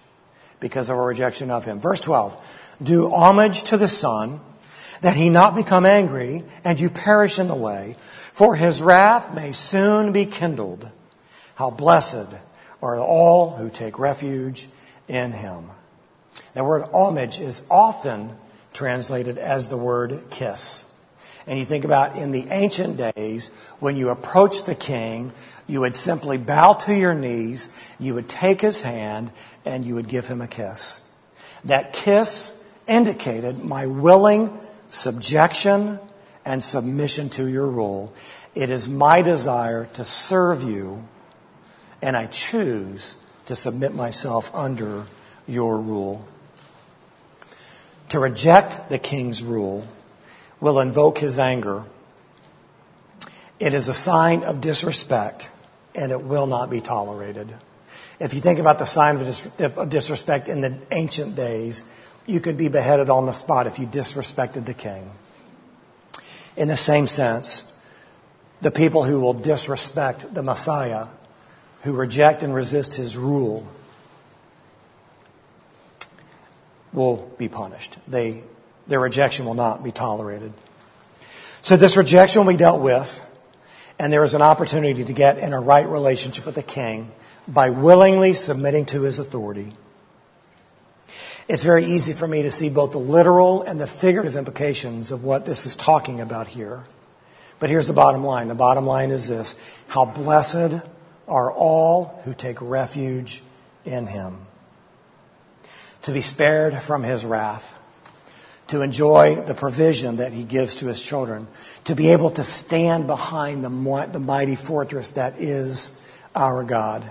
because 0.60 0.90
of 0.90 0.98
our 0.98 1.06
rejection 1.06 1.52
of 1.52 1.66
Him. 1.66 1.80
Verse 1.80 2.00
12. 2.00 2.76
Do 2.82 3.14
homage 3.14 3.64
to 3.66 3.78
the 3.78 3.88
Son 3.88 4.40
that 5.02 5.16
He 5.16 5.30
not 5.30 5.56
become 5.56 5.86
angry 5.86 6.44
and 6.64 6.80
you 6.80 6.90
perish 6.90 7.40
in 7.40 7.48
the 7.48 7.56
way, 7.56 7.96
for 8.00 8.56
His 8.56 8.82
wrath 8.82 9.34
may 9.34 9.52
soon 9.52 10.12
be 10.12 10.26
kindled. 10.26 10.90
How 11.56 11.70
blessed 11.70 12.34
are 12.82 13.00
all 13.00 13.52
who 13.52 13.70
take 13.70 14.00
refuge 14.00 14.68
in 15.08 15.32
Him. 15.32 15.70
The 16.54 16.64
word 16.64 16.88
homage 16.94 17.40
is 17.40 17.64
often 17.70 18.36
translated 18.74 19.38
as 19.38 19.70
the 19.70 19.78
word 19.78 20.30
kiss. 20.32 20.92
And 21.48 21.60
you 21.60 21.66
think 21.66 21.86
about 21.86 22.16
in 22.16 22.32
the 22.32 22.48
ancient 22.50 22.98
days, 22.98 23.50
when 23.80 23.96
you 23.98 24.10
approached 24.10 24.66
the 24.66 24.76
king, 24.76 25.32
you 25.68 25.82
would 25.82 25.96
simply 25.96 26.38
bow 26.38 26.74
to 26.74 26.96
your 26.96 27.14
knees, 27.14 27.70
you 28.00 28.16
would 28.16 28.28
take 28.28 28.62
his 28.62 28.82
hand, 28.82 29.32
and 29.64 29.86
you 29.86 29.96
would 29.96 30.08
give 30.08 30.28
him 30.28 30.42
a 30.42 30.48
kiss. 30.48 31.02
That 31.66 31.94
kiss 31.94 32.64
indicated 32.88 33.64
my 33.64 33.86
willing 33.88 34.58
subjection 34.90 36.00
and 36.46 36.64
submission 36.64 37.30
to 37.30 37.48
your 37.48 37.68
rule. 37.68 38.14
It 38.56 38.70
is 38.70 38.88
my 38.88 39.22
desire 39.22 39.86
to 39.94 40.04
serve 40.06 40.64
you, 40.64 41.04
and 42.02 42.18
I 42.18 42.26
choose 42.26 43.16
to 43.48 43.56
submit 43.56 43.94
myself 43.94 44.54
under 44.56 45.06
your 45.48 45.80
rule. 45.80 46.28
To 48.10 48.20
reject 48.20 48.90
the 48.90 49.00
king's 49.00 49.44
rule 49.44 49.86
will 50.60 50.80
invoke 50.80 51.18
his 51.18 51.40
anger. 51.40 51.86
It 53.60 53.74
is 53.74 53.88
a 53.88 53.94
sign 53.94 54.44
of 54.44 54.62
disrespect 54.62 55.50
and 55.94 56.12
it 56.12 56.22
will 56.22 56.46
not 56.46 56.70
be 56.70 56.82
tolerated. 56.82 57.54
If 58.20 58.34
you 58.34 58.42
think 58.42 58.60
about 58.60 58.80
the 58.80 58.86
sign 58.86 59.18
of 59.18 59.90
disrespect 59.90 60.48
in 60.48 60.62
the 60.62 60.78
ancient 60.92 61.36
days, 61.36 61.90
you 62.26 62.40
could 62.40 62.58
be 62.58 62.70
beheaded 62.70 63.10
on 63.10 63.26
the 63.26 63.34
spot 63.34 63.68
if 63.68 63.80
you 63.80 63.86
disrespected 63.86 64.66
the 64.66 64.74
king. 64.74 65.10
In 66.58 66.68
the 66.68 66.78
same 66.78 67.08
sense, 67.08 67.72
the 68.62 68.72
people 68.72 69.04
who 69.04 69.20
will 69.20 69.34
disrespect 69.34 70.34
the 70.34 70.42
Messiah, 70.42 71.08
who 71.82 71.94
reject 71.94 72.44
and 72.44 72.54
resist 72.54 72.96
his 72.96 73.18
rule, 73.18 73.68
will 76.94 77.30
be 77.38 77.50
punished. 77.50 77.98
They, 78.08 78.44
their 78.88 79.00
rejection 79.00 79.46
will 79.46 79.54
not 79.54 79.84
be 79.84 79.92
tolerated. 79.92 80.54
So 81.62 81.78
this 81.78 81.98
rejection 81.98 82.46
will 82.46 82.54
be 82.54 82.58
dealt 82.58 82.82
with, 82.82 83.22
and 83.98 84.12
there 84.12 84.24
is 84.24 84.34
an 84.34 84.42
opportunity 84.42 85.04
to 85.04 85.14
get 85.14 85.38
in 85.38 85.54
a 85.54 85.60
right 85.60 85.88
relationship 85.88 86.46
with 86.46 86.56
the 86.56 86.64
king 86.64 87.12
by 87.48 87.70
willingly 87.70 88.34
submitting 88.34 88.86
to 88.88 89.02
his 89.02 89.20
authority. 89.20 89.72
It's 91.48 91.64
very 91.64 91.86
easy 91.86 92.14
for 92.14 92.28
me 92.28 92.44
to 92.44 92.52
see 92.52 92.70
both 92.70 92.92
the 92.92 92.98
literal 92.98 93.62
and 93.62 93.80
the 93.80 93.88
figurative 93.88 94.36
implications 94.36 95.12
of 95.12 95.24
what 95.24 95.46
this 95.46 95.66
is 95.68 95.76
talking 95.76 96.20
about 96.20 96.48
here. 96.48 96.84
But 97.60 97.70
here's 97.70 97.88
the 97.88 97.94
bottom 97.94 98.24
line. 98.24 98.48
The 98.48 98.56
bottom 98.56 98.86
line 98.86 99.12
is 99.12 99.28
this. 99.28 99.56
How 99.88 100.06
blessed 100.06 100.82
are 101.28 101.52
all 101.52 102.20
who 102.26 102.34
take 102.34 102.62
refuge 102.62 103.44
in 103.86 104.08
him 104.08 104.48
to 106.04 106.12
be 106.12 106.22
spared 106.22 106.82
from 106.82 107.04
his 107.04 107.26
wrath, 107.26 107.75
to 108.68 108.82
enjoy 108.82 109.36
the 109.36 109.54
provision 109.54 110.18
that 110.18 110.34
he 110.34 110.44
gives 110.44 110.78
to 110.78 110.88
his 110.88 111.00
children, 111.00 111.48
to 111.86 111.96
be 111.96 112.12
able 112.12 112.32
to 112.32 112.44
stand 112.44 113.08
behind 113.08 113.64
the, 113.64 114.10
the 114.12 114.20
mighty 114.20 114.56
fortress 114.56 115.12
that 115.12 115.36
is 115.40 116.00
our 116.36 116.64
God. 116.64 117.10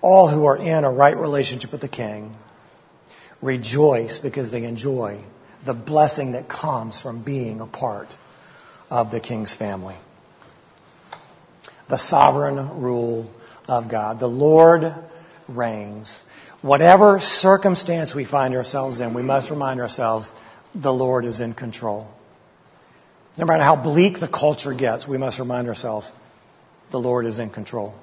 All 0.00 0.28
who 0.28 0.46
are 0.46 0.56
in 0.56 0.84
a 0.84 0.90
right 0.90 1.16
relationship 1.16 1.72
with 1.72 1.80
the 1.80 1.88
King 1.88 2.34
rejoice 3.42 4.18
because 4.18 4.50
they 4.50 4.64
enjoy 4.64 5.18
the 5.64 5.74
blessing 5.74 6.32
that 6.32 6.48
comes 6.48 7.00
from 7.00 7.22
being 7.22 7.60
a 7.60 7.66
part 7.66 8.16
of 8.90 9.10
the 9.10 9.20
King's 9.20 9.54
family. 9.54 9.96
The 11.88 11.98
sovereign 11.98 12.80
rule 12.80 13.30
of 13.68 13.88
God. 13.88 14.18
The 14.18 14.28
Lord 14.28 14.94
reigns. 15.48 16.24
Whatever 16.62 17.20
circumstance 17.20 18.14
we 18.14 18.24
find 18.24 18.54
ourselves 18.54 19.00
in, 19.00 19.14
we 19.14 19.22
must 19.22 19.50
remind 19.50 19.80
ourselves 19.80 20.34
the 20.74 20.92
Lord 20.92 21.24
is 21.24 21.40
in 21.40 21.54
control. 21.54 22.08
No 23.36 23.44
matter 23.44 23.62
how 23.62 23.76
bleak 23.76 24.18
the 24.18 24.26
culture 24.26 24.72
gets, 24.72 25.06
we 25.06 25.18
must 25.18 25.38
remind 25.38 25.68
ourselves 25.68 26.12
the 26.90 26.98
Lord 26.98 27.26
is 27.26 27.38
in 27.38 27.50
control. 27.50 27.94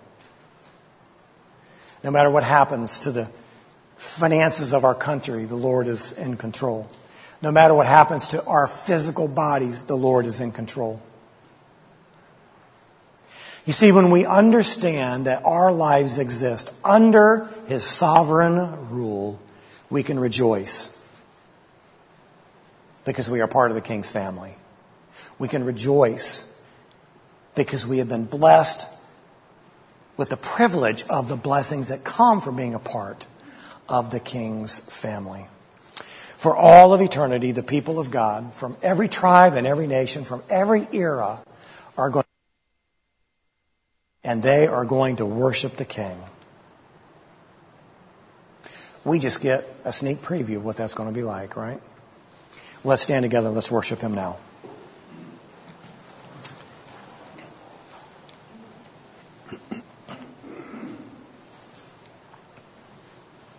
No 2.03 2.11
matter 2.11 2.29
what 2.29 2.43
happens 2.43 2.99
to 3.01 3.11
the 3.11 3.27
finances 3.97 4.73
of 4.73 4.85
our 4.85 4.95
country, 4.95 5.45
the 5.45 5.55
Lord 5.55 5.87
is 5.87 6.17
in 6.17 6.37
control. 6.37 6.89
No 7.41 7.51
matter 7.51 7.73
what 7.73 7.87
happens 7.87 8.29
to 8.29 8.45
our 8.45 8.67
physical 8.67 9.27
bodies, 9.27 9.83
the 9.83 9.97
Lord 9.97 10.25
is 10.25 10.39
in 10.39 10.51
control. 10.53 11.01
You 13.65 13.73
see, 13.73 13.91
when 13.91 14.11
we 14.11 14.25
understand 14.25 15.25
that 15.25 15.43
our 15.43 15.71
lives 15.71 16.19
exist 16.19 16.71
under 16.83 17.49
His 17.67 17.83
sovereign 17.83 18.89
rule, 18.91 19.39
we 19.89 20.03
can 20.03 20.19
rejoice 20.19 20.91
because 23.05 23.29
we 23.29 23.41
are 23.41 23.47
part 23.47 23.71
of 23.71 23.75
the 23.75 23.81
King's 23.81 24.11
family. 24.11 24.53
We 25.39 25.47
can 25.47 25.63
rejoice 25.63 26.51
because 27.55 27.87
we 27.87 27.97
have 27.97 28.09
been 28.09 28.25
blessed 28.25 28.87
with 30.15 30.29
the 30.29 30.37
privilege 30.37 31.03
of 31.09 31.27
the 31.27 31.35
blessings 31.35 31.89
that 31.89 32.03
come 32.03 32.41
from 32.41 32.55
being 32.55 32.75
a 32.75 32.79
part 32.79 33.25
of 33.89 34.11
the 34.11 34.19
King's 34.19 34.79
family. 34.79 35.45
For 36.37 36.55
all 36.55 36.93
of 36.93 37.01
eternity, 37.01 37.51
the 37.51 37.63
people 37.63 37.99
of 37.99 38.11
God 38.11 38.53
from 38.53 38.77
every 38.83 39.07
tribe 39.07 39.53
and 39.53 39.65
every 39.65 39.87
nation, 39.87 40.23
from 40.23 40.43
every 40.49 40.87
era, 40.91 41.43
are 41.97 42.09
going 42.11 42.25
and 44.25 44.41
they 44.41 44.65
are 44.67 44.83
going 44.83 45.17
to 45.17 45.25
worship 45.25 45.73
the 45.73 45.85
King. 45.85 46.17
We 49.05 49.19
just 49.19 49.39
get 49.39 49.63
a 49.85 49.93
sneak 49.93 50.17
preview 50.17 50.57
of 50.57 50.65
what 50.65 50.77
that's 50.77 50.95
going 50.95 51.07
to 51.07 51.15
be 51.15 51.21
like, 51.21 51.55
right? 51.55 51.79
Let's 52.83 53.03
stand 53.03 53.21
together. 53.23 53.49
Let's 53.49 53.69
worship 53.69 54.01
Him 54.01 54.15
now. 54.15 54.37